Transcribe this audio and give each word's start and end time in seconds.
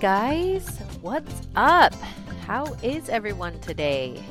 Guys, 0.00 0.78
what's 1.00 1.48
up? 1.56 1.94
How 2.46 2.64
is 2.82 3.08
everyone 3.08 3.58
today? 3.60 4.22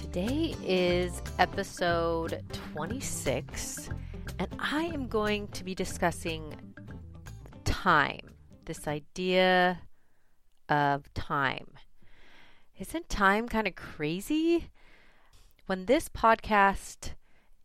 Today 0.00 0.54
is 0.64 1.20
episode 1.38 2.42
26, 2.72 3.90
and 4.38 4.48
I 4.58 4.84
am 4.84 5.08
going 5.08 5.48
to 5.48 5.62
be 5.62 5.74
discussing 5.74 6.54
time. 7.64 8.30
This 8.64 8.88
idea 8.88 9.82
of 10.70 11.12
time. 11.12 11.66
Isn't 12.78 13.10
time 13.10 13.48
kind 13.48 13.66
of 13.68 13.76
crazy? 13.76 14.70
When 15.66 15.84
this 15.84 16.08
podcast 16.08 17.10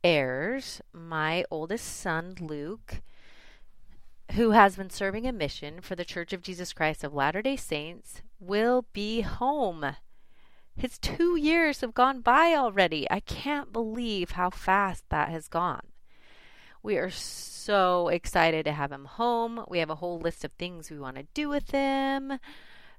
airs, 0.04 0.82
my 0.92 1.46
oldest 1.50 1.86
son, 1.86 2.36
Luke, 2.42 3.02
who 4.34 4.52
has 4.52 4.76
been 4.76 4.90
serving 4.90 5.28
a 5.28 5.32
mission 5.32 5.82
for 5.82 5.96
the 5.96 6.06
Church 6.06 6.32
of 6.34 6.42
Jesus 6.42 6.74
Christ 6.74 7.04
of 7.04 7.14
Latter 7.14 7.42
day 7.42 7.56
Saints, 7.56 8.22
will 8.40 8.86
be 8.94 9.22
home. 9.22 9.96
His 10.76 10.98
two 10.98 11.36
years 11.36 11.82
have 11.82 11.94
gone 11.94 12.22
by 12.22 12.54
already. 12.54 13.10
I 13.12 13.20
can't 13.20 13.74
believe 13.74 14.32
how 14.32 14.50
fast 14.50 15.04
that 15.10 15.30
has 15.30 15.48
gone. 15.48 15.88
We 16.82 16.98
are 16.98 17.10
so 17.10 18.08
excited 18.08 18.66
to 18.66 18.72
have 18.72 18.92
him 18.92 19.06
home. 19.06 19.66
We 19.68 19.80
have 19.80 19.90
a 19.90 19.96
whole 19.96 20.20
list 20.20 20.44
of 20.44 20.52
things 20.54 20.90
we 20.90 20.98
want 20.98 21.18
to 21.18 21.28
do 21.34 21.50
with 21.50 21.72
him 21.72 22.40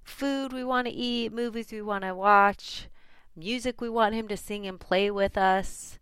food 0.02 0.52
we 0.52 0.64
want 0.64 0.86
to 0.86 0.92
eat, 0.92 1.32
movies 1.32 1.72
we 1.72 1.82
want 1.82 2.04
to 2.04 2.14
watch, 2.14 2.88
music 3.36 3.80
we 3.80 3.88
want 3.88 4.14
him 4.14 4.28
to 4.28 4.36
sing 4.36 4.66
and 4.66 4.80
play 4.80 5.10
with 5.10 5.36
us, 5.36 5.98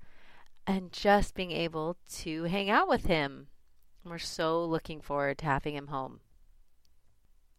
and 0.67 0.93
just 0.93 1.35
being 1.35 1.51
able 1.51 1.97
to 2.11 2.45
hang 2.45 2.71
out 2.71 2.89
with 2.89 3.07
him 3.07 3.47
we're 4.05 4.19
so 4.19 4.65
looking 4.65 5.01
forward 5.01 5.39
to 5.39 5.45
having 5.45 5.75
him 5.75 5.89
home. 5.89 6.21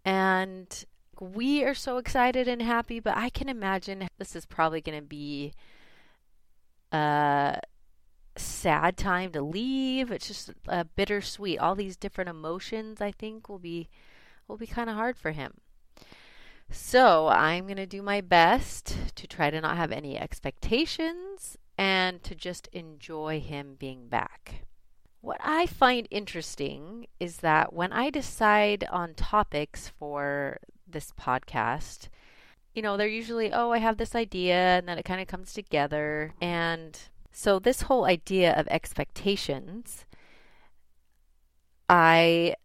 And 0.04 0.86
we 1.20 1.64
are 1.64 1.76
so 1.76 1.98
excited 1.98 2.48
and 2.48 2.62
happy, 2.62 3.00
but 3.00 3.16
I 3.16 3.30
can 3.30 3.48
imagine 3.48 4.08
this 4.18 4.36
is 4.36 4.46
probably 4.46 4.82
going 4.82 5.00
to 5.00 5.06
be 5.06 5.54
a 6.92 7.60
sad 8.36 8.98
time 8.98 9.32
to 9.34 9.42
leave. 9.42 10.12
It's 10.12 10.28
just 10.28 10.52
a 10.68 10.86
bittersweet. 10.86 11.60
All 11.60 11.76
these 11.76 11.96
different 11.96 12.30
emotions, 12.30 13.02
I 13.02 13.12
think, 13.12 13.48
will 13.48 13.60
be 13.60 13.90
will 14.48 14.58
be 14.58 14.68
kind 14.68 14.90
of 14.90 14.96
hard 14.96 15.18
for 15.18 15.32
him. 15.32 15.54
So 16.70 17.28
I'm 17.28 17.66
going 17.66 17.78
to 17.78 17.86
do 17.86 18.02
my 18.02 18.22
best 18.22 18.96
to 19.16 19.28
try 19.28 19.50
to 19.50 19.62
not 19.62 19.78
have 19.78 19.92
any 19.92 20.18
expectations 20.18 21.58
and 21.78 22.24
to 22.24 22.34
just 22.34 22.68
enjoy 22.72 23.40
him 23.40 23.76
being 23.78 24.08
back. 24.08 24.66
What 25.22 25.40
I 25.44 25.68
find 25.68 26.08
interesting 26.10 27.06
is 27.20 27.38
that 27.38 27.74
when 27.74 27.94
I 27.94 28.10
decide 28.10 28.88
on 28.92 29.14
topics 29.14 29.88
for 30.00 30.58
this 30.88 31.12
podcast, 31.12 32.10
you 32.74 32.82
know, 32.82 32.98
they're 32.98 33.08
usually, 33.08 33.54
oh, 33.54 33.70
I 33.72 33.78
have 33.78 33.98
this 33.98 34.16
idea, 34.16 34.56
and 34.56 34.88
then 34.88 34.98
it 34.98 35.06
kind 35.06 35.22
of 35.22 35.28
comes 35.28 35.54
together. 35.54 36.34
And 36.42 36.98
so, 37.32 37.60
this 37.60 37.84
whole 37.84 38.06
idea 38.06 38.54
of 38.54 38.68
expectations, 38.70 40.06
I 41.88 42.56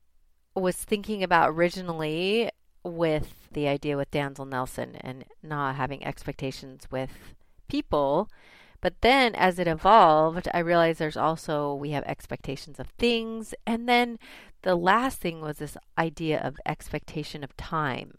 was 0.54 0.76
thinking 0.76 1.22
about 1.22 1.50
originally 1.50 2.50
with 2.82 3.48
the 3.52 3.68
idea 3.68 3.98
with 3.98 4.10
Danzel 4.10 4.48
Nelson 4.48 4.96
and 5.00 5.24
not 5.42 5.74
having 5.74 6.02
expectations 6.04 6.86
with 6.90 7.10
people 7.68 8.30
but 8.86 9.00
then 9.00 9.34
as 9.34 9.58
it 9.58 9.66
evolved, 9.66 10.46
I 10.54 10.60
realized 10.60 11.00
there's 11.00 11.16
also, 11.16 11.74
we 11.74 11.90
have 11.90 12.04
expectations 12.04 12.78
of 12.78 12.86
things. 12.90 13.52
And 13.66 13.88
then 13.88 14.16
the 14.62 14.76
last 14.76 15.18
thing 15.18 15.40
was 15.40 15.58
this 15.58 15.76
idea 15.98 16.38
of 16.40 16.60
expectation 16.64 17.42
of 17.42 17.56
time. 17.56 18.18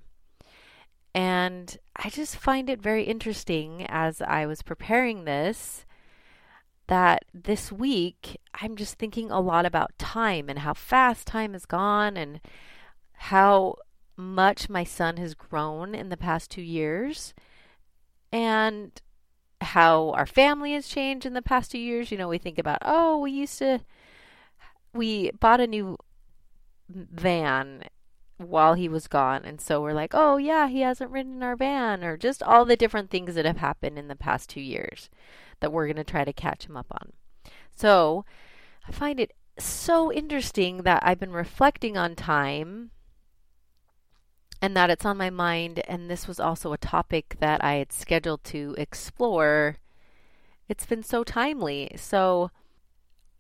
And 1.16 1.78
I 1.96 2.10
just 2.10 2.36
find 2.36 2.70
it 2.70 2.82
very 2.82 3.06
interesting 3.06 3.86
as 3.88 4.22
I 4.22 4.46
was 4.46 4.62
preparing 4.62 5.24
this 5.24 5.86
that 6.88 7.24
this 7.34 7.72
week 7.72 8.36
I'm 8.56 8.76
just 8.76 8.96
thinking 8.96 9.32
a 9.32 9.40
lot 9.40 9.66
about 9.66 9.98
time 9.98 10.50
and 10.50 10.60
how 10.60 10.74
fast 10.74 11.28
time 11.28 11.54
has 11.54 11.66
gone 11.66 12.18
and 12.18 12.42
how 13.14 13.76
much 14.18 14.68
my 14.68 14.84
son 14.84 15.16
has 15.16 15.34
grown 15.34 15.96
in 15.96 16.10
the 16.10 16.18
past 16.18 16.52
two 16.52 16.62
years. 16.62 17.34
And 18.34 19.02
how 19.68 20.12
our 20.12 20.26
family 20.26 20.74
has 20.74 20.88
changed 20.88 21.26
in 21.26 21.34
the 21.34 21.42
past 21.42 21.72
two 21.72 21.78
years. 21.80 22.12
You 22.12 22.18
know, 22.18 22.28
we 22.28 22.38
think 22.38 22.58
about, 22.58 22.80
oh, 22.82 23.18
we 23.20 23.32
used 23.32 23.58
to, 23.60 23.80
we 24.94 25.32
bought 25.40 25.60
a 25.60 25.68
new 25.68 25.98
van 26.90 27.84
while 28.38 28.76
he 28.76 28.88
was 28.88 29.08
gone. 29.08 29.44
And 29.44 29.60
so 29.60 29.82
we're 29.82 29.94
like, 29.94 30.12
oh, 30.14 30.38
yeah, 30.38 30.68
he 30.68 30.82
hasn't 30.82 31.12
ridden 31.12 31.42
our 31.44 31.56
van, 31.56 32.04
or 32.04 32.18
just 32.18 32.44
all 32.44 32.66
the 32.66 32.76
different 32.76 33.10
things 33.10 33.36
that 33.36 33.46
have 33.46 33.58
happened 33.58 33.98
in 33.98 34.08
the 34.08 34.16
past 34.16 34.50
two 34.50 34.62
years 34.62 35.10
that 35.60 35.72
we're 35.72 35.88
going 35.88 35.98
to 35.98 36.04
try 36.04 36.24
to 36.24 36.34
catch 36.34 36.66
him 36.66 36.78
up 36.78 36.88
on. 36.92 37.14
So 37.76 38.26
I 38.88 38.92
find 38.92 39.20
it 39.20 39.34
so 39.60 40.12
interesting 40.12 40.84
that 40.84 41.02
I've 41.04 41.20
been 41.20 41.32
reflecting 41.32 41.98
on 41.98 42.16
time 42.16 42.92
and 44.62 44.75
that 44.75 44.90
it's 44.90 45.06
on 45.06 45.18
my 45.18 45.29
mind. 45.29 45.81
And 45.88 46.09
this 46.09 46.28
was 46.28 46.40
also 46.40 46.73
a 46.73 46.78
topic 46.78 47.38
that 47.40 47.63
I 47.63 47.75
had 47.75 47.91
scheduled 47.91 48.44
to 48.45 48.75
explore. 48.78 49.78
It's 50.68 50.85
been 50.85 51.03
so 51.03 51.23
timely. 51.23 51.91
So, 51.95 52.51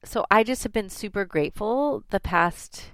so 0.03 0.25
I 0.29 0.43
just 0.43 0.63
have 0.63 0.73
been 0.73 0.89
super 0.89 1.25
grateful 1.25 2.03
the 2.09 2.19
past, 2.19 2.91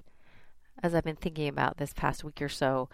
as 0.81 0.95
I've 0.95 1.03
been 1.03 1.15
thinking 1.15 1.47
about 1.47 1.77
this 1.77 1.93
past 1.93 2.23
week 2.23 2.41
or 2.41 2.49
so, 2.49 2.89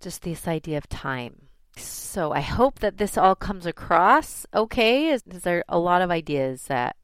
just 0.00 0.22
this 0.22 0.48
idea 0.48 0.78
of 0.78 0.88
time. 0.88 1.48
So 1.76 2.32
I 2.32 2.40
hope 2.40 2.80
that 2.80 2.98
this 2.98 3.16
all 3.16 3.34
comes 3.34 3.64
across 3.64 4.44
okay. 4.52 5.08
Is, 5.08 5.22
is 5.30 5.42
there 5.42 5.64
a 5.68 5.78
lot 5.78 6.02
of 6.02 6.10
ideas 6.10 6.64
that, 6.64 6.96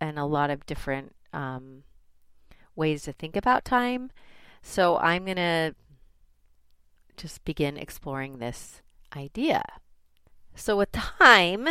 and 0.00 0.18
a 0.18 0.24
lot 0.24 0.50
of 0.50 0.66
different 0.66 1.14
um, 1.32 1.84
ways 2.74 3.02
to 3.02 3.12
think 3.12 3.36
about 3.36 3.64
time? 3.64 4.10
So 4.62 4.96
I'm 4.98 5.26
to 5.26 5.74
just 7.22 7.44
begin 7.44 7.76
exploring 7.76 8.38
this 8.38 8.82
idea. 9.16 9.62
So, 10.56 10.76
with 10.76 10.90
time, 10.90 11.68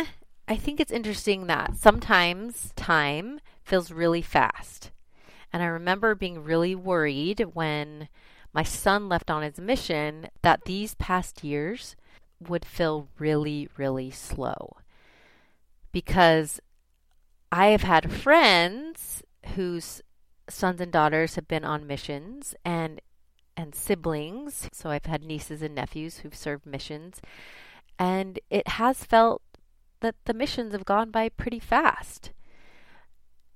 I 0.48 0.56
think 0.56 0.80
it's 0.80 0.90
interesting 0.90 1.46
that 1.46 1.76
sometimes 1.76 2.72
time 2.74 3.38
feels 3.62 3.92
really 3.92 4.22
fast. 4.22 4.90
And 5.52 5.62
I 5.62 5.66
remember 5.66 6.14
being 6.14 6.42
really 6.42 6.74
worried 6.74 7.40
when 7.52 8.08
my 8.54 8.62
son 8.62 9.10
left 9.10 9.30
on 9.30 9.42
his 9.42 9.60
mission 9.60 10.28
that 10.40 10.64
these 10.64 10.94
past 10.94 11.44
years 11.44 11.96
would 12.40 12.64
feel 12.64 13.08
really, 13.18 13.68
really 13.76 14.10
slow. 14.10 14.76
Because 15.92 16.60
I 17.52 17.66
have 17.66 17.82
had 17.82 18.10
friends 18.10 19.22
whose 19.54 20.00
sons 20.48 20.80
and 20.80 20.90
daughters 20.90 21.34
have 21.34 21.46
been 21.46 21.64
on 21.64 21.86
missions, 21.86 22.54
and 22.64 23.02
and 23.56 23.74
siblings. 23.74 24.68
So 24.72 24.90
I've 24.90 25.06
had 25.06 25.22
nieces 25.22 25.62
and 25.62 25.74
nephews 25.74 26.18
who've 26.18 26.34
served 26.34 26.66
missions. 26.66 27.20
And 27.98 28.38
it 28.50 28.68
has 28.68 29.04
felt 29.04 29.42
that 30.00 30.16
the 30.24 30.34
missions 30.34 30.72
have 30.72 30.84
gone 30.84 31.10
by 31.10 31.28
pretty 31.28 31.60
fast. 31.60 32.32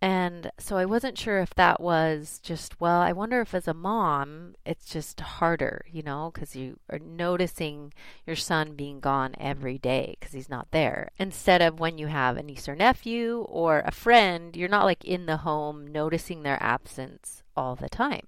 And 0.03 0.53
so 0.59 0.77
I 0.77 0.85
wasn't 0.85 1.17
sure 1.17 1.41
if 1.41 1.55
that 1.55 1.81
was 1.81 2.39
just, 2.43 2.81
well, 2.81 3.01
I 3.01 3.13
wonder 3.13 3.41
if 3.41 3.55
as 3.55 3.67
a 3.67 3.75
mom, 3.75 4.55
it's 4.65 4.85
just 4.85 5.21
harder, 5.21 5.87
you 5.91 6.03
know, 6.03 6.31
because 6.33 6.55
you 6.55 6.79
are 6.91 6.99
noticing 6.99 7.95
your 8.27 8.37
son 8.37 8.75
being 8.77 9.01
gone 9.01 9.35
every 9.41 9.79
day 9.79 10.17
because 10.21 10.35
he's 10.35 10.51
not 10.51 10.71
there. 10.71 11.09
Instead 11.19 11.63
of 11.63 11.81
when 11.81 11.97
you 11.97 12.09
have 12.09 12.37
a 12.37 12.43
niece 12.43 12.69
or 12.69 12.77
nephew 12.77 13.47
or 13.49 13.83
a 13.87 13.91
friend, 13.91 14.55
you're 14.55 14.69
not 14.69 14.85
like 14.85 15.05
in 15.05 15.27
the 15.27 15.39
home 15.39 15.87
noticing 15.87 16.43
their 16.43 16.63
absence 16.63 17.43
all 17.57 17.75
the 17.75 17.89
time. 17.89 18.27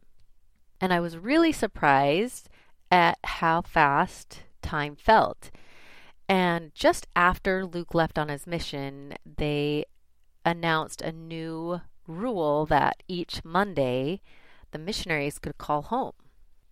And 0.80 0.92
I 0.92 1.00
was 1.00 1.16
really 1.16 1.52
surprised 1.52 2.48
at 2.90 3.18
how 3.24 3.62
fast 3.62 4.42
time 4.62 4.96
felt. 4.96 5.50
And 6.28 6.74
just 6.74 7.06
after 7.16 7.64
Luke 7.64 7.94
left 7.94 8.18
on 8.18 8.28
his 8.28 8.46
mission, 8.46 9.14
they 9.24 9.84
announced 10.44 11.00
a 11.00 11.12
new 11.12 11.80
rule 12.06 12.66
that 12.66 13.02
each 13.08 13.44
Monday 13.44 14.20
the 14.70 14.78
missionaries 14.78 15.38
could 15.38 15.58
call 15.58 15.82
home. 15.82 16.12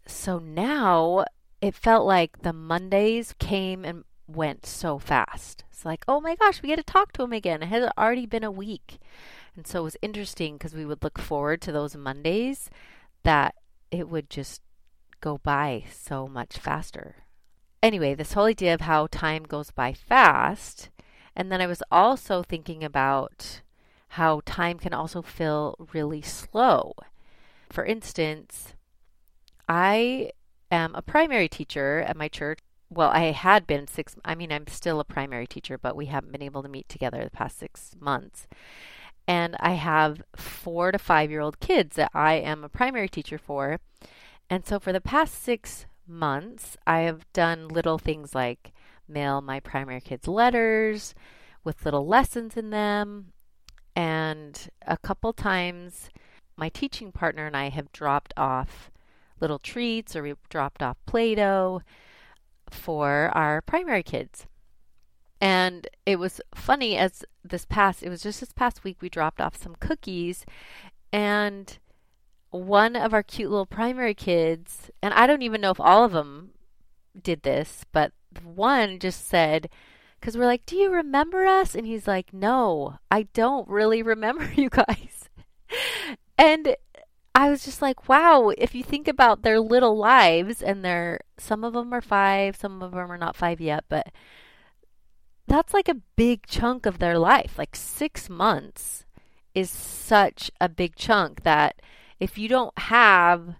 So 0.07 0.39
now 0.39 1.25
it 1.61 1.75
felt 1.75 2.07
like 2.07 2.43
the 2.43 2.53
Mondays 2.53 3.35
came 3.39 3.85
and 3.85 4.05
went 4.27 4.67
so 4.67 4.99
fast. 4.99 5.65
It's 5.71 5.85
like, 5.85 6.05
oh 6.07 6.21
my 6.21 6.37
gosh, 6.37 6.63
we 6.63 6.69
get 6.69 6.77
to 6.77 6.83
talk 6.83 7.13
to 7.13 7.23
him 7.23 7.33
again. 7.33 7.63
It 7.63 7.67
had 7.67 7.91
already 7.97 8.27
been 8.27 8.45
a 8.45 8.51
week. 8.51 8.99
And 9.57 9.67
so 9.67 9.81
it 9.81 9.85
was 9.85 9.97
interesting 10.03 10.55
because 10.55 10.75
we 10.75 10.85
would 10.85 11.03
look 11.03 11.19
forward 11.19 11.63
to 11.63 11.73
those 11.73 11.97
Mondays 11.97 12.69
that 13.23 13.55
it 13.91 14.09
would 14.09 14.31
just 14.31 14.63
go 15.21 15.39
by 15.39 15.85
so 15.91 16.27
much 16.27 16.59
faster. 16.59 17.25
Anyway, 17.83 18.15
this 18.15 18.33
whole 18.33 18.45
idea 18.45 18.75
of 18.75 18.83
how 18.83 19.07
time 19.07 19.45
goes 19.45 19.71
by 19.71 19.93
fast. 19.93 20.91
And 21.35 21.53
then 21.53 21.61
I 21.61 21.67
was 21.67 21.83
also 21.91 22.43
thinking 22.43 22.83
about 22.83 23.61
how 24.11 24.41
time 24.47 24.79
can 24.79 24.95
also 24.95 25.21
feel 25.23 25.77
really 25.93 26.23
slow. 26.23 26.95
For 27.71 27.85
instance, 27.85 28.75
I 29.69 30.31
am 30.71 30.95
a 30.95 31.03
primary 31.03 31.49
teacher 31.49 32.05
at 32.07 32.17
my 32.17 32.29
church. 32.29 32.61
Well, 32.89 33.11
I 33.11 33.33
had 33.33 33.67
been 33.67 33.87
six, 33.87 34.17
I 34.25 34.35
mean, 34.35 34.53
I'm 34.53 34.67
still 34.69 35.01
a 35.01 35.05
primary 35.05 35.47
teacher, 35.47 35.77
but 35.77 35.97
we 35.97 36.07
haven't 36.07 36.33
been 36.33 36.43
able 36.43 36.63
to 36.63 36.69
meet 36.69 36.89
together 36.89 37.23
the 37.23 37.31
past 37.31 37.59
six 37.59 37.95
months. 38.01 38.47
And 39.29 39.57
I 39.59 39.73
have 39.73 40.23
four 40.37 40.93
to 40.93 40.99
five 40.99 41.31
year 41.31 41.41
old 41.41 41.61
kids 41.61 41.97
that 41.97 42.11
I 42.15 42.35
am 42.35 42.63
a 42.63 42.69
primary 42.69 43.09
teacher 43.09 43.39
for. 43.39 43.81
And 44.49 44.65
so 44.65 44.79
for 44.79 44.93
the 44.93 45.01
past 45.01 45.43
six 45.43 45.87
months, 46.07 46.77
I 46.87 47.01
have 47.01 47.31
done 47.33 47.69
little 47.69 47.99
things 47.99 48.35
like 48.35 48.73
mail 49.09 49.41
my 49.41 49.61
primary 49.61 50.01
kids 50.01 50.29
letters 50.29 51.15
with 51.65 51.85
little 51.85 52.07
lessons 52.07 52.57
in 52.57 52.71
them. 52.71 53.33
And 53.95 54.69
a 54.87 54.97
couple 54.97 55.33
times, 55.33 56.11
my 56.57 56.69
teaching 56.69 57.13
partner 57.13 57.47
and 57.47 57.57
I 57.57 57.71
have 57.71 57.93
dropped 57.93 58.33
off 58.37 58.91
little 59.41 59.59
treats 59.59 60.15
or 60.15 60.23
we've 60.23 60.49
dropped 60.49 60.83
off 60.83 60.97
Play 61.07 61.35
Doh 61.35 61.83
for 62.71 63.31
our 63.35 63.61
primary 63.63 64.03
kids. 64.03 64.47
And 65.41 65.87
it 66.07 66.19
was 66.19 66.41
funny 66.55 66.97
as 66.97 67.25
this 67.45 67.65
past, 67.65 68.03
it 68.03 68.09
was 68.09 68.23
just 68.23 68.41
this 68.41 68.53
past 68.53 68.85
week, 68.85 68.99
we 69.01 69.09
dropped 69.09 69.41
off 69.41 69.57
some 69.57 69.77
cookies. 69.81 70.45
And 71.13 71.79
one 72.51 72.97
of 72.97 73.13
our 73.13 73.23
cute 73.23 73.51
little 73.51 73.67
primary 73.67 74.15
kids, 74.15 74.91
and 75.03 75.13
I 75.15 75.27
don't 75.27 75.43
even 75.43 75.61
know 75.61 75.71
if 75.71 75.81
all 75.81 76.05
of 76.05 76.13
them 76.13 76.51
did 77.21 77.43
this, 77.43 77.85
but 77.93 78.13
one 78.43 78.99
just 78.99 79.27
said, 79.27 79.69
because 80.21 80.37
we're 80.37 80.47
like, 80.47 80.67
Do 80.67 80.77
you 80.77 80.91
remember 80.91 81.47
us? 81.47 81.75
And 81.75 81.87
he's 81.87 82.09
like, 82.09 82.33
No, 82.33 82.99
I 83.11 83.25
don't 83.35 83.69
really 83.69 84.03
remember 84.03 84.51
you 84.57 84.71
guys. 84.71 85.29
and 86.39 86.77
I 87.37 87.51
was 87.51 87.67
just 87.67 87.83
like, 87.83 88.09
wow, 88.09 88.51
if 88.57 88.75
you 88.75 88.83
think 88.83 89.07
about 89.07 89.43
their 89.43 89.61
little 89.61 89.95
lives 89.95 90.63
and 90.63 90.83
they're 90.83 91.21
some 91.37 91.65
of 91.65 91.75
them 91.75 91.93
are 91.93 92.01
5, 92.01 92.57
some 92.57 92.83
of 92.83 92.93
them 92.93 93.13
are 93.13 93.19
not 93.19 93.37
5 93.37 93.61
yet, 93.61 93.85
but 93.91 94.07
that's 95.47 95.75
like 95.75 95.89
a 95.89 96.03
big 96.17 96.47
chunk 96.47 96.87
of 96.87 96.99
their 96.99 97.19
life. 97.19 97.59
Like 97.59 97.77
6 97.77 98.29
months 98.29 99.05
is 99.55 99.71
such 99.71 100.51
a 100.61 100.69
big 100.69 100.97
chunk 100.97 101.43
that 101.43 101.81
if 102.21 102.39
you 102.39 102.49
don't 102.49 102.79
have 102.79 103.57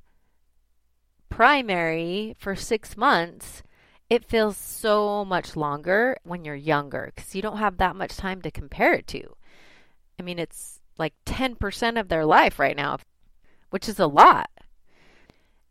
primary 1.29 2.35
for 2.39 2.55
6 2.55 2.97
months, 2.97 3.63
it 4.09 4.25
feels 4.25 4.57
so 4.57 5.25
much 5.25 5.57
longer 5.57 6.17
when 6.23 6.45
you're 6.45 6.55
younger 6.55 7.13
because 7.15 7.35
you 7.35 7.43
don't 7.43 7.59
have 7.59 7.79
that 7.79 7.97
much 7.97 8.17
time 8.17 8.41
to 8.43 8.51
compare 8.51 8.95
it 8.95 9.07
to. 9.09 9.37
I 10.19 10.23
mean, 10.23 10.39
it's 10.39 10.81
like 10.99 11.15
10% 11.27 12.01
of 12.01 12.09
their 12.09 12.25
life 12.25 12.59
right 12.59 12.77
now 12.77 12.99
which 13.71 13.89
is 13.89 13.99
a 13.99 14.07
lot. 14.07 14.51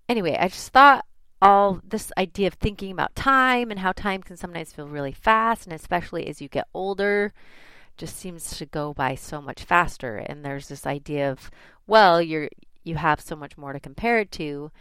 Anyway, 0.07 0.37
I 0.39 0.47
just 0.47 0.71
thought 0.71 1.05
all 1.45 1.79
this 1.87 2.11
idea 2.17 2.47
of 2.47 2.55
thinking 2.55 2.91
about 2.91 3.15
time 3.15 3.69
and 3.69 3.79
how 3.79 3.91
time 3.91 4.23
can 4.23 4.35
sometimes 4.35 4.73
feel 4.73 4.87
really 4.87 5.11
fast, 5.11 5.65
and 5.65 5.73
especially 5.73 6.25
as 6.27 6.41
you 6.41 6.47
get 6.47 6.67
older, 6.73 7.33
just 7.97 8.17
seems 8.17 8.57
to 8.57 8.65
go 8.65 8.95
by 8.95 9.13
so 9.13 9.39
much 9.39 9.63
faster. 9.63 10.17
And 10.17 10.43
there's 10.43 10.67
this 10.67 10.87
idea 10.87 11.31
of, 11.31 11.51
well, 11.85 12.19
you're 12.19 12.49
you 12.83 12.95
have 12.95 13.21
so 13.21 13.35
much 13.35 13.57
more 13.57 13.73
to 13.73 13.79
compare 13.79 14.19
it 14.19 14.31
to. 14.31 14.71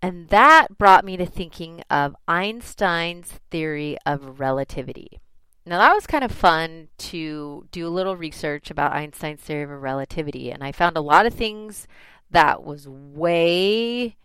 And 0.00 0.28
that 0.28 0.78
brought 0.78 1.04
me 1.04 1.16
to 1.18 1.26
thinking 1.26 1.82
of 1.90 2.16
Einstein's 2.26 3.40
theory 3.50 3.96
of 4.04 4.40
relativity. 4.40 5.20
Now, 5.64 5.78
that 5.78 5.94
was 5.94 6.06
kind 6.06 6.22
of 6.24 6.30
fun 6.30 6.88
to 6.98 7.66
do 7.70 7.86
a 7.86 7.90
little 7.90 8.16
research 8.16 8.70
about 8.70 8.92
Einstein's 8.92 9.40
theory 9.40 9.64
of 9.64 9.70
relativity, 9.70 10.50
and 10.50 10.62
I 10.62 10.72
found 10.72 10.96
a 10.96 11.00
lot 11.00 11.26
of 11.26 11.34
things 11.34 11.88
that 12.30 12.62
was 12.62 12.86
way 12.86 14.16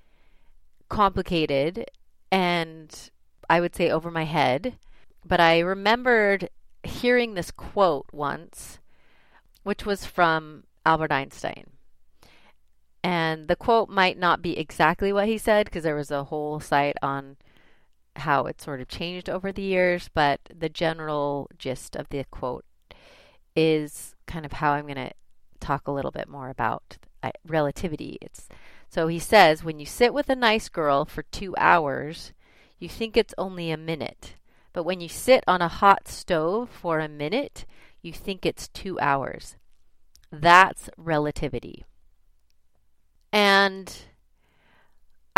complicated 0.91 1.85
and 2.31 3.09
I 3.49 3.61
would 3.61 3.75
say 3.75 3.89
over 3.89 4.11
my 4.11 4.25
head. 4.25 4.75
But 5.25 5.39
I 5.39 5.59
remembered 5.59 6.49
hearing 6.83 7.33
this 7.33 7.49
quote 7.49 8.07
once, 8.11 8.79
which 9.63 9.85
was 9.85 10.05
from 10.05 10.65
Albert 10.85 11.11
Einstein. 11.11 11.71
And 13.03 13.47
the 13.47 13.55
quote 13.55 13.89
might 13.89 14.19
not 14.19 14.41
be 14.41 14.57
exactly 14.57 15.13
what 15.13 15.27
he 15.27 15.37
said 15.37 15.65
because 15.65 15.83
there 15.83 15.95
was 15.95 16.11
a 16.11 16.25
whole 16.25 16.59
site 16.59 16.97
on 17.01 17.37
how 18.17 18.45
it 18.45 18.61
sort 18.61 18.81
of 18.81 18.87
changed 18.87 19.29
over 19.29 19.51
the 19.51 19.61
years, 19.61 20.09
but 20.13 20.41
the 20.53 20.69
general 20.69 21.49
gist 21.57 21.95
of 21.95 22.09
the 22.09 22.25
quote 22.29 22.65
is 23.55 24.13
kind 24.27 24.45
of 24.45 24.53
how 24.53 24.73
I'm 24.73 24.85
going 24.85 24.95
to 24.95 25.11
talk 25.61 25.87
a 25.87 25.91
little 25.91 26.11
bit 26.11 26.27
more 26.27 26.49
about 26.49 26.97
relativity. 27.47 28.17
It's 28.21 28.49
so 28.91 29.07
he 29.07 29.19
says 29.19 29.63
when 29.63 29.79
you 29.79 29.85
sit 29.85 30.13
with 30.13 30.29
a 30.29 30.35
nice 30.35 30.67
girl 30.67 31.05
for 31.05 31.23
2 31.23 31.55
hours, 31.57 32.33
you 32.77 32.89
think 32.89 33.15
it's 33.15 33.33
only 33.37 33.71
a 33.71 33.77
minute. 33.77 34.35
But 34.73 34.83
when 34.83 34.99
you 34.99 35.07
sit 35.07 35.45
on 35.47 35.61
a 35.61 35.69
hot 35.69 36.09
stove 36.09 36.69
for 36.69 36.99
a 36.99 37.07
minute, 37.07 37.65
you 38.01 38.11
think 38.11 38.45
it's 38.45 38.67
2 38.67 38.99
hours. 38.99 39.55
That's 40.29 40.89
relativity. 40.97 41.85
And 43.31 43.95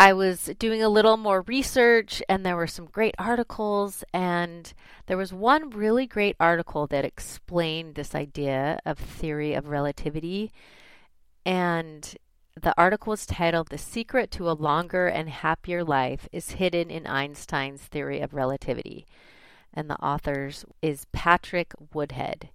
I 0.00 0.14
was 0.14 0.50
doing 0.58 0.82
a 0.82 0.88
little 0.88 1.16
more 1.16 1.42
research 1.42 2.24
and 2.28 2.44
there 2.44 2.56
were 2.56 2.66
some 2.66 2.86
great 2.86 3.14
articles 3.20 4.02
and 4.12 4.72
there 5.06 5.16
was 5.16 5.32
one 5.32 5.70
really 5.70 6.08
great 6.08 6.34
article 6.40 6.88
that 6.88 7.04
explained 7.04 7.94
this 7.94 8.16
idea 8.16 8.80
of 8.84 8.98
theory 8.98 9.54
of 9.54 9.68
relativity 9.68 10.50
and 11.46 12.16
the 12.60 12.74
article 12.78 13.12
is 13.12 13.26
titled 13.26 13.68
The 13.68 13.78
Secret 13.78 14.30
to 14.32 14.48
a 14.48 14.52
Longer 14.52 15.08
and 15.08 15.28
Happier 15.28 15.82
Life 15.82 16.28
is 16.32 16.52
Hidden 16.52 16.88
in 16.88 17.04
Einstein's 17.06 17.82
Theory 17.82 18.20
of 18.20 18.32
Relativity. 18.32 19.06
And 19.72 19.90
the 19.90 20.00
author's 20.00 20.64
is 20.80 21.06
Patrick 21.12 21.74
Woodhead. 21.92 22.50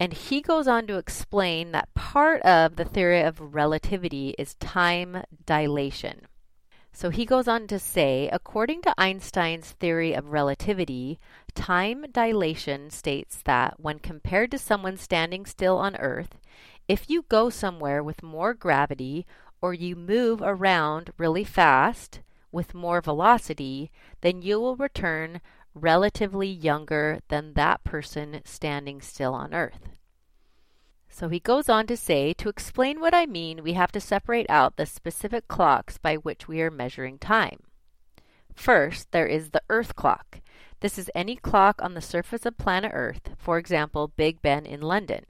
And 0.00 0.12
he 0.12 0.40
goes 0.40 0.66
on 0.66 0.88
to 0.88 0.98
explain 0.98 1.70
that 1.70 1.94
part 1.94 2.42
of 2.42 2.74
the 2.74 2.84
theory 2.84 3.22
of 3.22 3.54
relativity 3.54 4.34
is 4.38 4.54
time 4.54 5.22
dilation. 5.46 6.26
So 6.92 7.10
he 7.10 7.24
goes 7.24 7.46
on 7.46 7.68
to 7.68 7.78
say, 7.78 8.28
according 8.32 8.82
to 8.82 8.94
Einstein's 8.98 9.70
theory 9.70 10.14
of 10.14 10.32
relativity, 10.32 11.20
time 11.54 12.06
dilation 12.10 12.90
states 12.90 13.40
that 13.44 13.78
when 13.78 14.00
compared 14.00 14.50
to 14.50 14.58
someone 14.58 14.96
standing 14.96 15.46
still 15.46 15.78
on 15.78 15.94
Earth, 15.96 16.38
if 16.88 17.08
you 17.08 17.24
go 17.28 17.50
somewhere 17.50 18.02
with 18.02 18.22
more 18.22 18.54
gravity 18.54 19.26
or 19.60 19.72
you 19.72 19.94
move 19.94 20.40
around 20.42 21.10
really 21.16 21.44
fast 21.44 22.20
with 22.50 22.74
more 22.74 23.00
velocity, 23.00 23.90
then 24.20 24.42
you 24.42 24.60
will 24.60 24.76
return 24.76 25.40
relatively 25.74 26.48
younger 26.48 27.20
than 27.28 27.54
that 27.54 27.82
person 27.84 28.40
standing 28.44 29.00
still 29.00 29.34
on 29.34 29.54
Earth. 29.54 29.88
So 31.08 31.28
he 31.28 31.40
goes 31.40 31.68
on 31.68 31.86
to 31.86 31.96
say, 31.96 32.32
to 32.34 32.48
explain 32.48 32.98
what 33.00 33.14
I 33.14 33.26
mean, 33.26 33.62
we 33.62 33.74
have 33.74 33.92
to 33.92 34.00
separate 34.00 34.48
out 34.48 34.76
the 34.76 34.86
specific 34.86 35.46
clocks 35.46 35.98
by 35.98 36.16
which 36.16 36.48
we 36.48 36.60
are 36.62 36.70
measuring 36.70 37.18
time. 37.18 37.60
First, 38.54 39.12
there 39.12 39.26
is 39.26 39.50
the 39.50 39.62
Earth 39.68 39.94
clock. 39.94 40.40
This 40.80 40.98
is 40.98 41.10
any 41.14 41.36
clock 41.36 41.80
on 41.82 41.94
the 41.94 42.00
surface 42.00 42.44
of 42.44 42.58
planet 42.58 42.92
Earth, 42.94 43.30
for 43.38 43.58
example, 43.58 44.08
Big 44.08 44.42
Ben 44.42 44.66
in 44.66 44.80
London. 44.80 45.26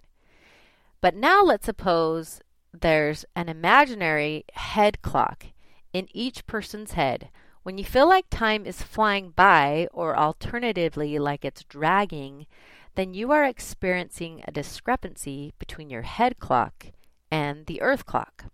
But 1.03 1.17
now 1.17 1.43
let's 1.43 1.67
suppose 1.67 2.41
there's 2.73 3.27
an 3.35 3.49
imaginary 3.49 4.45
head 4.55 5.03
clock 5.03 5.47
in 5.93 6.07
each 6.15 6.47
person's 6.47 6.93
head. 6.93 7.29
When 7.65 7.77
you 7.77 7.85
feel 7.85 8.09
like 8.09 8.31
time 8.31 8.65
is 8.65 8.83
flying 8.83 9.31
by, 9.31 9.89
or 9.93 10.17
alternatively, 10.17 11.19
like 11.19 11.45
it's 11.45 11.65
dragging, 11.65 12.47
then 12.95 13.15
you 13.15 13.33
are 13.33 13.45
experiencing 13.45 14.45
a 14.47 14.53
discrepancy 14.53 15.53
between 15.59 15.91
your 15.91 16.03
head 16.03 16.39
clock 16.39 16.87
and 17.33 17.67
the 17.67 17.83
earth 17.83 18.07
clock. 18.07 18.45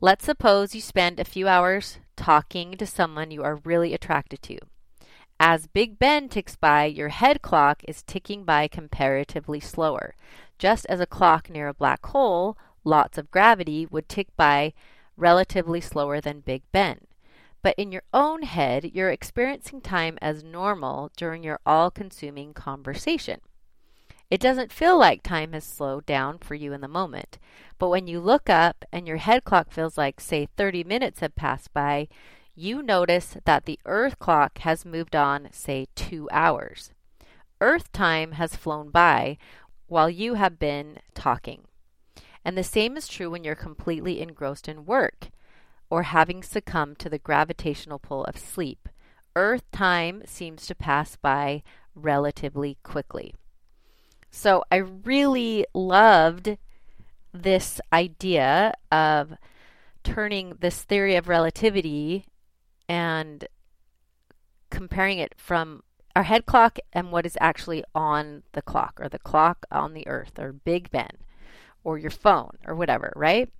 Let's 0.00 0.24
suppose 0.24 0.76
you 0.76 0.80
spend 0.80 1.18
a 1.18 1.24
few 1.24 1.48
hours 1.48 1.98
talking 2.16 2.76
to 2.76 2.86
someone 2.86 3.32
you 3.32 3.42
are 3.42 3.60
really 3.64 3.94
attracted 3.94 4.42
to. 4.42 4.58
As 5.38 5.66
Big 5.66 5.98
Ben 5.98 6.28
ticks 6.30 6.56
by, 6.56 6.86
your 6.86 7.10
head 7.10 7.42
clock 7.42 7.82
is 7.86 8.02
ticking 8.02 8.44
by 8.44 8.68
comparatively 8.68 9.60
slower. 9.60 10.14
Just 10.58 10.86
as 10.86 10.98
a 10.98 11.06
clock 11.06 11.50
near 11.50 11.68
a 11.68 11.74
black 11.74 12.04
hole, 12.06 12.56
lots 12.84 13.18
of 13.18 13.30
gravity, 13.30 13.84
would 13.84 14.08
tick 14.08 14.28
by 14.36 14.72
relatively 15.16 15.80
slower 15.80 16.20
than 16.22 16.40
Big 16.40 16.62
Ben. 16.72 17.00
But 17.60 17.74
in 17.76 17.92
your 17.92 18.04
own 18.14 18.42
head, 18.42 18.92
you're 18.94 19.10
experiencing 19.10 19.82
time 19.82 20.18
as 20.22 20.42
normal 20.42 21.10
during 21.16 21.42
your 21.42 21.60
all 21.66 21.90
consuming 21.90 22.54
conversation. 22.54 23.40
It 24.30 24.40
doesn't 24.40 24.72
feel 24.72 24.98
like 24.98 25.22
time 25.22 25.52
has 25.52 25.64
slowed 25.64 26.06
down 26.06 26.38
for 26.38 26.54
you 26.54 26.72
in 26.72 26.80
the 26.80 26.88
moment. 26.88 27.38
But 27.78 27.90
when 27.90 28.06
you 28.06 28.20
look 28.20 28.48
up 28.48 28.84
and 28.90 29.06
your 29.06 29.18
head 29.18 29.44
clock 29.44 29.70
feels 29.70 29.98
like, 29.98 30.20
say, 30.20 30.48
30 30.56 30.82
minutes 30.84 31.20
have 31.20 31.36
passed 31.36 31.72
by, 31.72 32.08
you 32.56 32.82
notice 32.82 33.36
that 33.44 33.66
the 33.66 33.78
Earth 33.84 34.18
clock 34.18 34.58
has 34.58 34.84
moved 34.84 35.14
on, 35.14 35.48
say, 35.52 35.86
two 35.94 36.28
hours. 36.32 36.90
Earth 37.60 37.92
time 37.92 38.32
has 38.32 38.56
flown 38.56 38.90
by 38.90 39.36
while 39.86 40.10
you 40.10 40.34
have 40.34 40.58
been 40.58 40.98
talking. 41.14 41.62
And 42.44 42.56
the 42.56 42.64
same 42.64 42.96
is 42.96 43.08
true 43.08 43.30
when 43.30 43.44
you're 43.44 43.54
completely 43.54 44.20
engrossed 44.20 44.68
in 44.68 44.86
work 44.86 45.28
or 45.90 46.04
having 46.04 46.42
succumbed 46.42 46.98
to 47.00 47.08
the 47.08 47.18
gravitational 47.18 47.98
pull 47.98 48.24
of 48.24 48.38
sleep. 48.38 48.88
Earth 49.36 49.70
time 49.70 50.22
seems 50.24 50.66
to 50.66 50.74
pass 50.74 51.16
by 51.16 51.62
relatively 51.94 52.78
quickly. 52.82 53.34
So 54.30 54.64
I 54.70 54.76
really 54.76 55.66
loved 55.74 56.56
this 57.32 57.80
idea 57.92 58.72
of 58.90 59.34
turning 60.02 60.54
this 60.60 60.82
theory 60.82 61.16
of 61.16 61.28
relativity 61.28 62.24
and 62.88 63.46
comparing 64.70 65.18
it 65.18 65.34
from 65.36 65.82
our 66.14 66.24
head 66.24 66.46
clock 66.46 66.78
and 66.92 67.12
what 67.12 67.26
is 67.26 67.36
actually 67.40 67.84
on 67.94 68.42
the 68.52 68.62
clock 68.62 68.98
or 69.00 69.08
the 69.08 69.18
clock 69.18 69.66
on 69.70 69.92
the 69.92 70.06
earth 70.08 70.38
or 70.38 70.52
Big 70.52 70.90
Ben 70.90 71.18
or 71.84 71.98
your 71.98 72.10
phone 72.10 72.56
or 72.66 72.74
whatever, 72.74 73.12
right? 73.14 73.50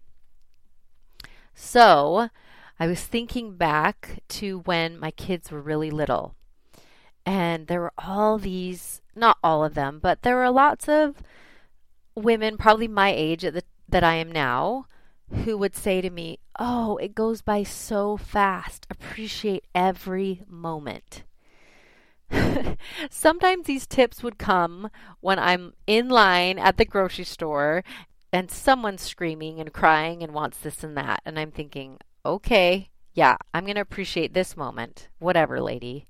So 1.54 2.30
I 2.78 2.86
was 2.86 3.00
thinking 3.00 3.56
back 3.56 4.22
to 4.28 4.60
when 4.60 4.98
my 4.98 5.10
kids 5.10 5.50
were 5.50 5.60
really 5.60 5.90
little. 5.90 6.34
And 7.24 7.66
there 7.66 7.80
were 7.80 7.92
all 7.98 8.38
these, 8.38 9.00
not 9.14 9.38
all 9.42 9.64
of 9.64 9.74
them, 9.74 9.98
but 10.00 10.22
there 10.22 10.36
were 10.36 10.50
lots 10.50 10.88
of 10.88 11.22
women, 12.14 12.56
probably 12.56 12.88
my 12.88 13.10
age 13.10 13.42
the, 13.42 13.62
that 13.88 14.04
I 14.04 14.14
am 14.14 14.30
now, 14.30 14.86
who 15.44 15.58
would 15.58 15.74
say 15.74 16.00
to 16.00 16.10
me, 16.10 16.38
Oh, 16.58 16.96
it 16.96 17.14
goes 17.14 17.42
by 17.42 17.62
so 17.62 18.16
fast. 18.16 18.86
Appreciate 18.90 19.64
every 19.74 20.42
moment. 20.48 21.24
Sometimes 23.10 23.66
these 23.66 23.86
tips 23.86 24.22
would 24.22 24.38
come 24.38 24.90
when 25.20 25.38
I'm 25.38 25.74
in 25.86 26.08
line 26.08 26.58
at 26.58 26.76
the 26.76 26.84
grocery 26.84 27.24
store 27.24 27.84
and 28.32 28.50
someone's 28.50 29.02
screaming 29.02 29.60
and 29.60 29.72
crying 29.72 30.22
and 30.22 30.32
wants 30.32 30.58
this 30.58 30.82
and 30.82 30.96
that. 30.96 31.20
And 31.24 31.38
I'm 31.38 31.50
thinking, 31.50 31.98
okay, 32.24 32.90
yeah, 33.14 33.36
I'm 33.54 33.64
going 33.64 33.76
to 33.76 33.80
appreciate 33.80 34.34
this 34.34 34.56
moment. 34.56 35.08
Whatever, 35.18 35.60
lady. 35.60 36.06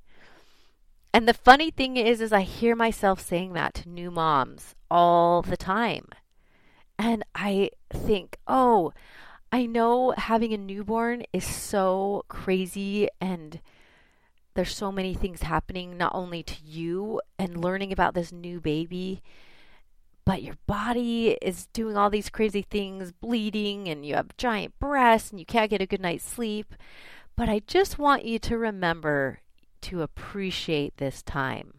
And 1.13 1.29
the 1.29 1.35
funny 1.35 1.71
thing 1.71 1.97
is, 1.97 2.21
is 2.21 2.33
I 2.33 2.43
hear 2.43 2.77
myself 2.77 3.21
saying 3.21 3.53
that 3.55 3.75
to 3.75 3.89
new 3.89 4.11
moms 4.11 4.75
all 4.91 5.43
the 5.43 5.57
time. 5.57 6.09
And 6.99 7.25
I 7.35 7.71
think, 7.91 8.39
oh, 8.47 8.93
I 9.57 9.65
know 9.65 10.13
having 10.19 10.53
a 10.53 10.59
newborn 10.59 11.23
is 11.33 11.47
so 11.47 12.27
crazy 12.29 13.09
and 13.23 13.59
there's 14.53 14.77
so 14.77 14.93
many 14.93 15.15
things 15.15 15.41
happening 15.41 15.97
not 15.97 16.15
only 16.15 16.43
to 16.43 16.57
you 16.63 17.23
and 17.39 17.65
learning 17.65 17.91
about 17.91 18.13
this 18.13 18.31
new 18.31 18.61
baby 18.61 19.23
but 20.27 20.43
your 20.43 20.59
body 20.67 21.39
is 21.41 21.69
doing 21.69 21.97
all 21.97 22.11
these 22.11 22.29
crazy 22.29 22.61
things, 22.61 23.13
bleeding, 23.13 23.89
and 23.89 24.05
you 24.05 24.15
have 24.17 24.37
giant 24.37 24.79
breasts, 24.79 25.31
and 25.31 25.41
you 25.41 25.47
can't 25.47 25.71
get 25.71 25.81
a 25.81 25.87
good 25.87 26.03
night's 26.03 26.29
sleep. 26.29 26.75
But 27.35 27.49
I 27.49 27.61
just 27.67 27.99
want 27.99 28.27
you 28.27 28.39
to 28.41 28.59
remember 28.59 29.39
to 29.83 30.03
appreciate 30.03 30.99
this 30.99 31.23
time. 31.23 31.75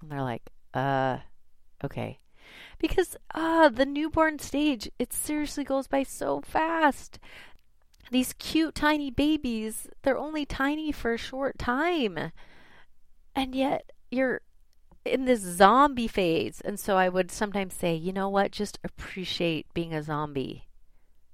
And 0.00 0.10
they're 0.10 0.22
like, 0.22 0.48
uh, 0.72 1.18
okay. 1.84 2.20
Because, 2.78 3.16
ah, 3.34 3.68
the 3.68 3.86
newborn 3.86 4.38
stage, 4.38 4.90
it 4.98 5.12
seriously 5.12 5.64
goes 5.64 5.86
by 5.86 6.02
so 6.02 6.40
fast. 6.40 7.18
These 8.10 8.34
cute 8.34 8.74
tiny 8.74 9.10
babies, 9.10 9.88
they're 10.02 10.18
only 10.18 10.46
tiny 10.46 10.92
for 10.92 11.12
a 11.12 11.18
short 11.18 11.58
time. 11.58 12.32
And 13.34 13.54
yet, 13.54 13.92
you're 14.10 14.40
in 15.04 15.24
this 15.24 15.40
zombie 15.40 16.08
phase. 16.08 16.60
And 16.64 16.78
so 16.78 16.96
I 16.96 17.08
would 17.08 17.30
sometimes 17.30 17.74
say, 17.74 17.94
you 17.94 18.12
know 18.12 18.28
what, 18.28 18.52
just 18.52 18.78
appreciate 18.84 19.72
being 19.74 19.94
a 19.94 20.02
zombie. 20.02 20.64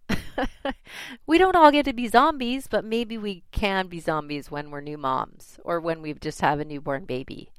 we 1.27 1.39
don't 1.39 1.57
all 1.57 1.71
get 1.71 1.85
to 1.85 1.93
be 1.93 2.09
zombies, 2.09 2.67
but 2.67 2.85
maybe 2.85 3.19
we 3.19 3.45
can 3.53 3.87
be 3.87 4.01
zombies 4.01 4.51
when 4.51 4.71
we're 4.71 4.81
new 4.81 4.99
moms 4.99 5.59
or 5.65 5.81
when 5.81 6.03
we 6.03 6.13
just 6.15 6.41
have 6.41 6.61
a 6.61 6.65
newborn 6.65 7.05
baby. 7.05 7.51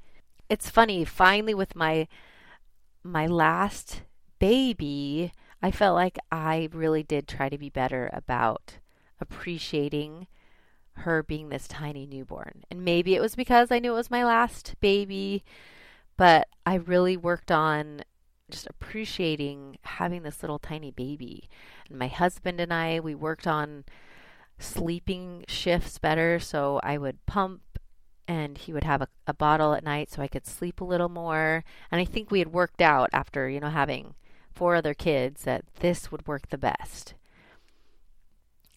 It's 0.48 0.70
funny, 0.70 1.04
finally 1.04 1.54
with 1.54 1.74
my 1.74 2.06
my 3.06 3.26
last 3.26 4.02
baby, 4.38 5.32
I 5.62 5.70
felt 5.70 5.94
like 5.94 6.18
I 6.30 6.68
really 6.72 7.02
did 7.02 7.26
try 7.26 7.48
to 7.48 7.58
be 7.58 7.70
better 7.70 8.10
about 8.12 8.78
appreciating 9.20 10.26
her 11.00 11.22
being 11.22 11.48
this 11.48 11.68
tiny 11.68 12.06
newborn. 12.06 12.64
And 12.70 12.84
maybe 12.84 13.14
it 13.14 13.20
was 13.20 13.34
because 13.34 13.70
I 13.70 13.78
knew 13.78 13.92
it 13.92 13.96
was 13.96 14.10
my 14.10 14.24
last 14.24 14.74
baby 14.80 15.44
but 16.16 16.48
I 16.64 16.74
really 16.76 17.16
worked 17.16 17.52
on 17.52 18.02
just 18.50 18.66
appreciating 18.66 19.78
having 19.82 20.22
this 20.22 20.42
little 20.42 20.58
tiny 20.58 20.90
baby. 20.90 21.48
And 21.88 21.98
my 21.98 22.08
husband 22.08 22.60
and 22.60 22.72
I, 22.72 23.00
we 23.00 23.14
worked 23.14 23.46
on 23.46 23.84
sleeping 24.58 25.44
shifts 25.48 25.98
better. 25.98 26.38
So 26.38 26.80
I 26.82 26.96
would 26.96 27.24
pump 27.26 27.62
and 28.28 28.58
he 28.58 28.72
would 28.72 28.84
have 28.84 29.02
a, 29.02 29.08
a, 29.26 29.34
bottle 29.34 29.72
at 29.74 29.84
night 29.84 30.10
so 30.10 30.22
I 30.22 30.28
could 30.28 30.46
sleep 30.46 30.80
a 30.80 30.84
little 30.84 31.08
more. 31.08 31.64
And 31.90 32.00
I 32.00 32.04
think 32.04 32.30
we 32.30 32.40
had 32.40 32.52
worked 32.52 32.80
out 32.80 33.10
after, 33.12 33.48
you 33.48 33.60
know, 33.60 33.70
having 33.70 34.14
four 34.50 34.74
other 34.74 34.94
kids 34.94 35.44
that 35.44 35.64
this 35.80 36.10
would 36.10 36.26
work 36.26 36.48
the 36.48 36.58
best. 36.58 37.14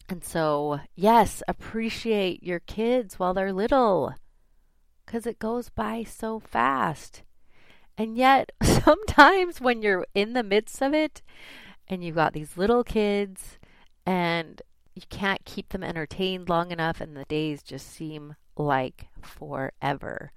And 0.07 0.23
so, 0.23 0.79
yes, 0.95 1.43
appreciate 1.47 2.43
your 2.43 2.59
kids 2.59 3.19
while 3.19 3.33
they're 3.33 3.53
little 3.53 4.15
because 5.05 5.25
it 5.25 5.39
goes 5.39 5.69
by 5.69 6.03
so 6.03 6.39
fast. 6.39 7.23
And 7.97 8.17
yet, 8.17 8.51
sometimes 8.63 9.61
when 9.61 9.81
you're 9.81 10.05
in 10.13 10.33
the 10.33 10.43
midst 10.43 10.81
of 10.81 10.93
it 10.93 11.21
and 11.87 12.03
you've 12.03 12.15
got 12.15 12.33
these 12.33 12.57
little 12.57 12.83
kids 12.83 13.57
and 14.05 14.61
you 14.95 15.03
can't 15.09 15.45
keep 15.45 15.69
them 15.69 15.83
entertained 15.83 16.49
long 16.49 16.71
enough, 16.71 16.99
and 16.99 17.15
the 17.15 17.25
days 17.25 17.63
just 17.63 17.87
seem 17.87 18.35
like 18.59 19.07
forever. 19.21 20.31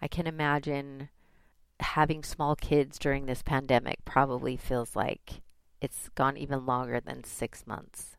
I 0.00 0.06
can 0.06 0.26
imagine 0.26 1.08
having 1.80 2.22
small 2.22 2.54
kids 2.54 2.98
during 2.98 3.26
this 3.26 3.42
pandemic 3.42 4.04
probably 4.04 4.56
feels 4.56 4.94
like 4.94 5.40
it's 5.80 6.10
gone 6.14 6.36
even 6.36 6.66
longer 6.66 7.00
than 7.00 7.24
six 7.24 7.66
months. 7.66 8.16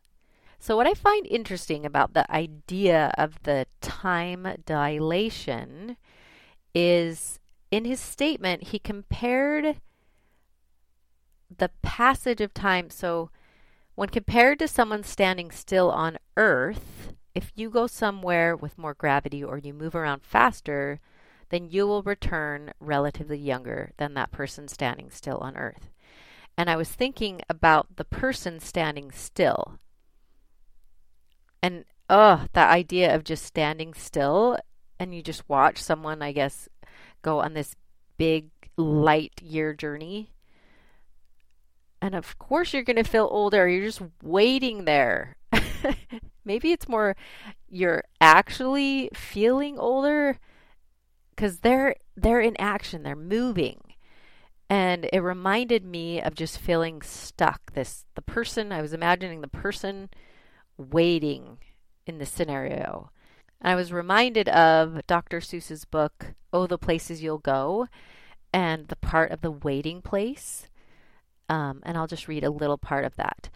So, 0.58 0.76
what 0.76 0.86
I 0.86 0.94
find 0.94 1.26
interesting 1.26 1.86
about 1.86 2.12
the 2.12 2.30
idea 2.30 3.12
of 3.16 3.42
the 3.44 3.66
time 3.80 4.46
dilation 4.64 5.96
is 6.74 7.38
in 7.70 7.84
his 7.84 8.00
statement, 8.00 8.64
he 8.64 8.78
compared 8.78 9.80
the 11.56 11.70
passage 11.82 12.40
of 12.40 12.54
time. 12.54 12.90
So, 12.90 13.30
when 13.94 14.08
compared 14.08 14.58
to 14.58 14.68
someone 14.68 15.04
standing 15.04 15.50
still 15.50 15.90
on 15.90 16.18
Earth, 16.36 17.12
if 17.36 17.52
you 17.54 17.68
go 17.68 17.86
somewhere 17.86 18.56
with 18.56 18.78
more 18.78 18.94
gravity 18.94 19.44
or 19.44 19.58
you 19.58 19.74
move 19.74 19.94
around 19.94 20.22
faster, 20.22 21.00
then 21.50 21.68
you 21.68 21.86
will 21.86 22.02
return 22.02 22.72
relatively 22.80 23.36
younger 23.36 23.92
than 23.98 24.14
that 24.14 24.32
person 24.32 24.66
standing 24.66 25.10
still 25.10 25.36
on 25.42 25.54
Earth. 25.54 25.90
And 26.56 26.70
I 26.70 26.76
was 26.76 26.88
thinking 26.88 27.42
about 27.50 27.96
the 27.96 28.06
person 28.06 28.58
standing 28.58 29.10
still. 29.10 29.78
And 31.62 31.84
oh, 32.08 32.46
that 32.54 32.70
idea 32.70 33.14
of 33.14 33.22
just 33.22 33.44
standing 33.44 33.92
still 33.92 34.56
and 34.98 35.14
you 35.14 35.22
just 35.22 35.46
watch 35.46 35.82
someone, 35.82 36.22
I 36.22 36.32
guess, 36.32 36.70
go 37.20 37.40
on 37.40 37.52
this 37.52 37.76
big 38.16 38.48
light 38.78 39.42
year 39.42 39.74
journey. 39.74 40.30
And 42.00 42.14
of 42.14 42.38
course, 42.38 42.72
you're 42.72 42.82
going 42.82 42.96
to 42.96 43.02
feel 43.04 43.28
older. 43.30 43.68
You're 43.68 43.84
just 43.84 44.00
waiting 44.22 44.86
there. 44.86 45.36
Maybe 46.46 46.72
it's 46.72 46.88
more 46.88 47.16
you're 47.68 48.04
actually 48.20 49.10
feeling 49.14 49.78
older 49.78 50.38
because 51.30 51.60
they're 51.60 51.96
they're 52.16 52.40
in 52.40 52.56
action. 52.60 53.02
They're 53.02 53.16
moving, 53.16 53.80
and 54.70 55.08
it 55.12 55.20
reminded 55.20 55.84
me 55.84 56.20
of 56.22 56.34
just 56.34 56.58
feeling 56.58 57.02
stuck. 57.02 57.72
This 57.74 58.04
the 58.14 58.22
person 58.22 58.72
I 58.72 58.82
was 58.82 58.92
imagining 58.94 59.40
the 59.42 59.48
person 59.48 60.10
waiting 60.78 61.58
in 62.06 62.18
the 62.18 62.26
scenario 62.26 63.10
And 63.60 63.72
I 63.72 63.74
was 63.76 63.92
reminded 63.92 64.48
of 64.50 65.06
Dr. 65.06 65.40
Seuss's 65.40 65.84
book, 65.84 66.34
Oh, 66.52 66.66
the 66.66 66.78
Places 66.78 67.22
You'll 67.22 67.38
Go, 67.38 67.88
and 68.52 68.88
the 68.88 68.96
part 68.96 69.30
of 69.32 69.40
the 69.42 69.50
waiting 69.50 70.02
place. 70.02 70.68
Um, 71.48 71.80
and 71.84 71.96
I'll 71.96 72.06
just 72.08 72.28
read 72.28 72.44
a 72.44 72.50
little 72.50 72.78
part 72.78 73.04
of 73.04 73.16
that. 73.16 73.50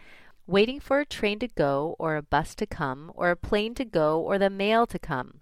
Waiting 0.51 0.81
for 0.81 0.99
a 0.99 1.07
train 1.07 1.39
to 1.39 1.47
go, 1.47 1.95
or 2.01 2.17
a 2.17 2.23
bus 2.23 2.57
to 2.57 2.67
come, 2.67 3.13
or 3.15 3.31
a 3.31 3.37
plane 3.37 3.73
to 3.77 3.85
go, 3.85 4.21
or 4.21 4.37
the 4.37 4.51
mail 4.51 4.85
to 4.85 4.99
come, 4.99 5.39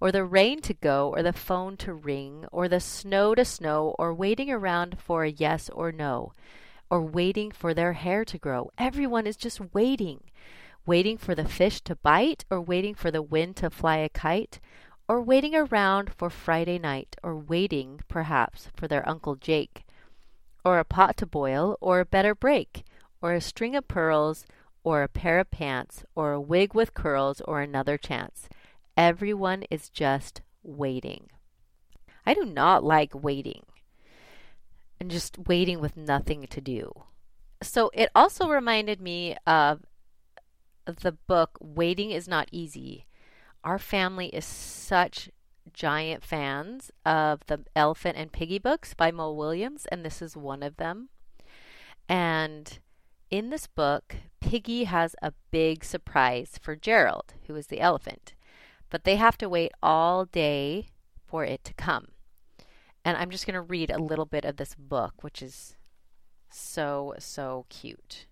or 0.00 0.12
the 0.12 0.24
rain 0.24 0.60
to 0.60 0.72
go, 0.72 1.08
or 1.08 1.20
the 1.20 1.32
phone 1.32 1.76
to 1.78 1.92
ring, 1.92 2.46
or 2.52 2.68
the 2.68 2.78
snow 2.78 3.34
to 3.34 3.44
snow, 3.44 3.96
or 3.98 4.14
waiting 4.14 4.52
around 4.52 5.00
for 5.00 5.24
a 5.24 5.32
yes 5.32 5.68
or 5.70 5.90
no, 5.90 6.32
or 6.88 7.02
waiting 7.02 7.50
for 7.50 7.74
their 7.74 7.94
hair 7.94 8.24
to 8.24 8.38
grow. 8.38 8.70
Everyone 8.78 9.26
is 9.26 9.36
just 9.36 9.74
waiting 9.74 10.20
waiting 10.86 11.18
for 11.18 11.34
the 11.34 11.44
fish 11.44 11.80
to 11.80 11.96
bite, 11.96 12.44
or 12.48 12.60
waiting 12.60 12.94
for 12.94 13.10
the 13.10 13.22
wind 13.22 13.56
to 13.56 13.68
fly 13.68 13.96
a 13.96 14.08
kite, 14.08 14.60
or 15.08 15.20
waiting 15.20 15.56
around 15.56 16.12
for 16.14 16.30
Friday 16.30 16.78
night, 16.78 17.16
or 17.20 17.36
waiting, 17.36 18.00
perhaps, 18.06 18.68
for 18.76 18.86
their 18.86 19.08
Uncle 19.08 19.34
Jake, 19.34 19.84
or 20.64 20.78
a 20.78 20.84
pot 20.84 21.16
to 21.16 21.26
boil, 21.26 21.76
or 21.80 21.98
a 21.98 22.06
better 22.06 22.32
break, 22.32 22.84
or 23.22 23.32
a 23.32 23.40
string 23.40 23.74
of 23.76 23.88
pearls, 23.88 24.44
or 24.84 25.02
a 25.02 25.08
pair 25.08 25.38
of 25.38 25.50
pants, 25.50 26.04
or 26.14 26.32
a 26.32 26.40
wig 26.40 26.74
with 26.74 26.92
curls, 26.92 27.40
or 27.42 27.60
another 27.60 27.96
chance. 27.96 28.48
Everyone 28.96 29.62
is 29.70 29.88
just 29.88 30.42
waiting. 30.62 31.30
I 32.26 32.34
do 32.34 32.44
not 32.44 32.84
like 32.84 33.14
waiting 33.14 33.62
and 35.00 35.10
just 35.10 35.38
waiting 35.38 35.80
with 35.80 35.96
nothing 35.96 36.46
to 36.48 36.60
do. 36.60 37.04
So 37.62 37.90
it 37.94 38.10
also 38.14 38.48
reminded 38.48 39.00
me 39.00 39.36
of 39.46 39.80
the 40.84 41.12
book 41.12 41.58
Waiting 41.60 42.10
is 42.10 42.28
Not 42.28 42.48
Easy. 42.52 43.06
Our 43.64 43.78
family 43.78 44.26
is 44.26 44.44
such 44.44 45.30
giant 45.72 46.24
fans 46.24 46.90
of 47.06 47.46
the 47.46 47.60
Elephant 47.76 48.16
and 48.16 48.32
Piggy 48.32 48.58
books 48.58 48.94
by 48.94 49.12
Mo 49.12 49.32
Willems, 49.32 49.86
and 49.86 50.04
this 50.04 50.20
is 50.20 50.36
one 50.36 50.62
of 50.62 50.76
them. 50.76 51.08
And 52.08 52.78
in 53.32 53.48
this 53.48 53.66
book, 53.66 54.16
Piggy 54.40 54.84
has 54.84 55.16
a 55.22 55.32
big 55.50 55.84
surprise 55.84 56.60
for 56.60 56.76
Gerald, 56.76 57.32
who 57.46 57.56
is 57.56 57.68
the 57.68 57.80
elephant, 57.80 58.34
but 58.90 59.04
they 59.04 59.16
have 59.16 59.38
to 59.38 59.48
wait 59.48 59.72
all 59.82 60.26
day 60.26 60.90
for 61.26 61.42
it 61.42 61.64
to 61.64 61.72
come. 61.72 62.08
And 63.06 63.16
I'm 63.16 63.30
just 63.30 63.46
going 63.46 63.54
to 63.54 63.62
read 63.62 63.90
a 63.90 64.02
little 64.02 64.26
bit 64.26 64.44
of 64.44 64.58
this 64.58 64.74
book, 64.74 65.24
which 65.24 65.40
is 65.40 65.76
so, 66.50 67.14
so 67.18 67.64
cute. 67.70 68.26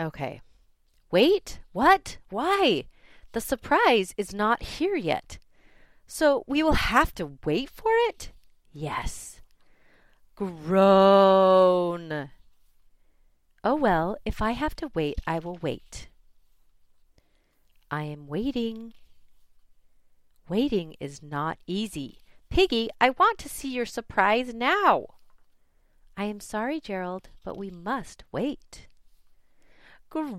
Okay. 0.00 0.40
Wait, 1.10 1.58
what? 1.72 2.18
Why? 2.30 2.84
The 3.32 3.40
surprise 3.40 4.14
is 4.16 4.32
not 4.32 4.62
here 4.62 4.94
yet. 4.94 5.38
So 6.06 6.44
we 6.46 6.62
will 6.62 6.74
have 6.74 7.12
to 7.16 7.38
wait 7.44 7.68
for 7.68 7.90
it? 8.08 8.30
Yes. 8.72 9.40
Groan. 10.36 12.30
Oh 13.62 13.74
well, 13.74 14.16
if 14.24 14.40
I 14.40 14.52
have 14.52 14.74
to 14.76 14.90
wait, 14.94 15.20
I 15.26 15.38
will 15.38 15.58
wait. 15.60 16.08
I 17.90 18.04
am 18.04 18.26
waiting. 18.26 18.94
Waiting 20.48 20.96
is 20.98 21.22
not 21.22 21.58
easy. 21.66 22.20
Piggy, 22.48 22.88
I 23.00 23.10
want 23.10 23.36
to 23.38 23.48
see 23.48 23.68
your 23.72 23.84
surprise 23.86 24.54
now. 24.54 25.06
I 26.16 26.24
am 26.24 26.40
sorry, 26.40 26.80
Gerald, 26.80 27.28
but 27.44 27.56
we 27.58 27.70
must 27.70 28.24
wait. 28.32 28.88
Groan. 30.08 30.32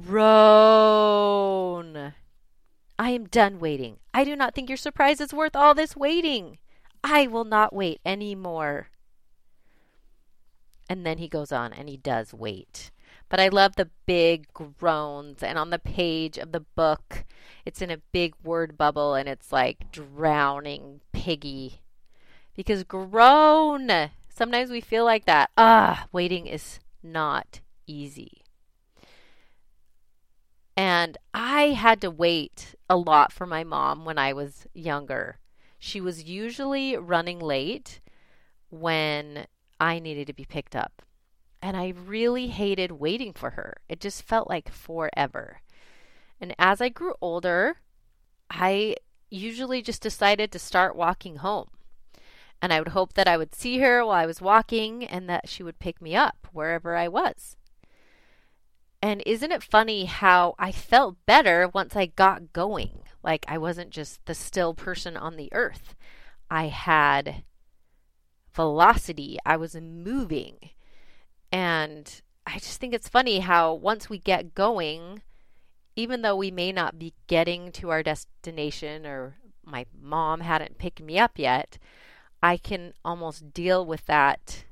I 3.00 3.10
am 3.10 3.26
done 3.26 3.60
waiting. 3.60 3.98
I 4.14 4.24
do 4.24 4.36
not 4.36 4.54
think 4.54 4.68
your 4.70 4.78
surprise 4.78 5.22
is 5.22 5.34
worth 5.34 5.56
all 5.56 5.74
this 5.74 5.96
waiting. 5.96 6.58
I 7.04 7.28
will 7.28 7.46
not 7.46 7.74
wait 7.74 8.00
any 8.06 8.36
more. 8.36 8.90
And 10.90 11.06
then 11.06 11.20
he 11.20 11.28
goes 11.28 11.52
on 11.52 11.72
and 11.72 11.88
he 11.88 11.98
does 11.98 12.34
wait. 12.34 12.92
But 13.32 13.40
I 13.40 13.48
love 13.48 13.78
the 13.78 13.90
big 14.06 14.52
groans. 14.54 15.42
And 15.42 15.58
on 15.58 15.70
the 15.70 15.80
page 15.80 16.38
of 16.38 16.52
the 16.52 16.60
book, 16.60 17.24
it's 17.66 17.82
in 17.82 17.90
a 17.90 18.02
big 18.12 18.36
word 18.44 18.78
bubble 18.78 19.14
and 19.14 19.30
it's 19.30 19.54
like 19.54 19.90
drowning 19.90 21.00
piggy. 21.14 21.80
Because 22.54 22.84
groan. 22.84 23.90
Sometimes 24.28 24.70
we 24.70 24.82
feel 24.82 25.06
like 25.06 25.24
that. 25.28 25.50
Ah, 25.58 26.08
waiting 26.12 26.46
is 26.46 26.82
not 27.02 27.62
easy. 27.88 28.42
And 30.76 31.18
I 31.34 31.70
had 31.70 32.02
to 32.02 32.12
wait 32.12 32.76
a 32.90 32.98
lot 32.98 33.32
for 33.32 33.46
my 33.46 33.64
mom 33.64 34.04
when 34.04 34.18
I 34.18 34.34
was 34.34 34.68
younger. 34.74 35.40
She 35.80 36.02
was 36.02 36.26
usually 36.26 36.98
running 36.98 37.40
late 37.40 38.02
when 38.70 39.46
I 39.80 40.00
needed 40.00 40.28
to 40.28 40.34
be 40.34 40.44
picked 40.44 40.76
up. 40.76 41.02
And 41.62 41.78
I 41.78 41.94
really 42.06 42.48
hated 42.48 42.94
waiting 42.94 43.34
for 43.34 43.52
her. 43.52 43.78
It 43.88 44.00
just 44.00 44.24
felt 44.24 44.50
like 44.50 44.72
forever. 44.72 45.62
And 46.40 46.56
as 46.58 46.82
I 46.82 46.90
grew 46.90 47.14
older, 47.22 47.78
I 48.50 48.96
usually 49.30 49.82
just 49.82 50.02
decided 50.02 50.52
to 50.52 50.60
start 50.60 50.96
walking 50.96 51.38
home. 51.38 51.70
And 52.62 52.74
I 52.74 52.80
would 52.80 52.90
hope 52.90 53.14
that 53.14 53.28
I 53.28 53.38
would 53.38 53.56
see 53.56 53.80
her 53.80 54.06
while 54.06 54.16
I 54.16 54.26
was 54.26 54.42
walking 54.42 55.04
and 55.06 55.30
that 55.30 55.50
she 55.50 55.64
would 55.64 55.80
pick 55.80 56.02
me 56.02 56.16
up 56.16 56.48
wherever 56.52 56.96
I 56.96 57.08
was. 57.08 57.56
And 59.02 59.24
isn't 59.26 59.52
it 59.52 59.64
funny 59.64 60.06
how 60.06 60.54
I 60.60 60.72
felt 60.72 61.26
better 61.26 61.68
once 61.68 61.96
I 61.96 62.06
got 62.06 62.54
going? 62.54 63.00
Like 63.24 63.46
I 63.48 63.58
wasn't 63.58 63.90
just 63.90 64.24
the 64.26 64.36
still 64.36 64.74
person 64.74 65.18
on 65.18 65.38
the 65.38 65.50
earth. 65.54 65.96
I 66.52 66.68
had 66.68 67.44
velocity, 68.54 69.40
I 69.46 69.58
was 69.58 69.76
moving. 69.76 70.58
And 71.52 72.22
I 72.46 72.54
just 72.60 72.80
think 72.80 72.94
it's 72.94 73.10
funny 73.10 73.40
how 73.40 73.74
once 73.74 74.10
we 74.10 74.18
get 74.18 74.56
going, 74.56 75.22
even 75.96 76.22
though 76.22 76.36
we 76.36 76.52
may 76.52 76.72
not 76.72 76.98
be 76.98 77.14
getting 77.28 77.72
to 77.74 77.90
our 77.90 78.04
destination 78.04 79.06
or 79.06 79.38
my 79.66 79.86
mom 80.00 80.42
hadn't 80.42 80.78
picked 80.78 81.02
me 81.02 81.20
up 81.20 81.38
yet, 81.38 81.78
I 82.42 82.58
can 82.58 82.94
almost 83.06 83.54
deal 83.54 83.86
with 83.86 84.06
that 84.06 84.66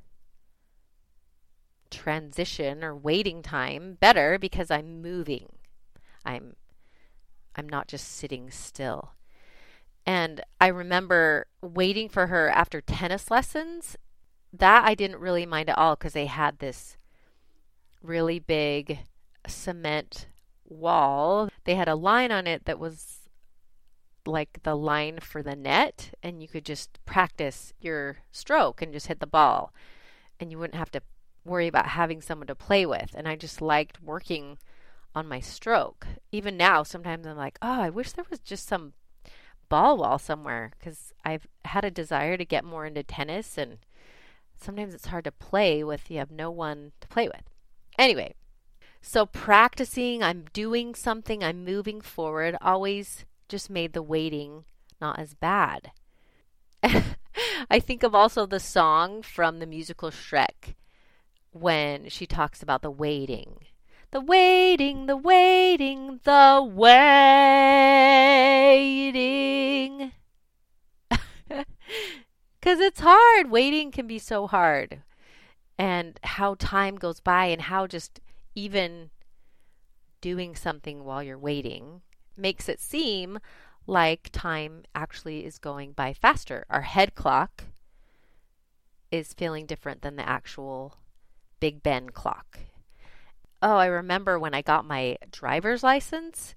transition 1.92 2.84
or 2.84 2.96
waiting 2.96 3.42
time 3.42 3.98
better 4.00 4.38
because 4.40 4.72
I'm 4.72 5.02
moving. 5.02 5.48
I'm 6.26 6.56
I'm 7.56 7.68
not 7.68 7.88
just 7.88 8.08
sitting 8.08 8.52
still. 8.52 9.12
And 10.06 10.42
I 10.62 10.68
remember 10.68 11.48
waiting 11.62 12.10
for 12.10 12.28
her 12.28 12.50
after 12.50 12.80
tennis 12.80 13.30
lessons. 13.30 13.98
That 14.52 14.84
I 14.86 14.96
didn't 14.96 15.20
really 15.20 15.46
mind 15.46 15.70
at 15.70 15.78
all 15.78 15.96
because 15.96 16.14
they 16.14 16.26
had 16.26 16.60
this 16.60 16.98
really 18.02 18.40
big 18.40 19.00
cement 19.48 20.28
wall. 20.68 21.50
They 21.66 21.76
had 21.76 21.88
a 21.88 21.96
line 21.96 22.32
on 22.32 22.48
it 22.48 22.66
that 22.66 22.80
was 22.80 23.30
like 24.26 24.60
the 24.64 24.76
line 24.76 25.20
for 25.20 25.42
the 25.42 25.56
net, 25.56 26.12
and 26.22 26.42
you 26.42 26.48
could 26.48 26.66
just 26.66 27.00
practice 27.06 27.74
your 27.80 28.18
stroke 28.32 28.82
and 28.82 28.94
just 28.94 29.08
hit 29.08 29.20
the 29.20 29.28
ball. 29.28 29.74
And 30.40 30.52
you 30.52 30.58
wouldn't 30.58 30.78
have 30.78 30.92
to 30.92 31.02
worry 31.44 31.68
about 31.68 31.88
having 31.88 32.22
someone 32.22 32.48
to 32.48 32.56
play 32.56 32.86
with. 32.86 33.12
And 33.16 33.28
I 33.28 33.36
just 33.36 33.62
liked 33.62 34.02
working 34.02 34.58
on 35.16 35.28
my 35.28 35.40
stroke. 35.40 36.08
Even 36.32 36.58
now, 36.58 36.84
sometimes 36.84 37.26
I'm 37.26 37.38
like, 37.38 37.58
oh, 37.62 37.82
I 37.82 37.90
wish 37.90 38.12
there 38.12 38.26
was 38.30 38.40
just 38.40 38.68
some 38.68 38.94
ball 39.68 39.98
wall 39.98 40.18
somewhere 40.18 40.72
because 40.78 41.14
I've 41.24 41.48
had 41.66 41.86
a 41.86 41.92
desire 41.92 42.38
to 42.38 42.46
get 42.46 42.64
more 42.64 42.86
into 42.86 43.04
tennis 43.04 43.58
and 43.58 43.78
sometimes 44.62 44.94
it's 44.94 45.08
hard 45.08 45.24
to 45.26 45.32
play 45.32 45.84
with 45.84 46.10
you 46.10 46.18
have 46.20 46.32
no 46.32 46.52
one 46.52 46.92
to 47.02 47.08
play 47.08 47.28
with. 47.28 47.44
Anyway, 47.98 48.34
so 49.02 49.26
practicing, 49.26 50.22
I'm 50.24 50.46
doing 50.54 50.96
something, 50.96 51.44
I'm 51.44 51.64
moving 51.66 52.02
forward, 52.02 52.56
always 52.62 53.26
just 53.48 53.70
made 53.70 53.94
the 53.94 54.04
waiting 54.04 54.66
not 55.02 55.20
as 55.20 55.34
bad. 55.34 55.92
I 56.84 57.80
think 57.80 58.04
of 58.04 58.14
also 58.16 58.46
the 58.46 58.60
song 58.60 59.22
from 59.22 59.60
the 59.60 59.66
musical 59.66 60.12
Shrek 60.12 60.76
when 61.52 62.10
she 62.10 62.26
talks 62.26 62.62
about 62.62 62.82
the 62.82 62.92
waiting. 62.92 63.66
The 64.12 64.22
waiting, 64.22 65.06
the 65.06 65.18
waiting, 65.18 66.20
the 66.24 66.68
waiting. 66.74 66.92
Because 72.60 72.80
it's 72.80 73.00
hard. 73.00 73.50
Waiting 73.50 73.92
can 73.92 74.08
be 74.08 74.20
so 74.20 74.48
hard. 74.48 75.02
And 75.78 76.20
how 76.24 76.56
time 76.56 76.96
goes 76.96 77.20
by, 77.20 77.46
and 77.46 77.62
how 77.64 77.88
just 77.88 78.20
even 78.54 79.12
doing 80.22 80.56
something 80.56 81.04
while 81.06 81.24
you're 81.24 81.38
waiting 81.38 82.02
makes 82.36 82.68
it 82.68 82.82
seem 82.82 83.40
like 83.88 84.30
time 84.32 84.84
actually 84.94 85.46
is 85.46 85.58
going 85.58 85.94
by 85.94 86.14
faster. 86.14 86.66
Our 86.70 86.82
head 86.82 87.16
clock 87.16 87.64
is 89.12 89.34
feeling 89.34 89.66
different 89.66 90.02
than 90.02 90.18
the 90.18 90.28
actual 90.28 90.98
Big 91.60 91.82
Ben 91.82 92.10
clock. 92.10 92.60
Oh, 93.62 93.76
I 93.78 93.88
remember 93.88 94.38
when 94.40 94.54
I 94.54 94.62
got 94.62 94.86
my 94.86 95.18
driver's 95.32 95.84
license 95.84 96.56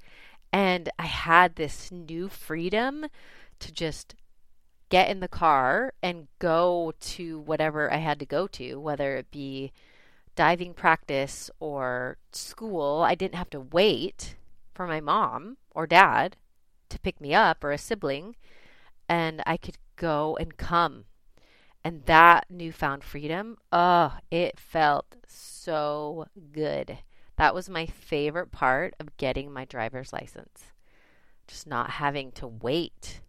And 0.53 0.91
I 0.99 1.07
had 1.07 1.57
this 1.57 1.91
new 1.91 2.29
freedom 2.29 3.07
to 3.61 3.73
just 3.73 4.15
get 4.93 5.09
in 5.09 5.21
the 5.21 5.27
car 5.29 5.95
and 6.03 6.29
go 6.39 6.93
to 7.01 7.41
whatever 7.41 7.91
I 7.91 7.97
had 7.97 8.19
to 8.19 8.27
go 8.27 8.47
to, 8.49 8.79
whether 8.79 9.17
it 9.17 9.31
be 9.31 9.73
diving 10.37 10.75
practice 10.75 11.51
or 11.59 12.19
school. 12.31 13.01
I 13.01 13.15
didn't 13.15 13.37
have 13.37 13.49
to 13.51 13.61
wait 13.61 14.37
for 14.75 14.87
my 14.87 15.01
mom 15.01 15.57
or 15.71 15.87
dad 15.87 16.37
to 16.91 17.01
pick 17.01 17.23
me 17.23 17.33
up 17.33 17.65
or 17.65 17.73
a 17.73 17.79
sibling, 17.79 18.37
and 19.09 19.43
I 19.47 19.57
could 19.57 19.79
go 19.97 20.37
and 20.39 20.59
come. 20.59 21.07
And 21.83 22.05
that 22.05 22.45
newfound 22.51 23.03
freedom, 23.03 23.57
oh, 23.73 24.19
it 24.31 24.61
felt 24.61 25.17
so 25.27 26.27
good. 26.53 26.99
That 27.39 27.55
was 27.55 27.71
my 27.71 27.87
favorite 27.87 28.53
part 28.53 28.95
of 29.01 29.17
getting 29.17 29.51
my 29.51 29.65
driver's 29.65 30.13
license. 30.13 30.65
Just 31.49 31.67
not 31.67 31.93
having 31.93 32.31
to 32.33 32.47
wait. 32.47 33.23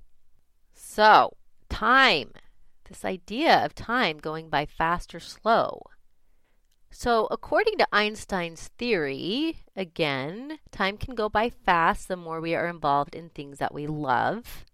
So, 0.74 1.38
time. 1.74 2.32
This 2.88 3.04
idea 3.04 3.66
of 3.66 3.74
time 3.74 4.18
going 4.20 4.50
by 4.50 4.66
fast 4.66 5.16
or 5.16 5.20
slow. 5.20 5.82
So, 6.92 7.28
according 7.32 7.80
to 7.80 7.88
Einstein's 7.92 8.70
theory, 8.78 9.64
again, 9.76 10.60
time 10.72 10.98
can 10.98 11.16
go 11.16 11.28
by 11.28 11.50
fast 11.50 12.08
the 12.08 12.16
more 12.16 12.40
we 12.40 12.54
are 12.54 12.68
involved 12.68 13.16
in 13.16 13.30
things 13.30 13.58
that 13.58 13.74
we 13.74 13.88
love 13.88 14.66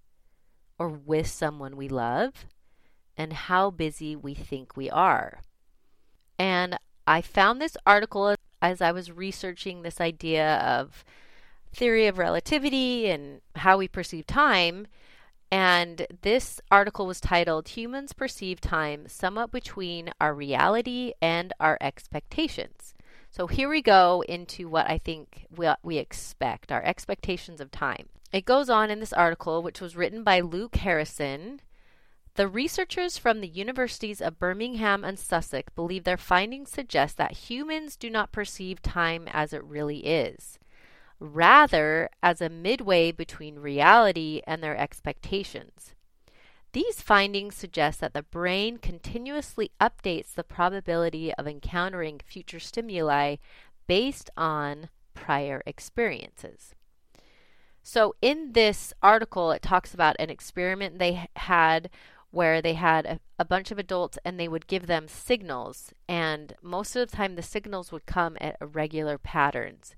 or 0.77 0.89
with 0.89 1.27
someone 1.27 1.77
we 1.77 1.88
love 1.88 2.45
and 3.15 3.31
how 3.31 3.71
busy 3.71 4.17
we 4.17 4.33
think 4.33 4.75
we 4.75 4.89
are. 4.89 5.39
And 6.38 6.77
I 7.07 7.21
found 7.21 7.62
this 7.62 7.77
article 7.85 8.35
as 8.62 8.81
I 8.81 8.91
was 8.91 9.12
researching 9.12 9.81
this 9.81 10.01
idea 10.01 10.57
of 10.57 11.05
theory 11.73 12.07
of 12.07 12.17
relativity 12.17 13.09
and 13.09 13.39
how 13.55 13.77
we 13.77 13.88
perceive 13.88 14.27
time. 14.27 14.88
And 15.51 16.05
this 16.21 16.62
article 16.69 17.07
was 17.07 17.19
titled 17.19 17.69
Humans 17.69 18.13
Perceive 18.13 18.62
Time 18.62 19.07
Somewhat 19.07 19.51
Between 19.51 20.12
Our 20.21 20.33
Reality 20.33 21.13
and 21.21 21.53
Our 21.59 21.77
Expectations. 21.81 22.93
So 23.31 23.47
here 23.47 23.69
we 23.69 23.81
go 23.81 24.23
into 24.27 24.69
what 24.69 24.89
I 24.89 24.99
think 24.99 25.47
we, 25.55 25.67
we 25.81 25.97
expect, 25.97 26.71
our 26.71 26.83
expectations 26.83 27.59
of 27.62 27.71
time. 27.71 28.09
It 28.31 28.45
goes 28.45 28.69
on 28.69 28.91
in 28.91 28.99
this 28.99 29.13
article, 29.13 29.63
which 29.63 29.81
was 29.81 29.95
written 29.95 30.23
by 30.23 30.39
Luke 30.39 30.75
Harrison. 30.75 31.62
The 32.35 32.47
researchers 32.47 33.17
from 33.17 33.41
the 33.41 33.47
universities 33.47 34.21
of 34.21 34.39
Birmingham 34.39 35.03
and 35.03 35.17
Sussex 35.17 35.73
believe 35.73 36.03
their 36.03 36.17
findings 36.17 36.69
suggest 36.69 37.17
that 37.17 37.49
humans 37.49 37.95
do 37.95 38.09
not 38.09 38.31
perceive 38.31 38.83
time 38.83 39.27
as 39.31 39.51
it 39.51 39.63
really 39.63 40.05
is 40.05 40.59
rather 41.19 42.10
as 42.23 42.41
a 42.41 42.49
midway 42.49 43.12
between 43.12 43.60
reality 43.60 44.41
and 44.47 44.63
their 44.63 44.77
expectations. 44.77 45.95
These 46.71 47.01
findings 47.01 47.55
suggest 47.55 47.99
that 47.99 48.13
the 48.13 48.23
brain 48.23 48.77
continuously 48.77 49.71
updates 49.82 50.34
the 50.34 50.43
probability 50.43 51.34
of 51.34 51.47
encountering 51.47 52.21
future 52.23 52.60
stimuli 52.60 53.38
based 53.88 54.29
on 54.38 54.89
prior 55.15 55.63
experiences. 55.65 56.75
So, 57.82 58.15
in 58.21 58.53
this 58.53 58.93
article, 59.01 59.51
it 59.51 59.63
talks 59.63 59.93
about 59.95 60.15
an 60.19 60.29
experiment 60.29 60.99
they 60.99 61.27
had 61.36 61.89
where 62.29 62.62
they 62.62 62.75
had 62.75 63.05
a, 63.08 63.19
a, 63.39 63.45
bunch 63.45 63.71
of 63.71 63.79
adults 63.79 64.19
and 64.23 64.39
they 64.39 64.47
would 64.47 64.67
give 64.67 64.86
them 64.86 65.08
signals, 65.08 65.91
and 66.08 66.53
most 66.62 66.95
of 66.95 67.10
the 67.10 67.15
time 67.15 67.36
the 67.36 67.41
signals 67.41 67.91
would 67.91 68.05
come 68.05 68.38
at 68.39 68.58
irregular 68.62 69.17
patterns. 69.17 69.95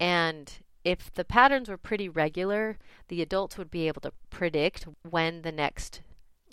And 0.00 0.50
if 0.82 1.12
the 1.12 1.24
patterns 1.24 1.68
were 1.68 1.76
pretty 1.76 2.08
regular, 2.08 2.78
the 3.08 3.20
adults 3.20 3.58
would 3.58 3.70
be 3.70 3.86
able 3.86 4.00
to 4.00 4.12
predict 4.30 4.86
when 5.08 5.42
the 5.42 5.52
next, 5.52 6.00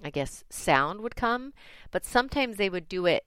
I 0.03 0.09
guess, 0.09 0.43
sound 0.49 0.99
would 1.01 1.15
come. 1.15 1.53
But 1.89 2.05
sometimes 2.05 2.57
they 2.57 2.69
would 2.69 2.89
do 2.89 3.05
it 3.05 3.25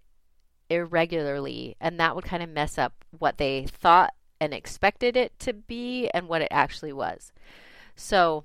irregularly, 0.69 1.77
and 1.81 1.99
that 1.99 2.15
would 2.15 2.25
kind 2.25 2.43
of 2.43 2.51
mess 2.51 2.79
up 2.79 3.05
what 3.19 3.39
they 3.39 3.67
thought 3.67 4.13
and 4.41 4.55
expected 4.55 5.17
it 5.17 5.39
to 5.41 5.53
be 5.53 6.09
and 6.11 6.29
what 6.29 6.43
it 6.43 6.49
actually 6.51 6.93
was. 6.93 7.33
So, 7.97 8.45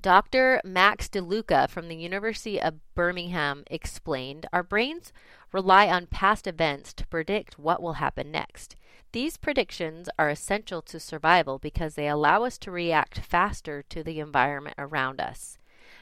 Dr. 0.00 0.62
Max 0.64 1.10
Di 1.10 1.20
Luca 1.20 1.68
from 1.68 1.88
the 1.88 1.96
University 1.96 2.58
of 2.58 2.80
Birmingham 2.94 3.64
explained 3.66 4.46
Our 4.50 4.62
brains 4.62 5.12
rely 5.52 5.88
on 5.88 6.06
past 6.06 6.46
events 6.46 6.94
to 6.94 7.06
predict 7.08 7.58
what 7.58 7.82
will 7.82 7.94
happen 7.94 8.30
next. 8.30 8.76
These 9.12 9.36
predictions 9.36 10.08
are 10.18 10.30
essential 10.30 10.80
to 10.82 10.98
survival 10.98 11.58
because 11.58 11.96
they 11.96 12.08
allow 12.08 12.44
us 12.44 12.56
to 12.58 12.70
react 12.70 13.18
faster 13.18 13.82
to 13.90 14.02
the 14.02 14.20
environment 14.20 14.76
around 14.78 15.20
us 15.20 15.58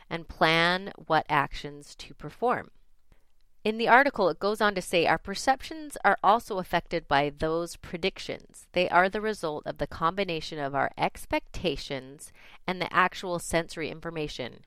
and 0.09 0.29
plan 0.29 0.93
what 1.07 1.27
actions 1.29 1.97
to 1.97 2.15
perform. 2.15 2.71
In 3.65 3.77
the 3.77 3.89
article, 3.89 4.29
it 4.29 4.39
goes 4.39 4.61
on 4.61 4.75
to 4.77 4.83
say 4.83 5.05
our 5.07 5.19
perceptions 5.19 5.97
are 6.05 6.19
also 6.23 6.59
affected 6.59 7.09
by 7.09 7.33
those 7.37 7.77
predictions. 7.77 8.69
They 8.73 8.89
are 8.89 9.09
the 9.09 9.21
result 9.21 9.67
of 9.67 9.79
the 9.79 9.87
combination 9.87 10.59
of 10.59 10.75
our 10.75 10.91
expectations 10.97 12.33
and 12.67 12.81
the 12.81 12.93
actual 12.93 13.39
sensory 13.39 13.91
information. 13.91 14.61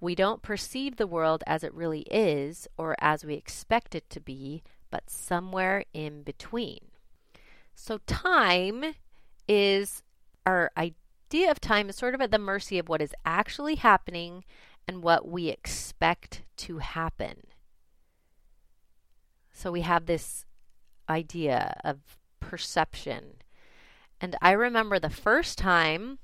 We 0.00 0.14
don't 0.14 0.42
perceive 0.42 0.96
the 0.96 1.06
world 1.06 1.42
as 1.46 1.64
it 1.64 1.74
really 1.74 2.02
is 2.02 2.68
or 2.76 2.94
as 3.00 3.24
we 3.24 3.34
expect 3.34 3.94
it 3.94 4.08
to 4.10 4.20
be, 4.20 4.62
but 4.90 5.10
somewhere 5.10 5.84
in 5.92 6.22
between. 6.22 6.80
So, 7.74 7.98
time 8.06 8.94
is 9.48 10.02
our 10.44 10.70
idea 10.76 11.50
of 11.50 11.60
time 11.60 11.88
is 11.88 11.96
sort 11.96 12.14
of 12.14 12.20
at 12.20 12.30
the 12.30 12.38
mercy 12.38 12.78
of 12.78 12.88
what 12.88 13.02
is 13.02 13.14
actually 13.24 13.76
happening 13.76 14.44
and 14.86 15.02
what 15.02 15.26
we 15.26 15.48
expect 15.48 16.42
to 16.58 16.78
happen. 16.78 17.47
So, 19.58 19.72
we 19.72 19.80
have 19.80 20.06
this 20.06 20.46
idea 21.08 21.80
of 21.82 21.98
perception. 22.38 23.42
And 24.20 24.36
I 24.40 24.52
remember 24.52 25.00
the 25.00 25.10
first 25.10 25.58
time 25.58 26.20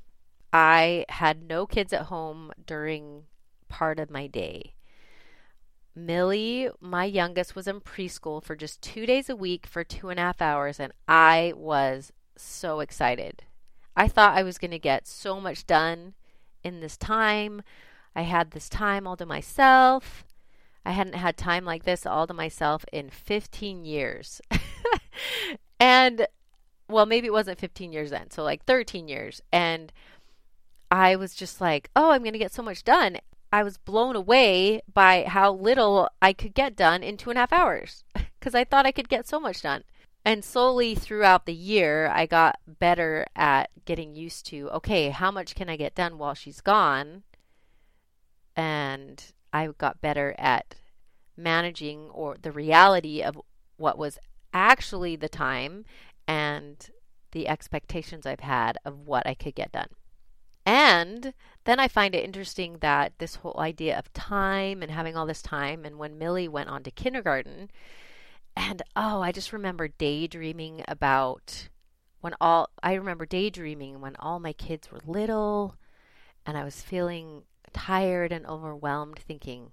I 0.53 1.05
had 1.09 1.42
no 1.42 1.66
kids 1.66 1.92
at 1.92 2.03
home 2.03 2.53
during 2.64 3.25
part 3.68 3.99
of 3.99 4.09
my 4.09 4.29
day. 4.29 4.75
Millie, 5.97 6.70
my 6.81 7.07
youngest, 7.07 7.57
was 7.57 7.66
in 7.66 7.81
preschool 7.81 8.40
for 8.40 8.55
just 8.55 8.81
two 8.81 9.05
days 9.05 9.29
a 9.29 9.35
week 9.35 9.66
for 9.66 9.83
two 9.83 10.11
and 10.11 10.20
a 10.20 10.23
half 10.23 10.40
hours, 10.40 10.79
and 10.79 10.92
I 11.09 11.55
was 11.57 12.12
so 12.37 12.79
excited. 12.79 13.42
I 13.97 14.07
thought 14.07 14.38
I 14.38 14.44
was 14.44 14.59
going 14.59 14.70
to 14.70 14.79
get 14.79 15.09
so 15.09 15.40
much 15.40 15.66
done 15.66 16.14
in 16.62 16.79
this 16.79 16.97
time. 16.97 17.62
I 18.14 18.23
had 18.23 18.53
this 18.53 18.68
time 18.68 19.09
all 19.09 19.16
to 19.16 19.27
myself. 19.27 20.25
I 20.85 20.92
hadn't 20.92 21.14
had 21.14 21.37
time 21.37 21.64
like 21.64 21.85
this 21.85 22.05
all 22.07 22.27
to 22.27 22.35
myself 22.35 22.85
in 22.92 23.11
15 23.11 23.85
years. 23.85 24.40
and, 25.81 26.27
well, 26.88 27.07
maybe 27.07 27.27
it 27.27 27.33
wasn't 27.33 27.59
15 27.59 27.92
years 27.92 28.11
then, 28.11 28.31
so 28.31 28.42
like 28.42 28.64
13 28.64 29.09
years. 29.09 29.40
And 29.53 29.92
I 30.90 31.16
was 31.16 31.35
just 31.35 31.61
like, 31.61 31.90
oh, 31.97 32.11
I'm 32.11 32.23
going 32.23 32.35
to 32.35 32.38
get 32.38 32.53
so 32.53 32.62
much 32.62 32.85
done. 32.85 33.18
I 33.53 33.62
was 33.62 33.79
blown 33.79 34.16
away 34.16 34.83
by 34.92 35.25
how 35.29 35.53
little 35.53 36.09
I 36.20 36.33
could 36.33 36.55
get 36.55 36.77
done 36.77 37.03
in 37.03 37.16
two 37.16 37.31
and 37.31 37.38
a 37.38 37.40
half 37.40 37.53
hours 37.53 38.05
because 38.38 38.55
I 38.55 38.64
thought 38.64 38.87
I 38.87 38.92
could 38.92 39.09
get 39.09 39.27
so 39.27 39.38
much 39.38 39.62
done. 39.62 39.85
And 40.25 40.44
slowly 40.44 40.94
throughout 40.94 41.47
the 41.47 41.55
year, 41.55 42.09
I 42.09 42.27
got 42.27 42.59
better 42.66 43.27
at 43.37 43.70
getting 43.85 44.14
used 44.14 44.47
to 44.47 44.70
okay, 44.70 45.11
how 45.11 45.31
much 45.31 45.55
can 45.55 45.68
I 45.68 45.77
get 45.77 45.94
done 45.94 46.18
while 46.18 46.35
she's 46.35 46.61
gone? 46.61 47.23
And 48.57 49.23
I 49.54 49.68
got 49.78 50.00
better 50.00 50.34
at 50.36 50.74
managing 51.36 52.10
or 52.10 52.36
the 52.40 52.50
reality 52.52 53.22
of 53.22 53.40
what 53.76 53.96
was 53.96 54.18
actually 54.52 55.14
the 55.14 55.28
time 55.28 55.84
and 56.26 56.90
the 57.30 57.46
expectations 57.48 58.26
I've 58.26 58.40
had 58.40 58.76
of 58.84 59.06
what 59.06 59.26
I 59.26 59.34
could 59.34 59.54
get 59.54 59.72
done. 59.72 59.88
And 60.66 61.34
then 61.64 61.78
I 61.78 61.88
find 61.88 62.14
it 62.14 62.24
interesting 62.24 62.78
that 62.80 63.12
this 63.18 63.36
whole 63.36 63.58
idea 63.58 63.96
of 63.96 64.12
time 64.12 64.82
and 64.82 64.90
having 64.90 65.16
all 65.16 65.26
this 65.26 65.42
time, 65.42 65.84
and 65.84 65.98
when 65.98 66.18
Millie 66.18 66.48
went 66.48 66.70
on 66.70 66.82
to 66.82 66.90
kindergarten, 66.90 67.70
and 68.56 68.82
oh, 68.96 69.20
I 69.20 69.30
just 69.30 69.52
remember 69.52 69.88
daydreaming 69.88 70.84
about 70.88 71.68
when 72.20 72.34
all, 72.40 72.70
I 72.82 72.94
remember 72.94 73.26
daydreaming 73.26 74.00
when 74.00 74.16
all 74.16 74.40
my 74.40 74.52
kids 74.52 74.90
were 74.90 75.00
little 75.06 75.76
and 76.46 76.56
I 76.56 76.64
was 76.64 76.80
feeling 76.80 77.42
tired 77.74 78.32
and 78.32 78.46
overwhelmed, 78.46 79.18
thinking, 79.18 79.72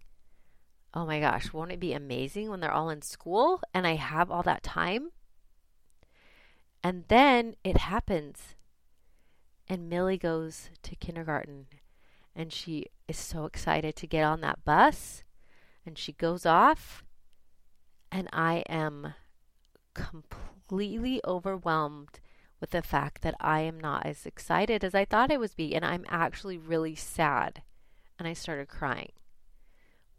oh 0.94 1.06
my 1.06 1.20
gosh, 1.20 1.54
won't 1.54 1.72
it 1.72 1.80
be 1.80 1.94
amazing 1.94 2.50
when 2.50 2.60
they're 2.60 2.72
all 2.72 2.90
in 2.90 3.02
school 3.02 3.62
and 3.74 3.88
I 3.88 3.96
have 3.96 4.30
all 4.30 4.44
that 4.44 4.64
time? 4.64 5.12
And 6.84 7.06
then 7.08 7.56
it 7.64 7.78
happens 7.78 8.56
and 9.68 9.90
Millie 9.90 10.18
goes 10.18 10.70
to 10.84 10.96
kindergarten 10.96 11.68
and 12.36 12.52
she 12.52 12.88
is 13.08 13.18
so 13.18 13.46
excited 13.46 13.96
to 13.96 14.08
get 14.08 14.24
on 14.24 14.42
that 14.42 14.66
bus 14.66 15.24
and 15.86 15.98
she 15.98 16.12
goes 16.12 16.46
off 16.46 17.04
and 18.12 18.28
I 18.34 18.64
am 18.68 19.14
completely 19.94 21.22
overwhelmed 21.26 22.20
with 22.60 22.72
the 22.72 22.82
fact 22.82 23.22
that 23.22 23.36
I 23.40 23.62
am 23.62 23.80
not 23.80 24.06
as 24.06 24.26
excited 24.26 24.84
as 24.84 24.94
I 24.94 25.06
thought 25.06 25.32
I 25.32 25.38
was 25.38 25.56
be 25.56 25.76
and 25.76 25.86
I'm 25.86 26.06
actually 26.10 26.58
really 26.58 26.96
sad. 26.96 27.62
And 28.22 28.28
I 28.28 28.34
started 28.34 28.68
crying. 28.68 29.14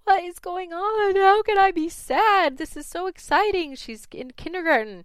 What 0.02 0.24
is 0.24 0.40
going 0.40 0.72
on? 0.72 1.14
How 1.14 1.40
can 1.44 1.56
I 1.56 1.70
be 1.70 1.88
sad? 1.88 2.58
This 2.58 2.76
is 2.76 2.84
so 2.84 3.06
exciting. 3.06 3.76
She's 3.76 4.08
in 4.10 4.32
kindergarten. 4.32 5.04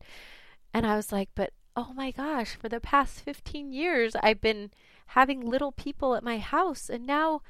And 0.74 0.84
I 0.84 0.96
was 0.96 1.12
like, 1.12 1.30
but 1.36 1.54
oh 1.76 1.94
my 1.96 2.10
gosh, 2.10 2.56
for 2.56 2.70
the 2.70 2.80
past 2.80 3.20
15 3.20 3.72
years, 3.72 4.16
I've 4.24 4.42
been 4.42 4.72
having 5.10 5.42
little 5.42 5.72
people 5.72 6.16
at 6.16 6.24
my 6.24 6.40
house. 6.40 6.90
And 6.90 7.06
now, 7.06 7.44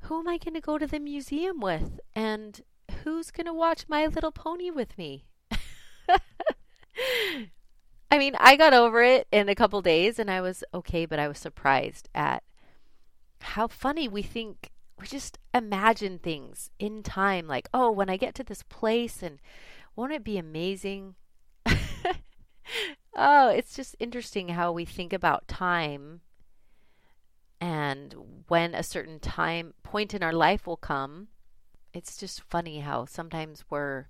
who 0.00 0.18
am 0.18 0.26
I 0.26 0.38
going 0.38 0.54
to 0.54 0.60
go 0.60 0.76
to 0.76 0.88
the 0.88 0.98
museum 0.98 1.60
with? 1.60 2.00
And 2.12 2.60
who's 3.04 3.30
going 3.30 3.46
to 3.46 3.54
watch 3.54 3.84
My 3.86 4.06
Little 4.08 4.32
Pony 4.32 4.72
with 4.72 4.98
me? 4.98 5.26
I 8.10 8.18
mean, 8.18 8.34
I 8.40 8.56
got 8.56 8.74
over 8.74 9.04
it 9.04 9.28
in 9.30 9.48
a 9.48 9.54
couple 9.54 9.80
days 9.82 10.18
and 10.18 10.28
I 10.28 10.40
was 10.40 10.64
okay, 10.74 11.06
but 11.06 11.20
I 11.20 11.28
was 11.28 11.38
surprised 11.38 12.08
at 12.12 12.42
how 13.44 13.66
funny 13.66 14.08
we 14.08 14.22
think 14.22 14.70
we 14.98 15.06
just 15.06 15.38
imagine 15.52 16.18
things 16.18 16.70
in 16.78 17.02
time 17.02 17.46
like, 17.46 17.68
oh, 17.74 17.90
when 17.90 18.08
I 18.08 18.16
get 18.16 18.34
to 18.36 18.44
this 18.44 18.62
place 18.62 19.22
and 19.22 19.38
won't 19.96 20.12
it 20.12 20.24
be 20.24 20.38
amazing? 20.38 21.14
oh, 23.16 23.48
it's 23.48 23.76
just 23.76 23.96
interesting 23.98 24.50
how 24.50 24.72
we 24.72 24.84
think 24.84 25.12
about 25.12 25.48
time 25.48 26.20
and 27.60 28.14
when 28.48 28.74
a 28.74 28.82
certain 28.82 29.18
time 29.18 29.74
point 29.82 30.14
in 30.14 30.22
our 30.22 30.32
life 30.32 30.66
will 30.66 30.76
come. 30.76 31.28
It's 31.92 32.16
just 32.16 32.42
funny 32.42 32.80
how 32.80 33.04
sometimes 33.04 33.64
we're 33.70 34.06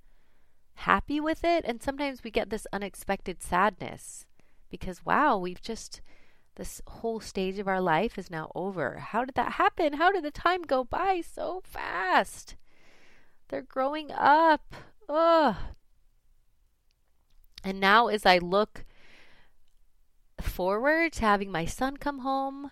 happy 0.74 1.20
with 1.20 1.44
it 1.44 1.64
and 1.66 1.82
sometimes 1.82 2.24
we 2.24 2.30
get 2.30 2.50
this 2.50 2.66
unexpected 2.72 3.42
sadness 3.42 4.26
because 4.70 5.04
wow, 5.04 5.36
we've 5.38 5.62
just 5.62 6.00
this 6.56 6.80
whole 6.86 7.20
stage 7.20 7.58
of 7.58 7.68
our 7.68 7.80
life 7.80 8.18
is 8.18 8.30
now 8.30 8.50
over. 8.54 8.98
How 8.98 9.24
did 9.24 9.34
that 9.34 9.52
happen? 9.52 9.94
How 9.94 10.12
did 10.12 10.24
the 10.24 10.30
time 10.30 10.62
go 10.62 10.84
by 10.84 11.20
so 11.20 11.62
fast? 11.64 12.56
They're 13.48 13.62
growing 13.62 14.10
up. 14.12 14.74
Ugh. 15.08 15.56
And 17.64 17.80
now, 17.80 18.08
as 18.08 18.26
I 18.26 18.38
look 18.38 18.84
forward 20.40 21.12
to 21.14 21.20
having 21.22 21.50
my 21.50 21.64
son 21.64 21.96
come 21.96 22.20
home, 22.20 22.70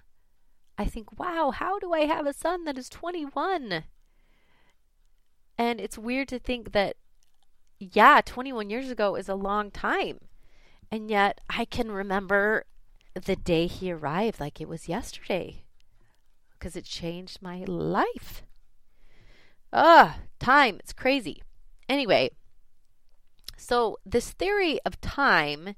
I 0.78 0.84
think, 0.84 1.18
wow, 1.18 1.50
how 1.50 1.78
do 1.78 1.92
I 1.92 2.00
have 2.00 2.26
a 2.26 2.32
son 2.32 2.64
that 2.64 2.78
is 2.78 2.88
21? 2.88 3.84
And 5.58 5.80
it's 5.80 5.98
weird 5.98 6.28
to 6.28 6.38
think 6.38 6.72
that, 6.72 6.96
yeah, 7.78 8.20
21 8.24 8.70
years 8.70 8.90
ago 8.90 9.16
is 9.16 9.28
a 9.28 9.34
long 9.34 9.70
time. 9.70 10.18
And 10.90 11.10
yet 11.10 11.40
I 11.48 11.64
can 11.64 11.90
remember 11.90 12.64
the 13.14 13.36
day 13.36 13.66
he 13.66 13.92
arrived 13.92 14.40
like 14.40 14.60
it 14.60 14.68
was 14.68 14.88
yesterday 14.88 15.64
because 16.52 16.76
it 16.76 16.84
changed 16.84 17.42
my 17.42 17.64
life. 17.64 18.42
Ah, 19.72 20.18
time, 20.38 20.76
it's 20.78 20.92
crazy. 20.92 21.42
Anyway, 21.88 22.30
so 23.56 23.98
this 24.04 24.30
theory 24.30 24.78
of 24.84 25.00
time, 25.00 25.76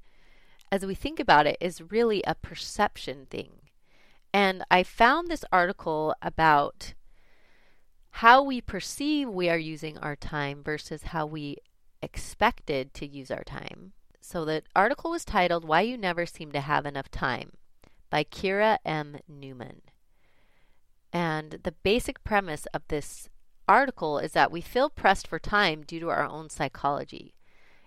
as 0.71 0.85
we 0.85 0.95
think 0.95 1.19
about 1.19 1.47
it, 1.47 1.57
is 1.59 1.91
really 1.91 2.21
a 2.25 2.35
perception 2.35 3.25
thing. 3.29 3.51
And 4.33 4.63
I 4.69 4.83
found 4.83 5.27
this 5.27 5.45
article 5.51 6.13
about 6.21 6.93
how 8.11 8.43
we 8.43 8.61
perceive 8.61 9.29
we 9.29 9.49
are 9.49 9.57
using 9.57 9.97
our 9.97 10.15
time 10.15 10.63
versus 10.63 11.03
how 11.03 11.25
we 11.25 11.57
expected 12.01 12.93
to 12.93 13.07
use 13.07 13.31
our 13.31 13.43
time. 13.43 13.93
So 14.27 14.43
the 14.43 14.63
article 14.75 15.11
was 15.11 15.23
titled 15.23 15.65
Why 15.65 15.81
You 15.81 15.99
Never 15.99 16.25
Seem 16.25 16.51
to 16.53 16.59
Have 16.59 16.87
Enough 16.87 17.11
Time 17.11 17.51
by 18.09 18.23
Kira 18.23 18.79
M. 18.83 19.17
Newman. 19.27 19.83
And 21.13 21.59
the 21.61 21.73
basic 21.83 22.23
premise 22.23 22.65
of 22.73 22.81
this 22.87 23.29
article 23.67 24.17
is 24.17 24.31
that 24.31 24.51
we 24.51 24.61
feel 24.61 24.89
pressed 24.89 25.27
for 25.27 25.37
time 25.37 25.83
due 25.83 25.99
to 25.99 26.09
our 26.09 26.25
own 26.25 26.49
psychology. 26.49 27.35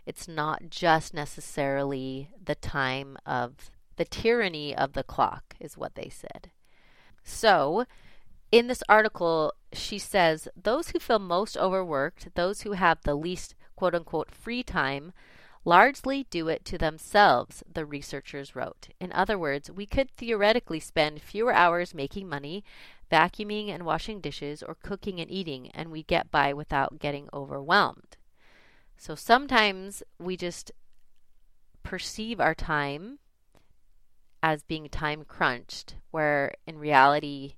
It's 0.07 0.29
not 0.29 0.71
just 0.71 1.13
necessarily 1.13 2.31
the 2.43 2.55
time 2.55 3.19
of 3.27 3.73
the 3.97 4.05
tyranny 4.05 4.77
of 4.77 4.93
the 4.93 5.03
clock, 5.03 5.57
is 5.59 5.77
what 5.77 5.97
they 5.97 6.09
said. 6.09 6.53
So, 7.25 7.85
in 8.53 8.69
this 8.69 8.85
article, 8.89 9.55
she 9.73 9.99
says 9.99 10.47
those 10.55 10.91
who 10.91 11.01
feel 11.01 11.19
most 11.19 11.57
overworked, 11.57 12.37
those 12.37 12.61
who 12.61 12.73
have 12.73 13.03
the 13.03 13.17
least 13.17 13.57
quote 13.75 13.97
unquote 13.97 14.31
free 14.31 14.63
time, 14.63 15.13
largely 15.65 16.27
do 16.31 16.49
it 16.49 16.65
to 16.67 16.79
themselves, 16.79 17.63
the 17.73 17.85
researchers 17.85 18.57
wrote. 18.57 18.89
In 19.01 19.13
other 19.13 19.39
words, 19.39 19.71
we 19.71 19.87
could 19.87 20.11
theoretically 20.11 20.81
spend 20.81 21.23
fewer 21.23 21.53
hours 21.53 21.95
making 21.95 22.29
money, 22.29 22.65
vacuuming 23.11 23.69
and 23.69 23.85
washing 23.85 24.21
dishes, 24.21 24.63
or 24.63 24.77
cooking 24.83 25.21
and 25.21 25.31
eating, 25.31 25.71
and 25.73 25.91
we 25.91 26.03
get 26.03 26.31
by 26.31 26.53
without 26.53 26.99
getting 26.99 27.29
overwhelmed. 27.33 28.17
So 28.97 29.15
sometimes 29.15 30.03
we 30.19 30.37
just 30.37 30.73
perceive 31.83 32.41
our 32.41 32.55
time 32.55 33.19
as 34.43 34.63
being 34.63 34.89
time 34.89 35.25
crunched, 35.25 35.97
where 36.11 36.53
in 36.67 36.79
reality, 36.79 37.55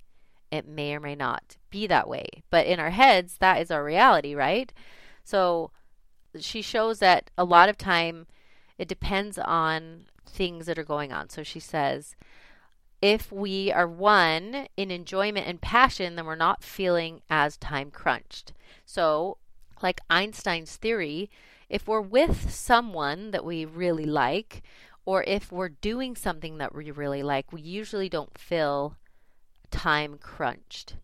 it 0.51 0.67
may 0.67 0.95
or 0.95 0.99
may 0.99 1.15
not 1.15 1.57
be 1.69 1.87
that 1.87 2.07
way. 2.07 2.27
But 2.49 2.65
in 2.65 2.79
our 2.79 2.89
heads, 2.89 3.37
that 3.39 3.61
is 3.61 3.71
our 3.71 3.83
reality, 3.83 4.35
right? 4.35 4.73
So 5.23 5.71
she 6.39 6.61
shows 6.61 6.99
that 6.99 7.29
a 7.37 7.43
lot 7.43 7.69
of 7.69 7.77
time 7.77 8.27
it 8.77 8.87
depends 8.87 9.37
on 9.37 10.05
things 10.25 10.65
that 10.65 10.79
are 10.79 10.83
going 10.83 11.11
on. 11.11 11.29
So 11.29 11.43
she 11.43 11.59
says, 11.59 12.15
if 13.01 13.31
we 13.31 13.71
are 13.71 13.87
one 13.87 14.67
in 14.77 14.91
enjoyment 14.91 15.47
and 15.47 15.59
passion, 15.59 16.15
then 16.15 16.25
we're 16.25 16.35
not 16.35 16.63
feeling 16.63 17.21
as 17.29 17.57
time 17.57 17.91
crunched. 17.91 18.53
So, 18.85 19.37
like 19.81 19.99
Einstein's 20.09 20.75
theory, 20.77 21.29
if 21.67 21.87
we're 21.87 22.01
with 22.01 22.51
someone 22.51 23.31
that 23.31 23.43
we 23.43 23.65
really 23.65 24.05
like, 24.05 24.61
or 25.05 25.23
if 25.23 25.51
we're 25.51 25.69
doing 25.69 26.15
something 26.15 26.57
that 26.59 26.75
we 26.75 26.91
really 26.91 27.23
like, 27.23 27.51
we 27.51 27.61
usually 27.61 28.09
don't 28.09 28.37
feel 28.37 28.97
time 29.71 30.17
crunched. 30.19 30.95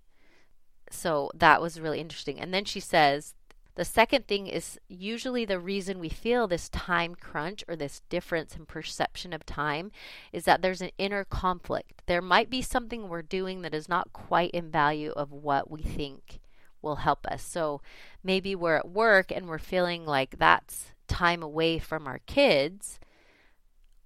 So 0.91 1.31
that 1.33 1.61
was 1.61 1.79
really 1.79 1.99
interesting. 1.99 2.39
And 2.39 2.53
then 2.53 2.65
she 2.65 2.79
says 2.79 3.33
the 3.77 3.85
second 3.85 4.25
thing 4.25 4.47
is 4.47 4.79
usually 4.87 5.45
the 5.45 5.59
reason 5.59 5.99
we 5.99 6.09
feel 6.09 6.47
this 6.47 6.67
time 6.69 7.13
crunch 7.13 7.63
or 7.67 7.75
this 7.75 8.01
difference 8.09 8.55
in 8.55 8.65
perception 8.65 9.33
of 9.33 9.45
time 9.45 9.91
is 10.33 10.45
that 10.45 10.63
there's 10.63 10.81
an 10.81 10.89
inner 10.97 11.23
conflict. 11.23 12.01
There 12.07 12.21
might 12.21 12.49
be 12.49 12.63
something 12.63 13.07
we're 13.07 13.21
doing 13.21 13.61
that 13.61 13.75
is 13.75 13.87
not 13.87 14.13
quite 14.13 14.49
in 14.49 14.71
value 14.71 15.11
of 15.11 15.31
what 15.31 15.69
we 15.69 15.83
think 15.83 16.39
will 16.81 16.95
help 16.95 17.27
us. 17.27 17.43
So 17.43 17.81
maybe 18.23 18.55
we're 18.55 18.77
at 18.77 18.89
work 18.89 19.31
and 19.31 19.47
we're 19.47 19.59
feeling 19.59 20.07
like 20.07 20.39
that's 20.39 20.87
time 21.07 21.43
away 21.43 21.77
from 21.77 22.07
our 22.07 22.21
kids. 22.25 22.99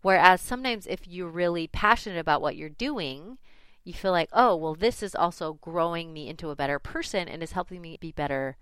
Whereas 0.02 0.42
sometimes 0.42 0.86
if 0.86 1.08
you're 1.08 1.30
really 1.30 1.68
passionate 1.68 2.20
about 2.20 2.42
what 2.42 2.58
you're 2.58 2.68
doing, 2.68 3.38
you 3.86 3.94
feel 3.94 4.12
like, 4.12 4.30
oh, 4.34 4.54
well, 4.54 4.76
this 4.76 5.02
is 5.02 5.16
also 5.16 5.54
growing 5.62 6.12
me 6.12 6.28
into 6.28 6.50
a 6.50 6.58
better 6.58 6.78
person 6.78 7.30
and 7.30 7.42
is 7.42 7.54
helping 7.54 7.82
me 7.82 7.98
be 8.02 8.12
better 8.12 8.58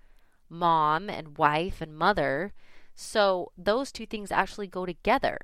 mom 0.50 1.08
and 1.08 1.38
wife 1.38 1.80
and 1.80 1.96
mother. 1.96 2.52
So 2.94 3.52
those 3.56 3.92
two 3.92 4.04
things 4.04 4.30
actually 4.30 4.66
go 4.66 4.84
together. 4.84 5.38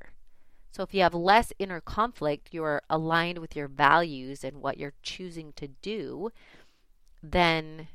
So 0.73 0.83
if 0.83 0.92
you 0.92 1.01
have 1.01 1.14
less 1.14 1.55
inner 1.59 1.81
conflict, 1.81 2.49
you're 2.53 2.83
aligned 2.90 3.38
with 3.38 3.57
your 3.57 3.69
values 3.69 4.45
and 4.45 4.59
what 4.59 4.77
you're 4.77 4.92
choosing 5.03 5.55
to 5.55 5.69
do, 5.69 6.33
then 7.23 7.88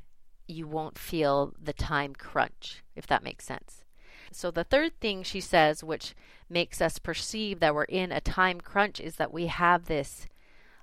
you 0.48 0.66
won't 0.66 0.98
feel 0.98 1.54
the 1.62 1.72
time 1.72 2.14
crunch, 2.14 2.82
if 2.96 3.06
that 3.06 3.22
makes 3.22 3.44
sense. 3.44 3.84
So 4.32 4.50
the 4.50 4.64
third 4.64 4.98
thing 5.00 5.22
she 5.22 5.40
says, 5.40 5.84
which 5.84 6.14
makes 6.48 6.80
us 6.80 6.98
perceive 6.98 7.60
that 7.60 7.74
we're 7.74 7.84
in 7.84 8.10
a 8.10 8.20
time 8.20 8.60
crunch, 8.60 8.98
is 8.98 9.16
that 9.16 9.32
we 9.32 9.46
have 9.46 9.84
this 9.84 10.26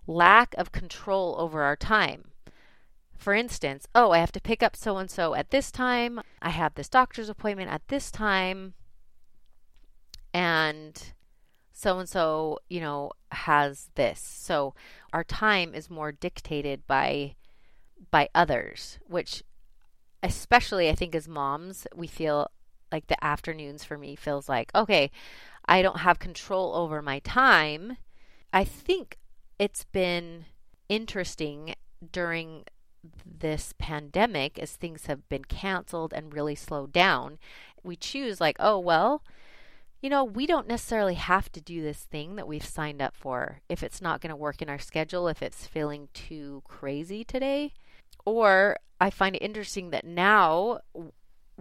lack 0.08 0.56
of 0.58 0.72
control 0.72 1.36
over 1.38 1.64
our 1.64 1.76
time. 1.76 2.32
For 3.20 3.34
instance, 3.34 3.86
oh, 3.94 4.12
I 4.12 4.20
have 4.20 4.32
to 4.32 4.42
pick 4.42 4.64
up 4.64 4.78
so 4.78 4.98
and 4.98 5.12
so 5.12 5.36
at 5.36 5.52
this 5.52 5.72
time. 5.72 6.22
I 6.42 6.52
have 6.52 6.76
this 6.76 6.88
doctor's 6.88 7.28
appointment 7.28 7.70
at 7.70 7.86
this 7.90 8.10
time. 8.10 8.76
And 10.34 11.14
so 11.74 12.00
and 12.00 12.08
so, 12.08 12.60
you 12.70 12.80
know, 12.80 13.12
has 13.32 13.90
this. 13.96 14.22
So 14.22 14.74
our 15.12 15.26
time 15.26 15.76
is 15.76 15.90
more 15.90 16.14
dictated 16.14 16.88
by 16.88 17.36
by 18.10 18.30
others, 18.34 19.00
which 19.06 19.44
especially 20.24 20.88
I 20.90 20.96
think 20.96 21.14
as 21.14 21.28
moms, 21.28 21.88
we 21.94 22.08
feel 22.08 22.50
like 22.90 23.08
the 23.08 23.22
afternoons 23.22 23.84
for 23.84 23.98
me 23.98 24.16
feels 24.16 24.48
like, 24.48 24.72
okay, 24.74 25.12
I 25.66 25.82
don't 25.82 26.00
have 26.00 26.20
control 26.20 26.74
over 26.74 27.02
my 27.02 27.20
time. 27.20 27.98
I 28.54 28.64
think 28.64 29.18
it's 29.60 29.84
been 29.84 30.46
interesting 30.88 31.76
during 32.14 32.64
this 33.26 33.74
pandemic, 33.78 34.60
as 34.60 34.74
things 34.74 35.06
have 35.06 35.28
been 35.30 35.46
canceled 35.46 36.14
and 36.14 36.34
really 36.34 36.56
slowed 36.56 36.92
down, 36.92 37.38
we 37.84 37.96
choose, 37.96 38.42
like, 38.42 38.58
oh, 38.60 38.78
well, 38.78 39.24
you 40.02 40.10
know, 40.10 40.24
we 40.24 40.46
don't 40.46 40.68
necessarily 40.68 41.16
have 41.16 41.52
to 41.52 41.62
do 41.62 41.82
this 41.82 42.04
thing 42.04 42.36
that 42.36 42.48
we've 42.48 42.66
signed 42.66 43.02
up 43.02 43.16
for 43.16 43.62
if 43.68 43.84
it's 43.84 44.02
not 44.02 44.22
going 44.22 44.30
to 44.30 44.36
work 44.36 44.62
in 44.62 44.70
our 44.70 44.80
schedule, 44.80 45.28
if 45.28 45.42
it's 45.42 45.68
feeling 45.68 46.08
too 46.14 46.62
crazy 46.66 47.24
today. 47.24 47.74
Or 48.26 48.78
I 49.02 49.10
find 49.10 49.36
it 49.36 49.40
interesting 49.40 49.90
that 49.90 50.06
now, 50.06 50.80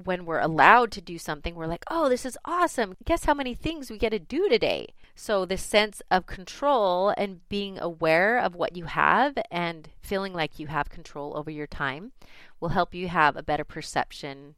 when 0.05 0.25
we're 0.25 0.41
allowed 0.41 0.93
to 0.93 1.01
do 1.01 1.19
something, 1.19 1.55
we're 1.55 1.67
like, 1.67 1.85
oh, 1.91 2.09
this 2.09 2.25
is 2.25 2.39
awesome. 2.45 2.97
Guess 3.05 3.25
how 3.25 3.35
many 3.35 3.55
things 3.55 3.91
we 3.91 3.99
get 3.99 4.11
to 4.11 4.19
do 4.19 4.49
today? 4.49 4.95
So, 5.15 5.45
this 5.45 5.63
sense 5.63 6.01
of 6.11 6.27
control 6.27 7.13
and 7.17 7.47
being 7.49 7.79
aware 7.79 8.39
of 8.39 8.55
what 8.55 8.77
you 8.77 8.85
have 8.85 9.37
and 9.51 9.89
feeling 10.01 10.33
like 10.33 10.59
you 10.59 10.69
have 10.69 10.91
control 10.91 11.37
over 11.37 11.51
your 11.51 11.67
time 11.67 12.13
will 12.61 12.71
help 12.71 12.95
you 12.95 13.09
have 13.09 13.37
a 13.37 13.43
better 13.43 13.65
perception 13.65 14.55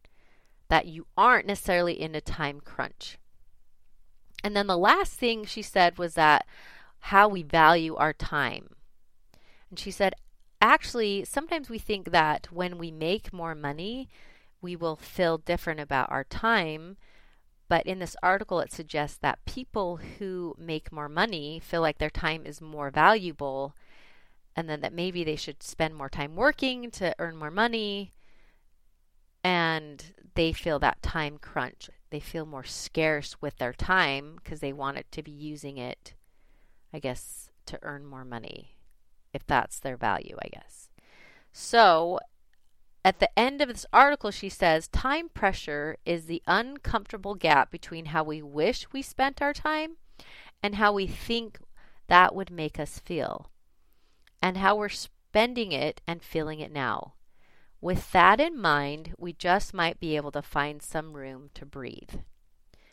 that 0.69 0.87
you 0.87 1.07
aren't 1.17 1.47
necessarily 1.47 2.01
in 2.01 2.15
a 2.15 2.21
time 2.21 2.61
crunch. 2.61 3.19
And 4.45 4.55
then 4.55 4.67
the 4.67 4.77
last 4.79 5.15
thing 5.15 5.45
she 5.45 5.63
said 5.63 5.99
was 5.99 6.15
that 6.15 6.47
how 7.01 7.29
we 7.29 7.43
value 7.43 7.97
our 7.97 8.13
time. 8.13 8.71
And 9.71 9.79
she 9.79 9.91
said, 9.91 10.15
actually, 10.61 11.25
sometimes 11.25 11.71
we 11.71 11.79
think 11.79 12.11
that 12.11 12.49
when 12.53 12.79
we 12.79 12.91
make 12.91 13.33
more 13.33 13.55
money, 13.55 14.09
we 14.61 14.77
will 14.77 14.97
feel 14.97 15.39
different 15.39 15.81
about 15.81 16.11
our 16.11 16.25
time. 16.25 16.97
But 17.69 17.87
in 17.87 18.01
this 18.01 18.17
article, 18.23 18.61
it 18.61 18.73
suggests 18.73 19.19
that 19.19 19.45
people 19.45 19.99
who 20.19 20.55
make 20.59 20.91
more 20.91 21.09
money 21.09 21.61
feel 21.63 21.81
like 21.81 21.99
their 21.99 22.11
time 22.11 22.45
is 22.45 22.61
more 22.61 22.91
valuable, 22.91 23.75
and 24.57 24.69
then 24.69 24.81
that 24.81 24.93
maybe 24.93 25.23
they 25.23 25.37
should 25.37 25.63
spend 25.63 25.95
more 25.95 26.09
time 26.09 26.35
working 26.35 26.91
to 26.93 27.15
earn 27.19 27.37
more 27.37 27.51
money. 27.51 28.11
And 29.45 30.13
they 30.35 30.53
feel 30.53 30.79
that 30.81 31.03
time 31.03 31.39
crunch 31.39 31.89
they 32.11 32.21
feel 32.21 32.45
more 32.45 32.65
scarce 32.65 33.41
with 33.41 33.57
their 33.59 33.73
time 33.73 34.37
because 34.37 34.61
they 34.61 34.73
want 34.73 34.99
it 34.99 35.07
to 35.13 35.23
be 35.23 35.31
using 35.31 35.79
it, 35.79 36.15
I 36.93 36.99
guess, 36.99 37.51
to 37.67 37.79
earn 37.83 38.05
more 38.05 38.25
money, 38.25 38.77
if 39.33 39.47
that's 39.47 39.79
their 39.79 39.97
value, 39.97 40.37
I 40.43 40.49
guess. 40.49 40.91
So, 41.53 42.19
at 43.05 43.19
the 43.19 43.39
end 43.39 43.61
of 43.61 43.69
this 43.69 43.87
article, 43.93 44.31
she 44.31 44.49
says 44.49 44.89
time 44.89 45.29
pressure 45.31 45.97
is 46.05 46.27
the 46.27 46.43
uncomfortable 46.47 47.35
gap 47.35 47.71
between 47.71 48.07
how 48.07 48.25
we 48.25 48.43
wish 48.43 48.87
we 48.93 49.01
spent 49.03 49.41
our 49.41 49.55
time 49.55 49.97
and 50.63 50.75
how 50.75 50.93
we 50.93 51.07
think 51.07 51.59
that 52.09 52.35
would 52.35 52.51
make 52.51 52.79
us 52.79 52.99
feel, 52.99 53.51
and 54.43 54.59
how 54.59 54.77
we're 54.77 54.89
spending 54.91 55.73
it 55.73 56.03
and 56.07 56.23
feeling 56.23 56.61
it 56.61 56.73
now. 56.73 57.15
With 57.81 58.13
that 58.13 58.41
in 58.41 58.61
mind, 58.61 59.15
we 59.17 59.33
just 59.33 59.73
might 59.73 59.99
be 59.99 60.17
able 60.17 60.33
to 60.33 60.43
find 60.43 60.83
some 60.83 61.15
room 61.15 61.49
to 61.55 61.65
breathe. 61.65 62.21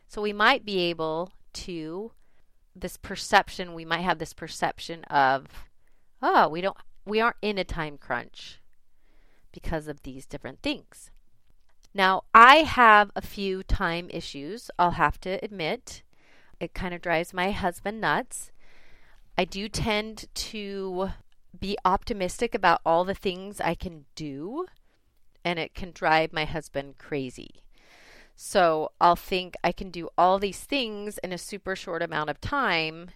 So 0.07 0.21
we 0.21 0.31
might 0.31 0.63
be 0.63 0.79
able 0.79 1.33
to 1.53 2.13
this 2.73 2.95
perception, 2.95 3.73
we 3.73 3.83
might 3.83 4.01
have 4.01 4.19
this 4.19 4.33
perception 4.33 5.03
of 5.05 5.47
oh, 6.21 6.47
we 6.47 6.61
don't 6.61 6.77
we 7.05 7.19
aren't 7.19 7.37
in 7.41 7.57
a 7.57 7.63
time 7.63 7.97
crunch 7.97 8.59
because 9.51 9.87
of 9.87 10.03
these 10.03 10.25
different 10.25 10.61
things. 10.61 11.11
Now, 11.93 12.23
I 12.33 12.57
have 12.57 13.11
a 13.15 13.21
few 13.21 13.63
time 13.63 14.09
issues, 14.11 14.69
I'll 14.77 14.91
have 14.91 15.19
to 15.21 15.43
admit. 15.43 16.03
It 16.59 16.73
kind 16.73 16.93
of 16.93 17.01
drives 17.01 17.33
my 17.33 17.51
husband 17.51 18.01
nuts. 18.01 18.51
I 19.37 19.45
do 19.45 19.69
tend 19.69 20.25
to 20.33 21.09
be 21.59 21.77
optimistic 21.85 22.53
about 22.53 22.81
all 22.85 23.03
the 23.03 23.13
things 23.13 23.61
I 23.61 23.75
can 23.75 24.05
do, 24.15 24.65
and 25.43 25.59
it 25.59 25.73
can 25.73 25.91
drive 25.91 26.33
my 26.33 26.45
husband 26.45 26.97
crazy. 26.97 27.63
So 28.35 28.91
I'll 29.01 29.15
think 29.15 29.55
I 29.63 29.71
can 29.71 29.89
do 29.89 30.09
all 30.17 30.37
these 30.37 30.59
things 30.59 31.17
in 31.19 31.33
a 31.33 31.37
super 31.37 31.75
short 31.75 32.03
amount 32.03 32.29
of 32.29 32.39
time, 32.41 33.09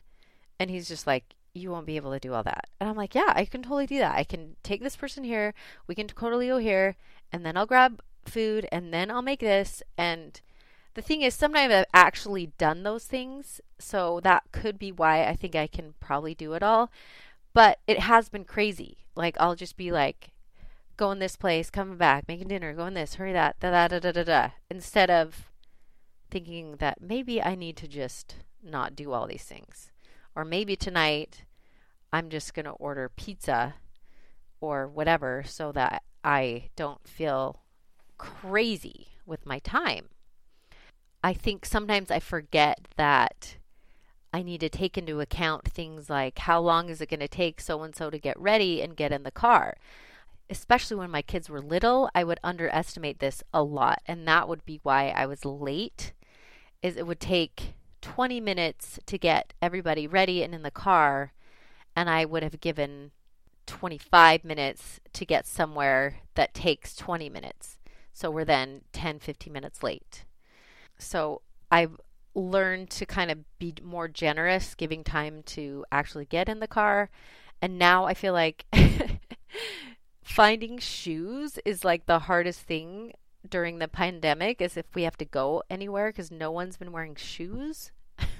and 0.59 0.71
he's 0.71 0.87
just 0.87 1.05
like, 1.05 1.35
you 1.53 1.71
won't 1.71 1.85
be 1.85 1.95
able 1.97 2.11
to 2.11 2.19
do 2.19 2.33
all 2.33 2.43
that. 2.43 2.67
And 2.79 2.89
I'm 2.89 2.95
like, 2.95 3.15
yeah, 3.15 3.33
I 3.35 3.45
can 3.45 3.63
totally 3.63 3.87
do 3.87 3.99
that. 3.99 4.15
I 4.15 4.23
can 4.23 4.55
take 4.63 4.81
this 4.81 4.95
person 4.95 5.23
here, 5.23 5.53
we 5.87 5.95
can 5.95 6.07
totally 6.07 6.47
go 6.47 6.57
here, 6.57 6.95
and 7.31 7.45
then 7.45 7.57
I'll 7.57 7.65
grab 7.65 8.01
food, 8.25 8.67
and 8.71 8.93
then 8.93 9.11
I'll 9.11 9.21
make 9.21 9.39
this. 9.39 9.83
And 9.97 10.39
the 10.93 11.01
thing 11.01 11.21
is, 11.21 11.33
sometimes 11.33 11.73
I've 11.73 11.85
actually 11.93 12.47
done 12.57 12.83
those 12.83 13.05
things, 13.05 13.61
so 13.79 14.19
that 14.21 14.43
could 14.51 14.79
be 14.79 14.91
why 14.91 15.25
I 15.25 15.35
think 15.35 15.55
I 15.55 15.67
can 15.67 15.95
probably 15.99 16.35
do 16.35 16.53
it 16.53 16.63
all 16.63 16.91
but 17.53 17.79
it 17.87 17.99
has 17.99 18.29
been 18.29 18.45
crazy. 18.45 18.97
Like 19.15 19.35
I'll 19.39 19.55
just 19.55 19.77
be 19.77 19.91
like 19.91 20.31
going 20.97 21.19
this 21.19 21.35
place, 21.35 21.69
coming 21.69 21.97
back, 21.97 22.27
making 22.27 22.47
dinner, 22.47 22.73
going 22.73 22.93
this, 22.93 23.15
hurry 23.15 23.33
that, 23.33 23.59
da 23.59 23.71
da 23.71 23.87
da 23.87 23.99
da 23.99 24.11
da 24.11 24.23
da. 24.23 24.49
Instead 24.69 25.09
of 25.09 25.49
thinking 26.29 26.77
that 26.77 27.01
maybe 27.01 27.41
I 27.41 27.55
need 27.55 27.75
to 27.77 27.87
just 27.87 28.35
not 28.63 28.95
do 28.95 29.11
all 29.11 29.27
these 29.27 29.43
things. 29.43 29.90
Or 30.35 30.45
maybe 30.45 30.75
tonight 30.75 31.43
I'm 32.13 32.29
just 32.29 32.53
going 32.53 32.65
to 32.65 32.71
order 32.71 33.09
pizza 33.09 33.75
or 34.59 34.87
whatever 34.87 35.43
so 35.45 35.71
that 35.71 36.03
I 36.23 36.69
don't 36.75 37.07
feel 37.07 37.61
crazy 38.17 39.07
with 39.25 39.45
my 39.45 39.59
time. 39.59 40.09
I 41.23 41.33
think 41.33 41.65
sometimes 41.65 42.11
I 42.11 42.19
forget 42.19 42.87
that 42.95 43.57
I 44.33 44.43
need 44.43 44.61
to 44.61 44.69
take 44.69 44.97
into 44.97 45.19
account 45.19 45.67
things 45.67 46.09
like 46.09 46.39
how 46.39 46.61
long 46.61 46.89
is 46.89 47.01
it 47.01 47.09
going 47.09 47.19
to 47.19 47.27
take 47.27 47.59
so 47.59 47.83
and 47.83 47.95
so 47.95 48.09
to 48.09 48.17
get 48.17 48.39
ready 48.39 48.81
and 48.81 48.95
get 48.95 49.11
in 49.11 49.23
the 49.23 49.31
car. 49.31 49.75
Especially 50.49 50.97
when 50.97 51.11
my 51.11 51.21
kids 51.21 51.49
were 51.49 51.61
little, 51.61 52.09
I 52.13 52.23
would 52.23 52.39
underestimate 52.43 53.19
this 53.19 53.43
a 53.53 53.63
lot, 53.63 54.01
and 54.05 54.27
that 54.27 54.49
would 54.49 54.65
be 54.65 54.79
why 54.83 55.09
I 55.09 55.25
was 55.25 55.45
late. 55.45 56.13
Is 56.81 56.97
it 56.97 57.07
would 57.07 57.19
take 57.19 57.73
20 58.01 58.39
minutes 58.39 58.99
to 59.05 59.17
get 59.17 59.53
everybody 59.61 60.07
ready 60.07 60.43
and 60.43 60.53
in 60.53 60.63
the 60.63 60.71
car, 60.71 61.33
and 61.95 62.09
I 62.09 62.25
would 62.25 62.43
have 62.43 62.61
given 62.61 63.11
25 63.67 64.43
minutes 64.43 64.99
to 65.13 65.25
get 65.25 65.47
somewhere 65.47 66.19
that 66.35 66.53
takes 66.53 66.95
20 66.95 67.29
minutes. 67.29 67.77
So 68.13 68.29
we're 68.29 68.45
then 68.45 68.81
10, 68.91 69.19
15 69.19 69.53
minutes 69.53 69.83
late. 69.83 70.25
So 70.97 71.41
I've 71.71 71.97
learned 72.35 72.89
to 72.91 73.05
kind 73.05 73.31
of 73.31 73.39
be 73.59 73.73
more 73.83 74.07
generous, 74.07 74.75
giving 74.75 75.03
time 75.03 75.43
to 75.43 75.85
actually 75.91 76.25
get 76.25 76.49
in 76.49 76.59
the 76.59 76.67
car. 76.67 77.09
And 77.61 77.77
now 77.77 78.05
I 78.05 78.13
feel 78.13 78.33
like 78.33 78.65
finding 80.23 80.77
shoes 80.77 81.59
is 81.65 81.85
like 81.85 82.05
the 82.05 82.19
hardest 82.19 82.61
thing 82.61 83.13
during 83.47 83.79
the 83.79 83.87
pandemic 83.87 84.61
is 84.61 84.77
if 84.77 84.85
we 84.93 85.03
have 85.03 85.17
to 85.17 85.25
go 85.25 85.63
anywhere 85.69 86.09
because 86.09 86.31
no 86.31 86.51
one's 86.51 86.77
been 86.77 86.91
wearing 86.91 87.15
shoes. 87.15 87.91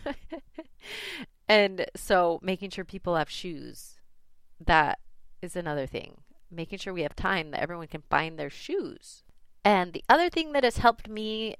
and 1.47 1.85
so 1.95 2.39
making 2.41 2.69
sure 2.69 2.85
people 2.85 3.15
have 3.15 3.29
shoes, 3.29 3.99
that 4.65 4.99
is 5.41 5.55
another 5.55 5.87
thing. 5.87 6.17
Making 6.51 6.79
sure 6.79 6.93
we 6.93 7.03
have 7.03 7.15
time 7.15 7.51
that 7.51 7.61
everyone 7.61 7.87
can 7.87 8.03
find 8.09 8.37
their 8.37 8.49
shoes. 8.49 9.23
And 9.63 9.93
the 9.93 10.03
other 10.09 10.29
thing 10.29 10.53
that 10.53 10.63
has 10.63 10.77
helped 10.77 11.07
me, 11.07 11.55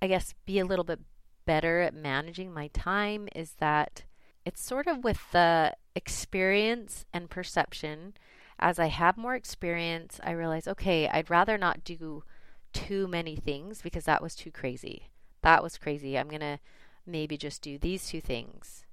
I 0.00 0.06
guess, 0.06 0.34
be 0.46 0.58
a 0.58 0.64
little 0.64 0.84
bit 0.84 1.00
better 1.46 1.80
at 1.80 1.94
managing 1.94 2.52
my 2.52 2.68
time 2.68 3.28
is 3.34 3.52
that 3.58 4.04
it's 4.44 4.62
sort 4.62 4.86
of 4.86 5.04
with 5.04 5.20
the 5.32 5.74
experience 5.94 7.06
and 7.12 7.30
perception. 7.30 8.14
As 8.58 8.78
I 8.78 8.86
have 8.86 9.16
more 9.16 9.34
experience, 9.34 10.20
I 10.22 10.32
realize, 10.32 10.68
okay, 10.68 11.08
I'd 11.08 11.30
rather 11.30 11.58
not 11.58 11.84
do 11.84 12.22
too 12.72 13.08
many 13.08 13.36
things 13.36 13.82
because 13.82 14.04
that 14.04 14.22
was 14.22 14.34
too 14.34 14.50
crazy. 14.50 15.08
That 15.42 15.62
was 15.62 15.78
crazy. 15.78 16.18
I'm 16.18 16.28
going 16.28 16.40
to 16.40 16.58
maybe 17.06 17.36
just 17.36 17.62
do 17.62 17.78
these 17.78 18.08
two 18.08 18.20
things. 18.20 18.84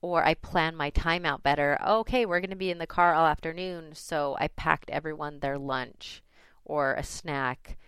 Or 0.00 0.24
I 0.24 0.34
plan 0.34 0.76
my 0.76 0.90
time 0.90 1.24
out 1.24 1.42
better. 1.42 1.78
Okay, 1.84 2.26
we're 2.26 2.40
going 2.40 2.50
to 2.50 2.56
be 2.56 2.70
in 2.70 2.78
the 2.78 2.86
car 2.86 3.14
all 3.14 3.26
afternoon, 3.26 3.94
so 3.94 4.36
I 4.38 4.48
packed 4.48 4.90
everyone 4.90 5.40
their 5.40 5.58
lunch 5.58 6.22
or 6.64 6.94
a 6.94 7.02
snack. 7.02 7.78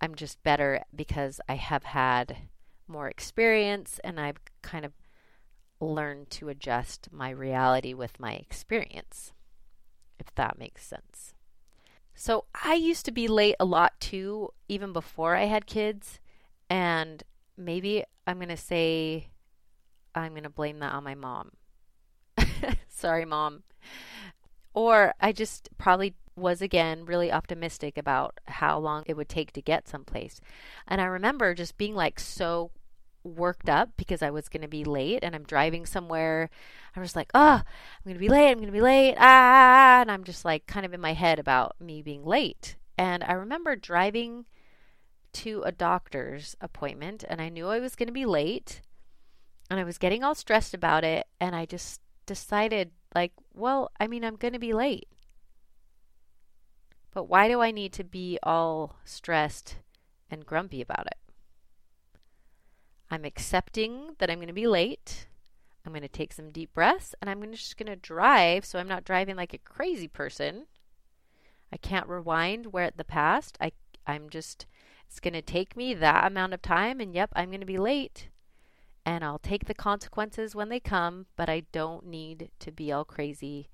I'm 0.00 0.14
just 0.14 0.42
better 0.42 0.82
because 0.94 1.40
I 1.48 1.56
have 1.56 1.84
had 1.84 2.38
more 2.88 3.08
experience 3.08 4.00
and 4.02 4.18
I've 4.18 4.38
kind 4.62 4.84
of 4.84 4.92
learned 5.80 6.30
to 6.30 6.48
adjust 6.48 7.08
my 7.12 7.30
reality 7.30 7.94
with 7.94 8.18
my 8.18 8.34
experience, 8.34 9.32
if 10.18 10.34
that 10.34 10.58
makes 10.58 10.84
sense. 10.86 11.34
So 12.20 12.44
I 12.62 12.74
used 12.74 13.06
to 13.06 13.12
be 13.12 13.28
late 13.28 13.56
a 13.58 13.64
lot 13.64 13.98
too, 13.98 14.50
even 14.68 14.92
before 14.92 15.36
I 15.36 15.46
had 15.46 15.64
kids. 15.64 16.20
And 16.68 17.22
maybe 17.56 18.04
I'm 18.26 18.36
going 18.36 18.50
to 18.50 18.58
say 18.58 19.30
I'm 20.14 20.32
going 20.32 20.42
to 20.42 20.50
blame 20.50 20.80
that 20.80 20.92
on 20.92 21.02
my 21.02 21.14
mom. 21.14 21.52
Sorry, 22.90 23.24
mom. 23.24 23.62
Or 24.74 25.14
I 25.18 25.32
just 25.32 25.70
probably 25.78 26.14
was 26.36 26.60
again 26.60 27.06
really 27.06 27.32
optimistic 27.32 27.96
about 27.96 28.38
how 28.48 28.78
long 28.78 29.04
it 29.06 29.16
would 29.16 29.30
take 29.30 29.52
to 29.52 29.62
get 29.62 29.88
someplace. 29.88 30.42
And 30.86 31.00
I 31.00 31.06
remember 31.06 31.54
just 31.54 31.78
being 31.78 31.94
like 31.94 32.20
so 32.20 32.70
worked 33.22 33.68
up 33.68 33.90
because 33.96 34.22
I 34.22 34.30
was 34.30 34.48
going 34.48 34.62
to 34.62 34.68
be 34.68 34.84
late 34.84 35.20
and 35.22 35.34
I'm 35.34 35.44
driving 35.44 35.86
somewhere. 35.86 36.50
I'm 36.94 37.02
just 37.02 37.16
like, 37.16 37.30
oh, 37.34 37.62
I'm 37.62 38.04
going 38.04 38.14
to 38.14 38.20
be 38.20 38.28
late. 38.28 38.50
I'm 38.50 38.58
going 38.58 38.66
to 38.66 38.72
be 38.72 38.80
late. 38.80 39.14
Ah, 39.16 39.20
ah, 39.20 39.24
ah, 39.24 39.98
ah, 39.98 40.00
and 40.02 40.10
I'm 40.10 40.24
just 40.24 40.44
like 40.44 40.66
kind 40.66 40.86
of 40.86 40.94
in 40.94 41.00
my 41.00 41.12
head 41.12 41.38
about 41.38 41.76
me 41.80 42.02
being 42.02 42.24
late. 42.24 42.76
And 42.96 43.22
I 43.24 43.32
remember 43.32 43.76
driving 43.76 44.46
to 45.32 45.62
a 45.62 45.72
doctor's 45.72 46.56
appointment 46.60 47.24
and 47.28 47.40
I 47.40 47.48
knew 47.48 47.68
I 47.68 47.78
was 47.78 47.94
going 47.94 48.08
to 48.08 48.12
be 48.12 48.26
late. 48.26 48.82
And 49.70 49.78
I 49.78 49.84
was 49.84 49.98
getting 49.98 50.24
all 50.24 50.34
stressed 50.34 50.74
about 50.74 51.04
it. 51.04 51.26
And 51.40 51.54
I 51.54 51.64
just 51.64 52.00
decided, 52.26 52.90
like, 53.14 53.32
well, 53.54 53.90
I 54.00 54.06
mean, 54.06 54.24
I'm 54.24 54.36
going 54.36 54.52
to 54.52 54.58
be 54.58 54.72
late. 54.72 55.08
But 57.12 57.28
why 57.28 57.48
do 57.48 57.60
I 57.60 57.70
need 57.70 57.92
to 57.94 58.04
be 58.04 58.38
all 58.42 58.96
stressed 59.04 59.76
and 60.30 60.46
grumpy 60.46 60.80
about 60.80 61.06
it? 61.06 61.19
I'm 63.10 63.24
accepting 63.24 64.14
that 64.18 64.30
I'm 64.30 64.38
going 64.38 64.48
to 64.48 64.54
be 64.54 64.66
late. 64.66 65.26
I'm 65.84 65.92
going 65.92 66.02
to 66.02 66.08
take 66.08 66.32
some 66.32 66.50
deep 66.50 66.72
breaths 66.74 67.14
and 67.20 67.28
I'm 67.28 67.42
just 67.52 67.76
going 67.76 67.88
to 67.88 67.96
drive 67.96 68.64
so 68.64 68.78
I'm 68.78 68.88
not 68.88 69.04
driving 69.04 69.36
like 69.36 69.54
a 69.54 69.58
crazy 69.58 70.08
person. 70.08 70.66
I 71.72 71.76
can't 71.76 72.08
rewind 72.08 72.66
where 72.66 72.84
at 72.84 72.96
the 72.96 73.04
past. 73.04 73.56
I 73.60 73.72
I'm 74.06 74.28
just 74.30 74.66
it's 75.06 75.20
going 75.20 75.34
to 75.34 75.42
take 75.42 75.76
me 75.76 75.94
that 75.94 76.26
amount 76.26 76.54
of 76.54 76.62
time 76.62 77.00
and 77.00 77.14
yep, 77.14 77.30
I'm 77.34 77.50
going 77.50 77.60
to 77.60 77.66
be 77.66 77.78
late. 77.78 78.28
And 79.04 79.24
I'll 79.24 79.38
take 79.38 79.64
the 79.64 79.74
consequences 79.74 80.54
when 80.54 80.68
they 80.68 80.78
come, 80.78 81.26
but 81.34 81.48
I 81.48 81.62
don't 81.72 82.06
need 82.06 82.50
to 82.60 82.70
be 82.70 82.92
all 82.92 83.04
crazy 83.04 83.68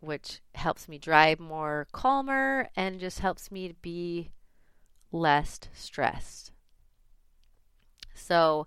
which 0.00 0.40
helps 0.54 0.88
me 0.88 0.98
drive 0.98 1.40
more 1.40 1.86
calmer 1.92 2.68
and 2.76 3.00
just 3.00 3.20
helps 3.20 3.50
me 3.50 3.68
to 3.68 3.74
be 3.74 4.30
less 5.10 5.58
stressed. 5.72 6.52
So 8.16 8.66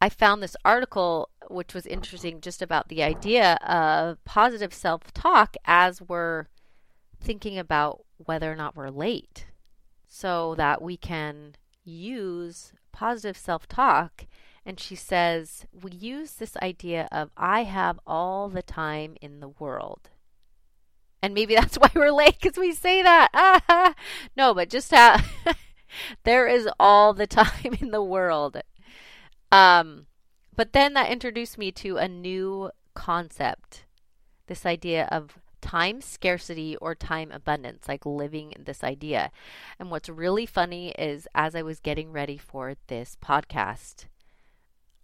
I 0.00 0.08
found 0.08 0.42
this 0.42 0.56
article 0.64 1.30
which 1.48 1.74
was 1.74 1.86
interesting 1.86 2.40
just 2.40 2.62
about 2.62 2.88
the 2.88 3.02
idea 3.02 3.54
of 3.66 4.22
positive 4.24 4.72
self 4.72 5.12
talk 5.12 5.56
as 5.64 6.00
we're 6.00 6.46
thinking 7.20 7.58
about 7.58 8.04
whether 8.16 8.50
or 8.50 8.56
not 8.56 8.76
we're 8.76 8.90
late 8.90 9.46
so 10.06 10.54
that 10.56 10.80
we 10.82 10.96
can 10.96 11.54
use 11.84 12.72
positive 12.92 13.36
self 13.36 13.66
talk. 13.68 14.26
And 14.64 14.78
she 14.78 14.94
says, 14.94 15.66
we 15.72 15.92
use 15.92 16.32
this 16.32 16.56
idea 16.62 17.08
of 17.10 17.30
I 17.36 17.62
have 17.64 17.98
all 18.06 18.48
the 18.48 18.62
time 18.62 19.16
in 19.20 19.40
the 19.40 19.48
world. 19.48 20.10
And 21.22 21.34
maybe 21.34 21.54
that's 21.56 21.76
why 21.76 21.90
we're 21.94 22.12
late 22.12 22.38
because 22.40 22.58
we 22.58 22.72
say 22.72 23.02
that. 23.02 23.94
no, 24.36 24.54
but 24.54 24.68
just 24.68 24.90
how 24.90 25.20
there 26.24 26.46
is 26.46 26.68
all 26.78 27.14
the 27.14 27.26
time 27.26 27.76
in 27.80 27.90
the 27.90 28.02
world. 28.02 28.60
Um, 29.52 30.06
but 30.54 30.72
then 30.72 30.94
that 30.94 31.10
introduced 31.10 31.58
me 31.58 31.72
to 31.72 31.96
a 31.96 32.08
new 32.08 32.70
concept 32.94 33.84
this 34.46 34.66
idea 34.66 35.08
of 35.12 35.38
time 35.60 36.00
scarcity 36.00 36.76
or 36.76 36.94
time 36.94 37.30
abundance, 37.30 37.86
like 37.86 38.04
living 38.04 38.52
this 38.58 38.82
idea. 38.82 39.30
And 39.78 39.90
what's 39.90 40.08
really 40.08 40.46
funny 40.46 40.90
is 40.98 41.28
as 41.34 41.54
I 41.54 41.62
was 41.62 41.80
getting 41.80 42.10
ready 42.10 42.36
for 42.36 42.74
this 42.88 43.16
podcast, 43.22 44.06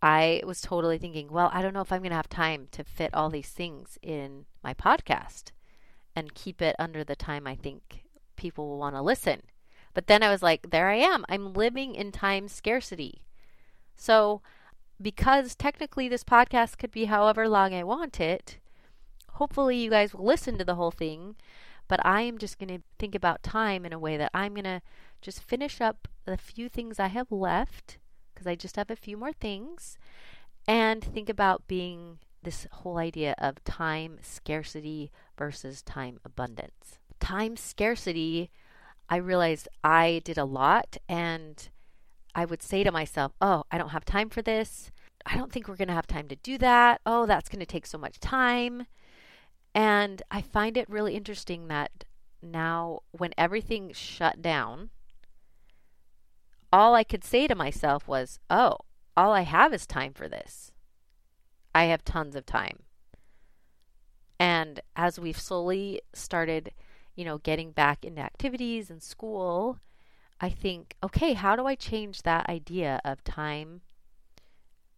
I 0.02 0.42
was 0.44 0.60
totally 0.60 0.98
thinking, 0.98 1.30
well, 1.30 1.50
I 1.52 1.62
don't 1.62 1.74
know 1.74 1.80
if 1.80 1.92
I'm 1.92 2.00
going 2.00 2.10
to 2.10 2.16
have 2.16 2.28
time 2.28 2.68
to 2.72 2.84
fit 2.84 3.14
all 3.14 3.30
these 3.30 3.50
things 3.50 3.98
in 4.02 4.46
my 4.62 4.74
podcast 4.74 5.52
and 6.14 6.34
keep 6.34 6.60
it 6.60 6.76
under 6.78 7.04
the 7.04 7.16
time 7.16 7.46
I 7.46 7.54
think 7.54 8.04
people 8.36 8.68
will 8.68 8.78
want 8.78 8.96
to 8.96 9.02
listen. 9.02 9.42
But 9.94 10.06
then 10.06 10.22
I 10.22 10.30
was 10.30 10.42
like, 10.42 10.70
there 10.70 10.88
I 10.88 10.96
am. 10.96 11.24
I'm 11.28 11.54
living 11.54 11.94
in 11.94 12.12
time 12.12 12.48
scarcity. 12.48 13.22
So, 13.96 14.42
because 15.00 15.54
technically 15.54 16.08
this 16.08 16.24
podcast 16.24 16.78
could 16.78 16.90
be 16.90 17.06
however 17.06 17.48
long 17.48 17.74
I 17.74 17.82
want 17.82 18.20
it, 18.20 18.58
hopefully 19.32 19.76
you 19.76 19.90
guys 19.90 20.14
will 20.14 20.24
listen 20.24 20.58
to 20.58 20.64
the 20.64 20.76
whole 20.76 20.90
thing. 20.90 21.36
But 21.88 22.04
I 22.04 22.22
am 22.22 22.38
just 22.38 22.58
going 22.58 22.76
to 22.76 22.84
think 22.98 23.14
about 23.14 23.42
time 23.42 23.86
in 23.86 23.92
a 23.92 23.98
way 23.98 24.16
that 24.16 24.32
I'm 24.34 24.54
going 24.54 24.64
to 24.64 24.82
just 25.22 25.40
finish 25.42 25.80
up 25.80 26.08
the 26.24 26.36
few 26.36 26.68
things 26.68 26.98
I 26.98 27.06
have 27.08 27.30
left, 27.30 27.98
because 28.34 28.46
I 28.46 28.56
just 28.56 28.76
have 28.76 28.90
a 28.90 28.96
few 28.96 29.16
more 29.16 29.32
things, 29.32 29.96
and 30.66 31.02
think 31.02 31.28
about 31.28 31.68
being 31.68 32.18
this 32.42 32.66
whole 32.72 32.98
idea 32.98 33.34
of 33.38 33.62
time 33.64 34.18
scarcity 34.20 35.10
versus 35.38 35.82
time 35.82 36.18
abundance. 36.24 36.98
Time 37.20 37.56
scarcity, 37.56 38.50
I 39.08 39.16
realized 39.16 39.68
I 39.84 40.22
did 40.24 40.38
a 40.38 40.44
lot 40.44 40.96
and 41.08 41.68
I 42.36 42.44
would 42.44 42.62
say 42.62 42.84
to 42.84 42.92
myself, 42.92 43.32
oh, 43.40 43.64
I 43.70 43.78
don't 43.78 43.88
have 43.88 44.04
time 44.04 44.28
for 44.28 44.42
this. 44.42 44.92
I 45.24 45.38
don't 45.38 45.50
think 45.50 45.66
we're 45.66 45.76
going 45.76 45.88
to 45.88 45.94
have 45.94 46.06
time 46.06 46.28
to 46.28 46.36
do 46.36 46.58
that. 46.58 47.00
Oh, 47.06 47.24
that's 47.24 47.48
going 47.48 47.60
to 47.60 47.66
take 47.66 47.86
so 47.86 47.96
much 47.96 48.20
time. 48.20 48.86
And 49.74 50.22
I 50.30 50.42
find 50.42 50.76
it 50.76 50.88
really 50.90 51.16
interesting 51.16 51.68
that 51.68 52.04
now, 52.42 53.00
when 53.10 53.32
everything 53.38 53.90
shut 53.94 54.42
down, 54.42 54.90
all 56.70 56.94
I 56.94 57.04
could 57.04 57.24
say 57.24 57.46
to 57.46 57.54
myself 57.54 58.06
was, 58.06 58.38
oh, 58.50 58.76
all 59.16 59.32
I 59.32 59.40
have 59.40 59.72
is 59.72 59.86
time 59.86 60.12
for 60.12 60.28
this. 60.28 60.72
I 61.74 61.84
have 61.84 62.04
tons 62.04 62.36
of 62.36 62.44
time. 62.44 62.80
And 64.38 64.80
as 64.94 65.18
we've 65.18 65.40
slowly 65.40 66.02
started, 66.12 66.72
you 67.14 67.24
know, 67.24 67.38
getting 67.38 67.70
back 67.70 68.04
into 68.04 68.20
activities 68.20 68.90
and 68.90 69.02
school, 69.02 69.80
I 70.40 70.50
think, 70.50 70.94
okay, 71.02 71.32
how 71.32 71.56
do 71.56 71.66
I 71.66 71.74
change 71.74 72.22
that 72.22 72.48
idea 72.48 73.00
of 73.04 73.24
time 73.24 73.80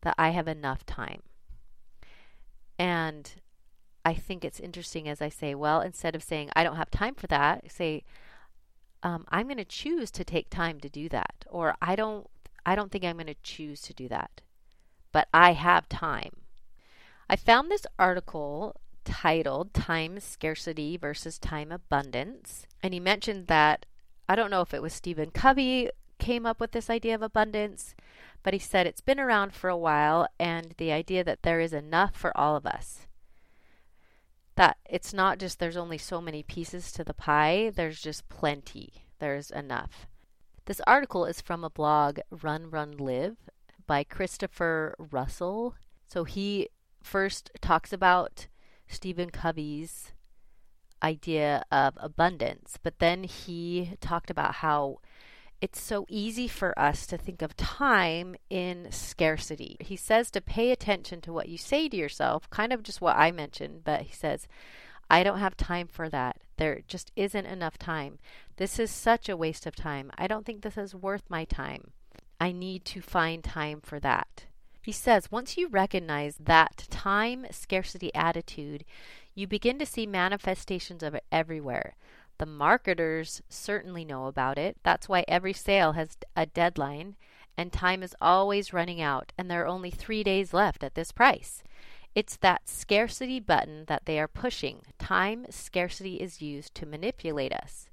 that 0.02 0.14
I 0.18 0.30
have 0.30 0.48
enough 0.48 0.84
time? 0.84 1.22
And 2.78 3.30
I 4.04 4.14
think 4.14 4.44
it's 4.44 4.60
interesting 4.60 5.08
as 5.08 5.20
I 5.20 5.28
say, 5.28 5.54
well, 5.54 5.80
instead 5.80 6.14
of 6.14 6.22
saying, 6.22 6.50
I 6.56 6.64
don't 6.64 6.76
have 6.76 6.90
time 6.90 7.14
for 7.14 7.26
that, 7.28 7.70
say, 7.70 8.04
um, 9.02 9.26
I'm 9.28 9.46
going 9.46 9.58
to 9.58 9.64
choose 9.64 10.10
to 10.12 10.24
take 10.24 10.50
time 10.50 10.80
to 10.80 10.88
do 10.88 11.08
that. 11.10 11.44
Or 11.48 11.76
I 11.80 11.94
don't, 11.94 12.26
I 12.66 12.74
don't 12.74 12.90
think 12.90 13.04
I'm 13.04 13.16
going 13.16 13.26
to 13.26 13.34
choose 13.42 13.80
to 13.82 13.94
do 13.94 14.08
that, 14.08 14.40
but 15.12 15.28
I 15.32 15.52
have 15.52 15.88
time. 15.88 16.32
I 17.30 17.36
found 17.36 17.70
this 17.70 17.86
article 17.98 18.80
titled 19.04 19.72
Time 19.72 20.20
Scarcity 20.20 20.96
versus 20.96 21.38
Time 21.38 21.70
Abundance. 21.70 22.66
And 22.82 22.92
he 22.94 23.00
mentioned 23.00 23.46
that, 23.46 23.86
I 24.28 24.36
don't 24.36 24.50
know 24.50 24.60
if 24.60 24.74
it 24.74 24.82
was 24.82 24.92
Stephen 24.92 25.30
Covey 25.30 25.90
came 26.18 26.44
up 26.44 26.60
with 26.60 26.72
this 26.72 26.90
idea 26.90 27.14
of 27.14 27.22
abundance, 27.22 27.94
but 28.42 28.52
he 28.52 28.58
said 28.58 28.86
it's 28.86 29.00
been 29.00 29.20
around 29.20 29.54
for 29.54 29.70
a 29.70 29.76
while 29.76 30.28
and 30.38 30.74
the 30.76 30.92
idea 30.92 31.24
that 31.24 31.42
there 31.42 31.60
is 31.60 31.72
enough 31.72 32.14
for 32.14 32.36
all 32.36 32.56
of 32.56 32.66
us. 32.66 33.06
That 34.56 34.76
it's 34.88 35.14
not 35.14 35.38
just 35.38 35.58
there's 35.58 35.76
only 35.76 35.98
so 35.98 36.20
many 36.20 36.42
pieces 36.42 36.92
to 36.92 37.04
the 37.04 37.14
pie, 37.14 37.70
there's 37.74 38.02
just 38.02 38.28
plenty. 38.28 39.04
There's 39.18 39.50
enough. 39.50 40.06
This 40.66 40.80
article 40.86 41.24
is 41.24 41.40
from 41.40 41.64
a 41.64 41.70
blog, 41.70 42.18
Run, 42.30 42.70
Run, 42.70 42.96
Live, 42.98 43.36
by 43.86 44.04
Christopher 44.04 44.94
Russell. 44.98 45.74
So 46.06 46.24
he 46.24 46.68
first 47.02 47.50
talks 47.60 47.92
about 47.92 48.48
Stephen 48.86 49.30
Covey's 49.30 50.12
idea 51.02 51.64
of 51.70 51.94
abundance, 51.98 52.78
but 52.82 52.98
then 52.98 53.24
he 53.24 53.92
talked 54.00 54.30
about 54.30 54.56
how 54.56 54.98
it's 55.60 55.80
so 55.80 56.06
easy 56.08 56.46
for 56.46 56.78
us 56.78 57.06
to 57.06 57.18
think 57.18 57.42
of 57.42 57.56
time 57.56 58.36
in 58.48 58.88
scarcity. 58.90 59.76
He 59.80 59.96
says 59.96 60.30
to 60.30 60.40
pay 60.40 60.70
attention 60.70 61.20
to 61.22 61.32
what 61.32 61.48
you 61.48 61.58
say 61.58 61.88
to 61.88 61.96
yourself, 61.96 62.48
kind 62.50 62.72
of 62.72 62.82
just 62.82 63.00
what 63.00 63.16
I 63.16 63.32
mentioned, 63.32 63.82
but 63.84 64.02
he 64.02 64.12
says, 64.12 64.46
I 65.10 65.22
don't 65.22 65.40
have 65.40 65.56
time 65.56 65.88
for 65.88 66.08
that. 66.10 66.36
There 66.58 66.82
just 66.86 67.10
isn't 67.16 67.46
enough 67.46 67.78
time. 67.78 68.18
This 68.56 68.78
is 68.78 68.90
such 68.90 69.28
a 69.28 69.36
waste 69.36 69.66
of 69.66 69.74
time. 69.74 70.12
I 70.16 70.26
don't 70.26 70.46
think 70.46 70.62
this 70.62 70.76
is 70.76 70.94
worth 70.94 71.24
my 71.28 71.44
time. 71.44 71.90
I 72.40 72.52
need 72.52 72.84
to 72.86 73.00
find 73.00 73.42
time 73.42 73.80
for 73.80 73.98
that. 74.00 74.44
He 74.82 74.92
says 74.92 75.32
once 75.32 75.56
you 75.56 75.68
recognize 75.68 76.36
that 76.38 76.86
time 76.88 77.46
scarcity 77.50 78.14
attitude, 78.14 78.84
you 79.38 79.46
begin 79.46 79.78
to 79.78 79.86
see 79.86 80.04
manifestations 80.04 81.00
of 81.00 81.14
it 81.14 81.22
everywhere. 81.30 81.94
The 82.38 82.46
marketers 82.46 83.40
certainly 83.48 84.04
know 84.04 84.26
about 84.26 84.58
it. 84.58 84.76
That's 84.82 85.08
why 85.08 85.24
every 85.28 85.52
sale 85.52 85.92
has 85.92 86.16
a 86.34 86.44
deadline 86.44 87.14
and 87.56 87.72
time 87.72 88.02
is 88.02 88.16
always 88.20 88.72
running 88.72 89.00
out, 89.00 89.32
and 89.38 89.48
there 89.48 89.62
are 89.62 89.68
only 89.68 89.92
three 89.92 90.24
days 90.24 90.52
left 90.52 90.82
at 90.82 90.96
this 90.96 91.12
price. 91.12 91.62
It's 92.16 92.36
that 92.38 92.68
scarcity 92.68 93.38
button 93.38 93.84
that 93.86 94.06
they 94.06 94.18
are 94.18 94.26
pushing. 94.26 94.80
Time 94.98 95.46
scarcity 95.50 96.16
is 96.16 96.42
used 96.42 96.74
to 96.74 96.86
manipulate 96.86 97.52
us. 97.52 97.88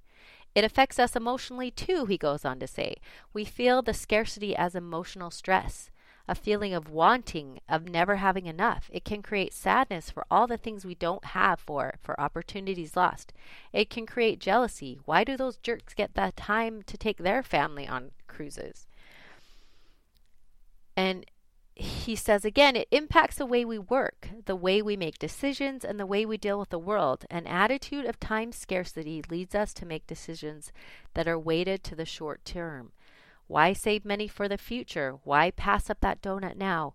It 0.55 0.63
affects 0.63 0.97
us 0.97 1.15
emotionally 1.15 1.69
too, 1.69 2.05
he 2.05 2.17
goes 2.17 2.43
on 2.43 2.59
to 2.59 2.65
say. 2.67 2.95
We 3.33 3.45
feel 3.45 3.83
the 3.83 3.93
scarcity 3.93 4.55
as 4.55 4.73
emotional 4.73 5.29
stress 5.29 5.91
a 6.27 6.35
feeling 6.35 6.73
of 6.73 6.89
wanting, 6.89 7.59
of 7.69 7.87
never 7.87 8.17
having 8.17 8.45
enough. 8.45 8.89
It 8.91 9.05
can 9.05 9.21
create 9.21 9.53
sadness 9.53 10.09
for 10.09 10.25
all 10.31 10.47
the 10.47 10.57
things 10.57 10.85
we 10.85 10.95
don't 10.95 11.25
have 11.25 11.59
for, 11.59 11.95
for 12.01 12.19
opportunities 12.19 12.95
lost. 12.95 13.31
It 13.71 13.89
can 13.89 14.05
create 14.05 14.39
jealousy. 14.39 14.99
Why 15.05 15.23
do 15.23 15.37
those 15.37 15.57
jerks 15.57 15.93
get 15.93 16.15
the 16.15 16.33
time 16.35 16.81
to 16.83 16.97
take 16.97 17.17
their 17.17 17.43
family 17.43 17.87
on 17.87 18.11
cruises? 18.27 18.87
And 20.97 21.25
he 21.75 22.15
says 22.15 22.45
again, 22.45 22.77
it 22.77 22.87
impacts 22.89 23.35
the 23.35 23.45
way 23.45 23.65
we 23.65 23.77
work, 23.77 24.29
the 24.45 24.55
way 24.55 24.81
we 24.81 24.95
make 24.95 25.19
decisions, 25.19 25.83
and 25.83 25.99
the 25.99 26.05
way 26.05 26.25
we 26.25 26.37
deal 26.37 26.57
with 26.57 26.69
the 26.69 26.79
world. 26.79 27.25
An 27.29 27.45
attitude 27.45 28.05
of 28.05 28.19
time 28.19 28.53
scarcity 28.53 29.21
leads 29.29 29.53
us 29.53 29.73
to 29.73 29.85
make 29.85 30.07
decisions 30.07 30.71
that 31.15 31.27
are 31.27 31.37
weighted 31.37 31.83
to 31.83 31.95
the 31.95 32.05
short 32.05 32.45
term. 32.45 32.93
Why 33.47 33.73
save 33.73 34.05
money 34.05 34.27
for 34.27 34.47
the 34.47 34.57
future? 34.57 35.17
Why 35.23 35.51
pass 35.51 35.89
up 35.89 35.99
that 36.01 36.21
donut 36.21 36.55
now? 36.55 36.93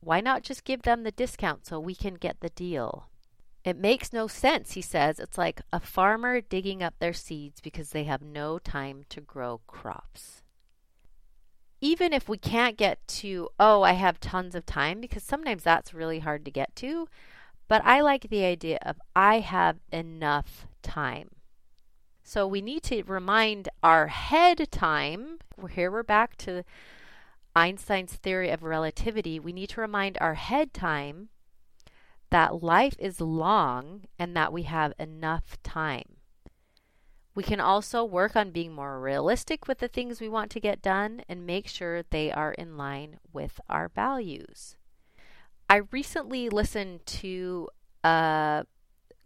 Why 0.00 0.20
not 0.20 0.42
just 0.42 0.64
give 0.64 0.82
them 0.82 1.02
the 1.02 1.12
discount 1.12 1.66
so 1.66 1.78
we 1.78 1.94
can 1.94 2.14
get 2.14 2.40
the 2.40 2.50
deal? 2.50 3.08
It 3.64 3.78
makes 3.78 4.12
no 4.12 4.26
sense, 4.26 4.72
he 4.72 4.82
says. 4.82 5.18
It's 5.18 5.38
like 5.38 5.62
a 5.72 5.80
farmer 5.80 6.40
digging 6.42 6.82
up 6.82 6.94
their 6.98 7.14
seeds 7.14 7.60
because 7.60 7.90
they 7.90 8.04
have 8.04 8.20
no 8.20 8.58
time 8.58 9.04
to 9.08 9.22
grow 9.22 9.60
crops. 9.66 10.42
Even 11.80 12.12
if 12.12 12.28
we 12.28 12.38
can't 12.38 12.76
get 12.76 13.06
to, 13.08 13.48
oh, 13.58 13.82
I 13.82 13.92
have 13.92 14.20
tons 14.20 14.54
of 14.54 14.66
time, 14.66 15.00
because 15.00 15.22
sometimes 15.22 15.62
that's 15.62 15.94
really 15.94 16.18
hard 16.18 16.44
to 16.44 16.50
get 16.50 16.74
to, 16.76 17.08
but 17.68 17.82
I 17.84 18.00
like 18.00 18.28
the 18.28 18.44
idea 18.44 18.78
of 18.82 19.00
I 19.16 19.40
have 19.40 19.76
enough 19.90 20.66
time. 20.82 21.30
So 22.22 22.46
we 22.46 22.62
need 22.62 22.82
to 22.84 23.02
remind 23.02 23.68
our 23.82 24.08
head 24.08 24.70
time. 24.70 25.38
Here 25.70 25.90
we're 25.90 26.02
back 26.02 26.36
to 26.38 26.64
Einstein's 27.54 28.14
theory 28.14 28.50
of 28.50 28.62
relativity. 28.62 29.38
We 29.38 29.52
need 29.52 29.70
to 29.70 29.80
remind 29.80 30.18
our 30.20 30.34
head 30.34 30.74
time 30.74 31.28
that 32.30 32.62
life 32.62 32.96
is 32.98 33.20
long 33.20 34.02
and 34.18 34.36
that 34.36 34.52
we 34.52 34.64
have 34.64 34.92
enough 34.98 35.56
time. 35.62 36.16
We 37.34 37.42
can 37.42 37.60
also 37.60 38.04
work 38.04 38.36
on 38.36 38.50
being 38.50 38.72
more 38.72 39.00
realistic 39.00 39.66
with 39.66 39.78
the 39.78 39.88
things 39.88 40.20
we 40.20 40.28
want 40.28 40.50
to 40.52 40.60
get 40.60 40.82
done 40.82 41.22
and 41.28 41.46
make 41.46 41.68
sure 41.68 42.02
they 42.02 42.30
are 42.30 42.52
in 42.52 42.76
line 42.76 43.18
with 43.32 43.60
our 43.68 43.88
values. 43.88 44.76
I 45.70 45.82
recently 45.90 46.48
listened 46.48 47.06
to 47.06 47.68
a 48.02 48.66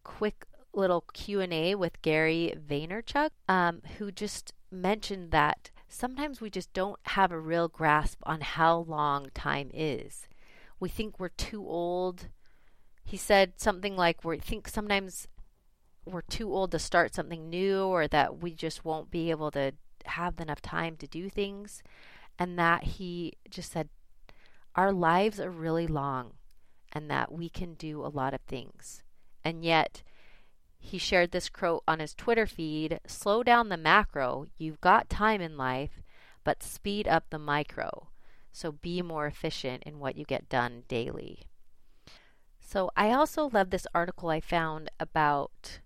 quick 0.05 0.45
little 0.73 1.05
Q&A 1.13 1.75
with 1.75 2.01
Gary 2.03 2.55
Vaynerchuk 2.57 3.31
um, 3.49 3.83
who 3.99 4.13
just 4.13 4.53
mentioned 4.71 5.31
that 5.33 5.71
sometimes 5.89 6.41
we 6.41 6.51
just 6.51 6.73
don't 6.73 7.01
have 7.05 7.33
a 7.33 7.41
real 7.41 7.69
grasp 7.69 8.21
on 8.25 8.41
how 8.41 8.79
long 8.79 9.29
time 9.35 9.71
is. 9.73 10.29
We 10.79 10.89
think 10.89 11.19
we're 11.19 11.29
too 11.29 11.67
old. 11.67 12.29
He 13.05 13.17
said 13.17 13.55
something 13.57 13.97
like 13.97 14.25
we 14.25 14.39
think 14.39 14.69
sometimes 14.69 15.27
we're 16.05 16.23
too 16.23 16.53
old 16.53 16.71
to 16.73 16.79
start 16.79 17.15
something 17.15 17.49
new 17.51 17.83
or 17.85 18.07
that 18.09 18.43
we 18.43 18.53
just 18.55 18.85
won't 18.85 19.11
be 19.11 19.31
able 19.31 19.51
to 19.53 19.73
have 20.05 20.41
enough 20.41 20.63
time 20.63 20.97
to 20.97 21.07
do 21.07 21.29
things 21.29 21.83
and 22.39 22.59
that 22.59 22.85
he 22.85 23.35
just 23.51 23.73
said 23.73 23.89
our 24.75 24.93
lives 24.93 25.41
are 25.41 25.51
really 25.51 25.87
long 25.87 26.33
and 26.93 27.11
that 27.11 27.33
we 27.33 27.49
can 27.49 27.75
do 27.75 28.05
a 28.05 28.09
lot 28.09 28.33
of 28.33 28.41
things. 28.43 29.03
And 29.45 29.65
yet, 29.65 30.03
he 30.79 30.99
shared 30.99 31.33
this 31.33 31.49
quote 31.49 31.83
on 31.87 32.01
his 32.01 32.15
Twitter 32.15 32.47
feed 32.47 33.01
slow 33.07 33.43
down 33.43 33.69
the 33.69 33.77
macro, 33.77 34.47
you've 34.57 34.81
got 34.81 35.09
time 35.09 35.41
in 35.41 35.57
life, 35.57 36.03
but 36.45 36.63
speed 36.63 37.07
up 37.07 37.25
the 37.31 37.39
micro. 37.39 38.09
So 38.53 38.73
be 38.73 39.03
more 39.03 39.27
efficient 39.27 39.83
in 39.85 39.99
what 39.99 40.17
you 40.17 40.25
get 40.25 40.49
done 40.49 40.85
daily. 40.89 41.43
So 42.61 42.91
I 42.97 43.13
also 43.13 43.49
love 43.49 43.71
this 43.71 43.87
article 43.95 44.31
I 44.31 44.41
found 44.41 44.91
about 44.99 45.81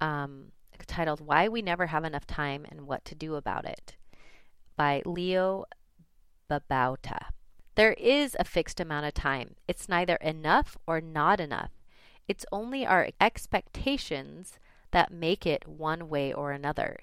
um, 0.00 0.52
titled 0.86 1.20
Why 1.20 1.48
We 1.48 1.62
Never 1.62 1.86
Have 1.86 2.04
Enough 2.04 2.26
Time 2.26 2.66
and 2.68 2.86
What 2.86 3.04
to 3.06 3.14
Do 3.14 3.34
About 3.34 3.64
It 3.64 3.96
by 4.76 5.02
Leo 5.04 5.64
Babauta. 6.50 7.26
There 7.74 7.94
is 7.94 8.36
a 8.38 8.44
fixed 8.44 8.80
amount 8.80 9.06
of 9.06 9.14
time. 9.14 9.56
It's 9.66 9.88
neither 9.88 10.16
enough 10.16 10.76
or 10.86 11.00
not 11.00 11.40
enough. 11.40 11.70
It's 12.28 12.46
only 12.52 12.86
our 12.86 13.08
expectations 13.20 14.58
that 14.90 15.12
make 15.12 15.46
it 15.46 15.66
one 15.66 16.08
way 16.08 16.32
or 16.32 16.52
another. 16.52 17.00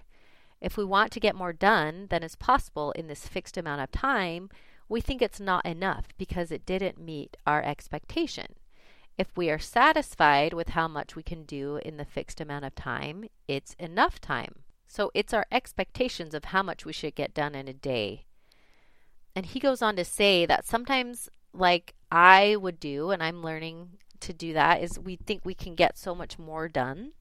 If 0.60 0.78
we 0.78 0.86
want 0.86 1.12
to 1.14 1.20
get 1.20 1.36
more 1.36 1.54
done 1.54 2.08
than 2.10 2.24
is 2.24 2.36
possible 2.36 2.92
in 2.92 3.08
this 3.08 3.28
fixed 3.28 3.58
amount 3.58 3.82
of 3.82 3.92
time, 3.92 4.50
we 4.88 5.02
think 5.02 5.22
it's 5.22 5.40
not 5.40 5.66
enough 5.66 6.08
because 6.18 6.52
it 6.52 6.66
didn't 6.66 7.00
meet 7.00 7.38
our 7.48 7.64
expectation. 7.64 8.56
If 9.18 9.36
we 9.36 9.50
are 9.50 9.60
satisfied 9.60 10.54
with 10.54 10.70
how 10.70 10.88
much 10.88 11.16
we 11.16 11.24
can 11.24 11.44
do 11.44 11.78
in 11.78 11.98
the 11.98 12.06
fixed 12.06 12.40
amount 12.42 12.66
of 12.66 12.76
time, 12.76 13.26
it's 13.48 13.76
enough 13.80 14.20
time. 14.20 14.64
So 14.88 15.12
it's 15.14 15.34
our 15.34 15.46
expectations 15.52 16.34
of 16.34 16.46
how 16.46 16.64
much 16.64 16.86
we 16.86 16.94
should 16.94 17.16
get 17.16 17.34
done 17.34 17.56
in 17.56 17.68
a 17.68 17.74
day 17.74 18.26
and 19.36 19.46
he 19.46 19.60
goes 19.60 19.82
on 19.82 19.96
to 19.96 20.06
say 20.06 20.46
that 20.46 20.66
sometimes 20.66 21.30
like 21.54 21.94
I 22.12 22.56
would 22.56 22.80
do 22.80 23.12
and 23.12 23.24
I'm 23.24 23.44
learning 23.44 23.98
to 24.22 24.34
do 24.34 24.54
that 24.54 24.82
is 24.82 25.00
we 25.00 25.16
think 25.16 25.42
we 25.44 25.54
can 25.54 25.76
get 25.76 25.98
so 25.98 26.16
much 26.16 26.40
more 26.40 26.68
done 26.68 27.12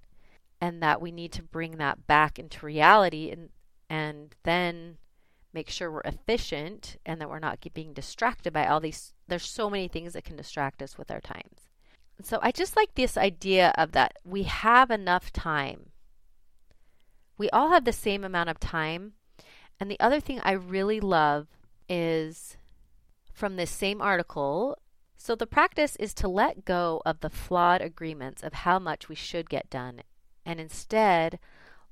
and 0.61 0.82
that 0.82 1.01
we 1.01 1.11
need 1.11 1.32
to 1.32 1.42
bring 1.42 1.78
that 1.78 2.07
back 2.07 2.38
into 2.38 2.66
reality 2.66 3.30
and 3.30 3.51
and 3.88 4.36
then 4.44 4.98
make 5.53 5.68
sure 5.68 5.90
we're 5.90 6.03
efficient 6.03 6.96
and 7.05 7.20
that 7.20 7.28
we're 7.28 7.40
not 7.40 7.59
being 7.74 7.92
distracted 7.92 8.53
by 8.53 8.66
all 8.66 8.80
these 8.80 9.12
there's 9.26 9.44
so 9.44 9.68
many 9.68 9.88
things 9.88 10.12
that 10.12 10.24
can 10.24 10.36
distract 10.36 10.82
us 10.82 10.96
with 10.96 11.11
our 11.11 11.20
times. 11.20 11.68
So 12.22 12.38
I 12.42 12.53
just 12.53 12.76
like 12.76 12.94
this 12.94 13.16
idea 13.16 13.72
of 13.78 13.92
that 13.92 14.18
we 14.24 14.42
have 14.42 14.90
enough 14.90 15.32
time. 15.32 15.90
We 17.38 17.48
all 17.51 17.70
have 17.70 17.84
the 17.84 17.92
same 17.92 18.24
amount 18.24 18.51
of 18.51 18.61
time. 18.61 19.14
And 19.78 19.90
the 19.90 19.98
other 20.01 20.20
thing 20.20 20.40
I 20.42 20.53
really 20.53 21.01
love 21.01 21.46
is 21.88 22.59
from 23.32 23.57
this 23.57 23.70
same 23.70 24.03
article. 24.03 24.76
So, 25.22 25.34
the 25.34 25.46
practice 25.46 25.96
is 25.96 26.14
to 26.14 26.28
let 26.28 26.64
go 26.64 27.02
of 27.04 27.20
the 27.20 27.28
flawed 27.28 27.82
agreements 27.82 28.42
of 28.42 28.54
how 28.54 28.78
much 28.78 29.10
we 29.10 29.14
should 29.14 29.50
get 29.50 29.68
done 29.68 30.00
and 30.46 30.58
instead 30.58 31.38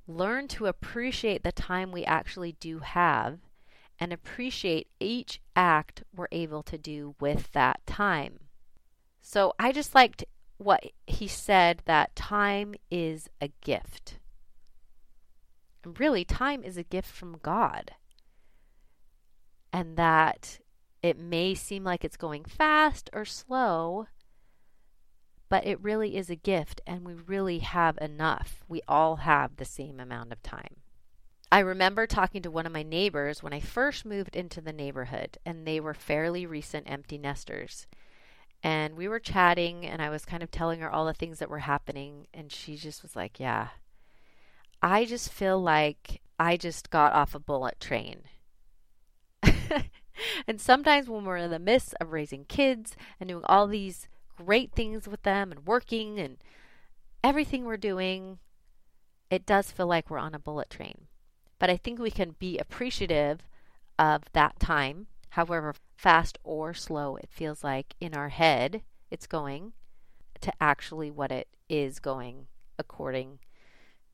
learn 0.07 0.49
to 0.49 0.65
appreciate 0.65 1.43
the 1.43 1.53
time 1.53 1.93
we 1.93 2.07
actually 2.07 2.53
do 2.53 2.79
have 2.79 3.41
and 4.01 4.15
appreciate 4.15 4.89
each 4.99 5.43
act 5.55 6.05
we're 6.17 6.29
able 6.33 6.63
to 6.63 6.79
do 6.79 7.17
with 7.21 7.53
that 7.53 7.87
time. 7.87 8.41
So, 9.21 9.53
I 9.59 9.73
just 9.73 9.95
liked 9.95 10.25
what 10.57 10.83
he 11.07 11.29
said 11.29 11.83
that 11.85 12.17
time 12.17 12.77
is 12.91 13.29
a 13.43 13.51
gift. 13.61 14.17
And 15.85 16.01
really, 16.01 16.25
time 16.25 16.65
is 16.65 16.79
a 16.79 16.83
gift 16.83 17.11
from 17.11 17.37
God 17.43 17.91
and 19.71 19.99
that 19.99 20.61
it 21.03 21.19
may 21.19 21.55
seem 21.55 21.85
like 21.85 22.05
it's 22.05 22.17
going 22.17 22.45
fast 22.45 23.09
or 23.13 23.25
slow, 23.25 24.07
but 25.49 25.67
it 25.67 25.83
really 25.83 26.17
is 26.17 26.29
a 26.29 26.37
gift, 26.37 26.81
and 26.87 27.07
we 27.07 27.15
really 27.15 27.61
have 27.61 27.99
enough. 27.99 28.65
We 28.69 28.83
all 28.87 29.17
have 29.17 29.57
the 29.57 29.65
same 29.65 30.01
amount 30.01 30.33
of 30.33 30.43
time. 30.43 30.77
I 31.51 31.61
remember 31.61 32.07
talking 32.07 32.43
to 32.43 32.51
one 32.51 32.67
of 32.67 32.73
my 32.73 32.83
neighbors 32.83 33.43
when 33.43 33.55
I 33.55 33.61
first 33.61 34.05
moved 34.05 34.37
into 34.37 34.61
the 34.61 34.73
neighborhood, 34.73 35.39
and 35.47 35.67
they 35.67 35.81
were 35.81 35.95
fairly 35.95 36.45
recent 36.45 36.91
empty 36.91 37.17
nesters. 37.17 37.87
And 38.63 38.97
we 38.97 39.09
were 39.09 39.21
chatting, 39.21 39.87
and 39.87 40.03
I 40.03 40.11
was 40.11 40.25
kind 40.25 40.43
of 40.43 40.51
telling 40.51 40.81
her 40.81 40.91
all 40.91 41.07
the 41.07 41.15
things 41.15 41.39
that 41.39 41.49
were 41.49 41.61
happening, 41.61 42.27
and 42.35 42.53
she 42.53 42.77
just 42.77 43.03
was 43.03 43.17
like, 43.17 43.41
Yeah, 43.41 43.69
I 44.83 45.07
just 45.07 45.33
feel 45.33 45.61
like 45.61 46.21
I 46.39 46.57
just 46.57 46.91
got 46.91 47.13
off 47.15 47.35
a 47.35 47.41
bullet 47.41 47.81
train 47.81 48.23
and 50.49 50.61
sometimes 50.61 51.09
when 51.09 51.25
we're 51.25 51.37
in 51.37 51.51
the 51.51 51.59
midst 51.59 51.95
of 52.01 52.13
raising 52.13 52.45
kids 52.45 52.97
and 53.21 53.29
doing 53.29 53.45
all 53.47 53.67
these 53.67 54.09
great 54.37 54.73
things 54.73 55.09
with 55.09 55.23
them 55.23 55.51
and 55.51 55.67
working 55.67 56.19
and 56.19 56.39
everything 57.23 57.65
we're 57.65 57.77
doing, 57.77 58.39
it 59.31 59.45
does 59.45 59.71
feel 59.71 59.87
like 59.87 60.11
we're 60.11 60.19
on 60.19 60.35
a 60.35 60.39
bullet 60.39 60.71
train. 60.71 61.07
But 61.59 61.71
I 61.71 61.77
think 61.77 61.99
we 61.99 62.11
can 62.11 62.37
be 62.39 62.59
appreciative 62.59 63.41
of 63.99 64.23
that 64.33 64.61
time, 64.61 65.09
however 65.31 65.75
fast 65.97 66.39
or 66.45 66.73
slow 66.73 67.17
it 67.17 67.29
feels 67.31 67.65
like 67.65 67.95
in 68.01 68.15
our 68.15 68.29
head 68.29 68.83
it's 69.11 69.27
going, 69.27 69.73
to 70.41 70.53
actually 70.61 71.11
what 71.11 71.33
it 71.33 71.49
is 71.69 71.99
going 71.99 72.47
according 72.79 73.39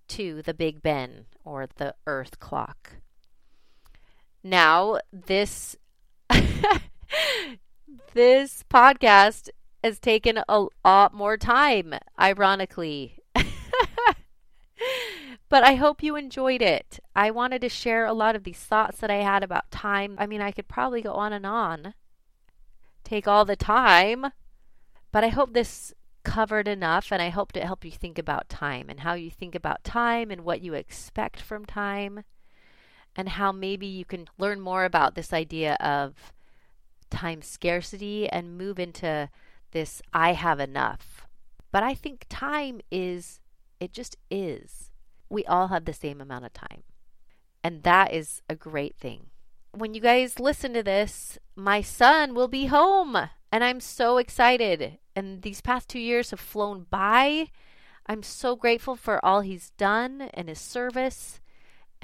to 0.08 0.42
the 0.42 0.54
Big 0.54 0.82
Ben 0.82 1.26
or 1.44 1.66
the 1.66 1.94
Earth 2.06 2.38
clock. 2.40 2.96
Now, 4.42 4.98
this 5.12 5.76
this 8.14 8.64
podcast 8.70 9.50
has 9.82 9.98
taken 9.98 10.40
a 10.48 10.66
lot 10.84 11.12
more 11.14 11.36
time, 11.36 11.94
ironically. 12.18 13.18
but 15.48 15.62
I 15.62 15.74
hope 15.74 16.02
you 16.02 16.16
enjoyed 16.16 16.62
it. 16.62 17.00
I 17.14 17.30
wanted 17.30 17.60
to 17.62 17.68
share 17.68 18.06
a 18.06 18.12
lot 18.12 18.34
of 18.36 18.44
these 18.44 18.58
thoughts 18.58 18.98
that 18.98 19.10
I 19.10 19.22
had 19.22 19.42
about 19.42 19.70
time. 19.70 20.16
I 20.18 20.26
mean, 20.26 20.40
I 20.40 20.52
could 20.52 20.68
probably 20.68 21.02
go 21.02 21.12
on 21.12 21.32
and 21.32 21.44
on, 21.46 21.94
take 23.04 23.28
all 23.28 23.44
the 23.44 23.56
time, 23.56 24.26
but 25.12 25.22
I 25.24 25.28
hope 25.28 25.52
this 25.52 25.92
covered 26.24 26.66
enough 26.66 27.12
and 27.12 27.20
I 27.20 27.28
hope 27.28 27.52
to 27.52 27.64
help 27.64 27.84
you 27.84 27.90
think 27.90 28.18
about 28.18 28.48
time 28.48 28.88
and 28.88 29.00
how 29.00 29.12
you 29.12 29.30
think 29.30 29.54
about 29.54 29.84
time 29.84 30.30
and 30.30 30.42
what 30.42 30.62
you 30.62 30.72
expect 30.72 31.40
from 31.40 31.66
time 31.66 32.24
and 33.16 33.30
how 33.30 33.52
maybe 33.52 33.86
you 33.86 34.04
can 34.04 34.26
learn 34.38 34.60
more 34.60 34.84
about 34.84 35.14
this 35.14 35.32
idea 35.32 35.74
of 35.74 36.32
time 37.10 37.42
scarcity 37.42 38.28
and 38.28 38.58
move 38.58 38.78
into 38.78 39.30
this 39.70 40.02
I 40.12 40.32
have 40.32 40.60
enough. 40.60 41.26
But 41.70 41.82
I 41.82 41.94
think 41.94 42.26
time 42.28 42.80
is, 42.90 43.40
it 43.80 43.92
just 43.92 44.16
is. 44.30 44.90
We 45.28 45.44
all 45.44 45.68
have 45.68 45.84
the 45.84 45.92
same 45.92 46.20
amount 46.20 46.44
of 46.44 46.52
time. 46.52 46.82
And 47.62 47.82
that 47.82 48.12
is 48.12 48.42
a 48.48 48.54
great 48.54 48.96
thing. 48.96 49.26
When 49.72 49.94
you 49.94 50.00
guys 50.00 50.38
listen 50.38 50.72
to 50.74 50.82
this, 50.82 51.38
my 51.56 51.80
son 51.80 52.34
will 52.34 52.48
be 52.48 52.66
home 52.66 53.16
And 53.50 53.62
I'm 53.62 53.80
so 53.80 54.18
excited. 54.18 54.98
And 55.14 55.42
these 55.42 55.60
past 55.60 55.88
two 55.88 56.00
years 56.00 56.30
have 56.30 56.40
flown 56.40 56.86
by. 56.90 57.50
I'm 58.06 58.24
so 58.24 58.56
grateful 58.56 58.96
for 58.96 59.24
all 59.24 59.40
he's 59.42 59.70
done 59.70 60.22
and 60.34 60.48
his 60.48 60.58
service 60.58 61.40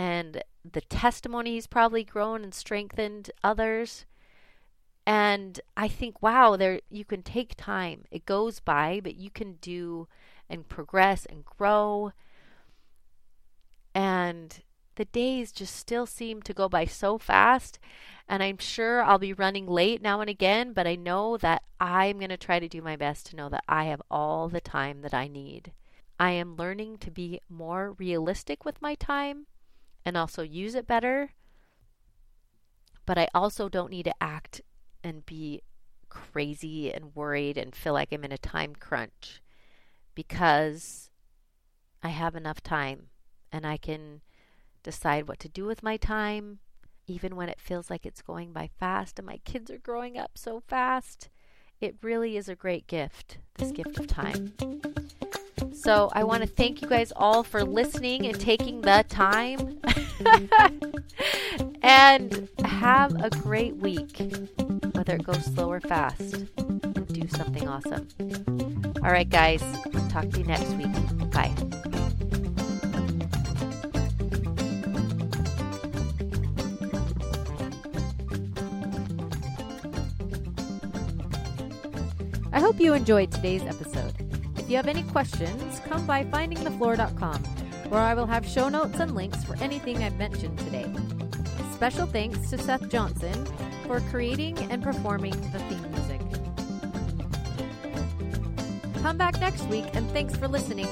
and 0.00 0.42
the 0.64 0.80
testimony 0.80 1.52
he's 1.52 1.66
probably 1.66 2.04
grown 2.04 2.42
and 2.42 2.54
strengthened 2.54 3.30
others. 3.44 4.06
And 5.06 5.60
I 5.76 5.88
think, 5.88 6.22
wow, 6.22 6.56
there 6.56 6.80
you 6.88 7.04
can 7.04 7.22
take 7.22 7.54
time. 7.54 8.06
It 8.10 8.24
goes 8.24 8.60
by, 8.60 9.00
but 9.04 9.16
you 9.16 9.28
can 9.28 9.58
do 9.60 10.08
and 10.48 10.66
progress 10.66 11.26
and 11.26 11.44
grow. 11.44 12.12
And 13.94 14.62
the 14.94 15.04
days 15.04 15.52
just 15.52 15.76
still 15.76 16.06
seem 16.06 16.40
to 16.42 16.54
go 16.54 16.66
by 16.66 16.86
so 16.86 17.18
fast. 17.18 17.78
And 18.26 18.42
I'm 18.42 18.56
sure 18.56 19.02
I'll 19.02 19.18
be 19.18 19.34
running 19.34 19.66
late 19.66 20.00
now 20.00 20.22
and 20.22 20.30
again, 20.30 20.72
but 20.72 20.86
I 20.86 20.94
know 20.94 21.36
that 21.36 21.62
I'm 21.78 22.16
going 22.16 22.30
to 22.30 22.38
try 22.38 22.58
to 22.58 22.68
do 22.68 22.80
my 22.80 22.96
best 22.96 23.26
to 23.26 23.36
know 23.36 23.50
that 23.50 23.64
I 23.68 23.84
have 23.84 24.00
all 24.10 24.48
the 24.48 24.62
time 24.62 25.02
that 25.02 25.12
I 25.12 25.28
need. 25.28 25.72
I 26.18 26.30
am 26.30 26.56
learning 26.56 26.96
to 26.98 27.10
be 27.10 27.42
more 27.50 27.92
realistic 27.98 28.64
with 28.64 28.80
my 28.80 28.94
time 28.94 29.44
and 30.04 30.16
also 30.16 30.42
use 30.42 30.74
it 30.74 30.86
better. 30.86 31.30
But 33.06 33.18
I 33.18 33.28
also 33.34 33.68
don't 33.68 33.90
need 33.90 34.04
to 34.04 34.22
act 34.22 34.60
and 35.02 35.26
be 35.26 35.62
crazy 36.08 36.92
and 36.92 37.14
worried 37.14 37.56
and 37.56 37.74
feel 37.74 37.92
like 37.92 38.12
I'm 38.12 38.24
in 38.24 38.32
a 38.32 38.38
time 38.38 38.74
crunch 38.74 39.42
because 40.14 41.10
I 42.02 42.08
have 42.08 42.34
enough 42.34 42.62
time 42.62 43.06
and 43.52 43.66
I 43.66 43.76
can 43.76 44.20
decide 44.82 45.28
what 45.28 45.38
to 45.40 45.48
do 45.48 45.64
with 45.64 45.82
my 45.82 45.96
time, 45.96 46.58
even 47.06 47.36
when 47.36 47.48
it 47.48 47.60
feels 47.60 47.90
like 47.90 48.06
it's 48.06 48.22
going 48.22 48.52
by 48.52 48.70
fast 48.78 49.18
and 49.18 49.26
my 49.26 49.38
kids 49.44 49.70
are 49.70 49.78
growing 49.78 50.18
up 50.18 50.32
so 50.34 50.60
fast. 50.60 51.28
It 51.80 51.96
really 52.02 52.36
is 52.36 52.48
a 52.48 52.54
great 52.54 52.86
gift, 52.86 53.38
this 53.54 53.72
gift 53.72 53.98
of 53.98 54.06
time. 54.06 54.52
So 55.80 56.10
I 56.12 56.24
want 56.24 56.42
to 56.42 56.46
thank 56.46 56.82
you 56.82 56.88
guys 56.88 57.10
all 57.16 57.42
for 57.42 57.64
listening 57.64 58.26
and 58.26 58.38
taking 58.38 58.82
the 58.82 59.02
time. 59.08 59.80
and 61.82 62.50
have 62.66 63.18
a 63.24 63.30
great 63.30 63.76
week, 63.76 64.18
whether 64.92 65.14
it 65.14 65.24
goes 65.24 65.42
slow 65.46 65.70
or 65.70 65.80
fast. 65.80 66.44
And 66.58 67.08
do 67.08 67.26
something 67.28 67.66
awesome. 67.66 68.06
All 69.02 69.10
right, 69.10 69.28
guys. 69.28 69.62
Talk 70.10 70.28
to 70.28 70.40
you 70.40 70.44
next 70.44 70.70
week. 70.74 70.92
Bye. 71.30 71.50
I 82.52 82.60
hope 82.60 82.78
you 82.78 82.92
enjoyed 82.92 83.32
today's 83.32 83.62
episode. 83.62 83.99
If 84.70 84.74
you 84.74 84.76
have 84.76 84.86
any 84.86 85.02
questions, 85.02 85.80
come 85.80 86.06
by 86.06 86.22
findingthefloor.com, 86.22 87.42
where 87.88 88.00
I 88.00 88.14
will 88.14 88.26
have 88.26 88.46
show 88.46 88.68
notes 88.68 89.00
and 89.00 89.16
links 89.16 89.42
for 89.42 89.56
anything 89.56 90.00
I've 90.04 90.16
mentioned 90.16 90.56
today. 90.60 90.86
Special 91.72 92.06
thanks 92.06 92.50
to 92.50 92.56
Seth 92.56 92.88
Johnson 92.88 93.46
for 93.84 93.98
creating 94.12 94.56
and 94.70 94.80
performing 94.80 95.32
the 95.50 95.58
theme 95.58 95.90
music. 95.90 96.20
Come 99.02 99.18
back 99.18 99.40
next 99.40 99.64
week, 99.64 99.86
and 99.92 100.08
thanks 100.12 100.36
for 100.36 100.46
listening. 100.46 100.86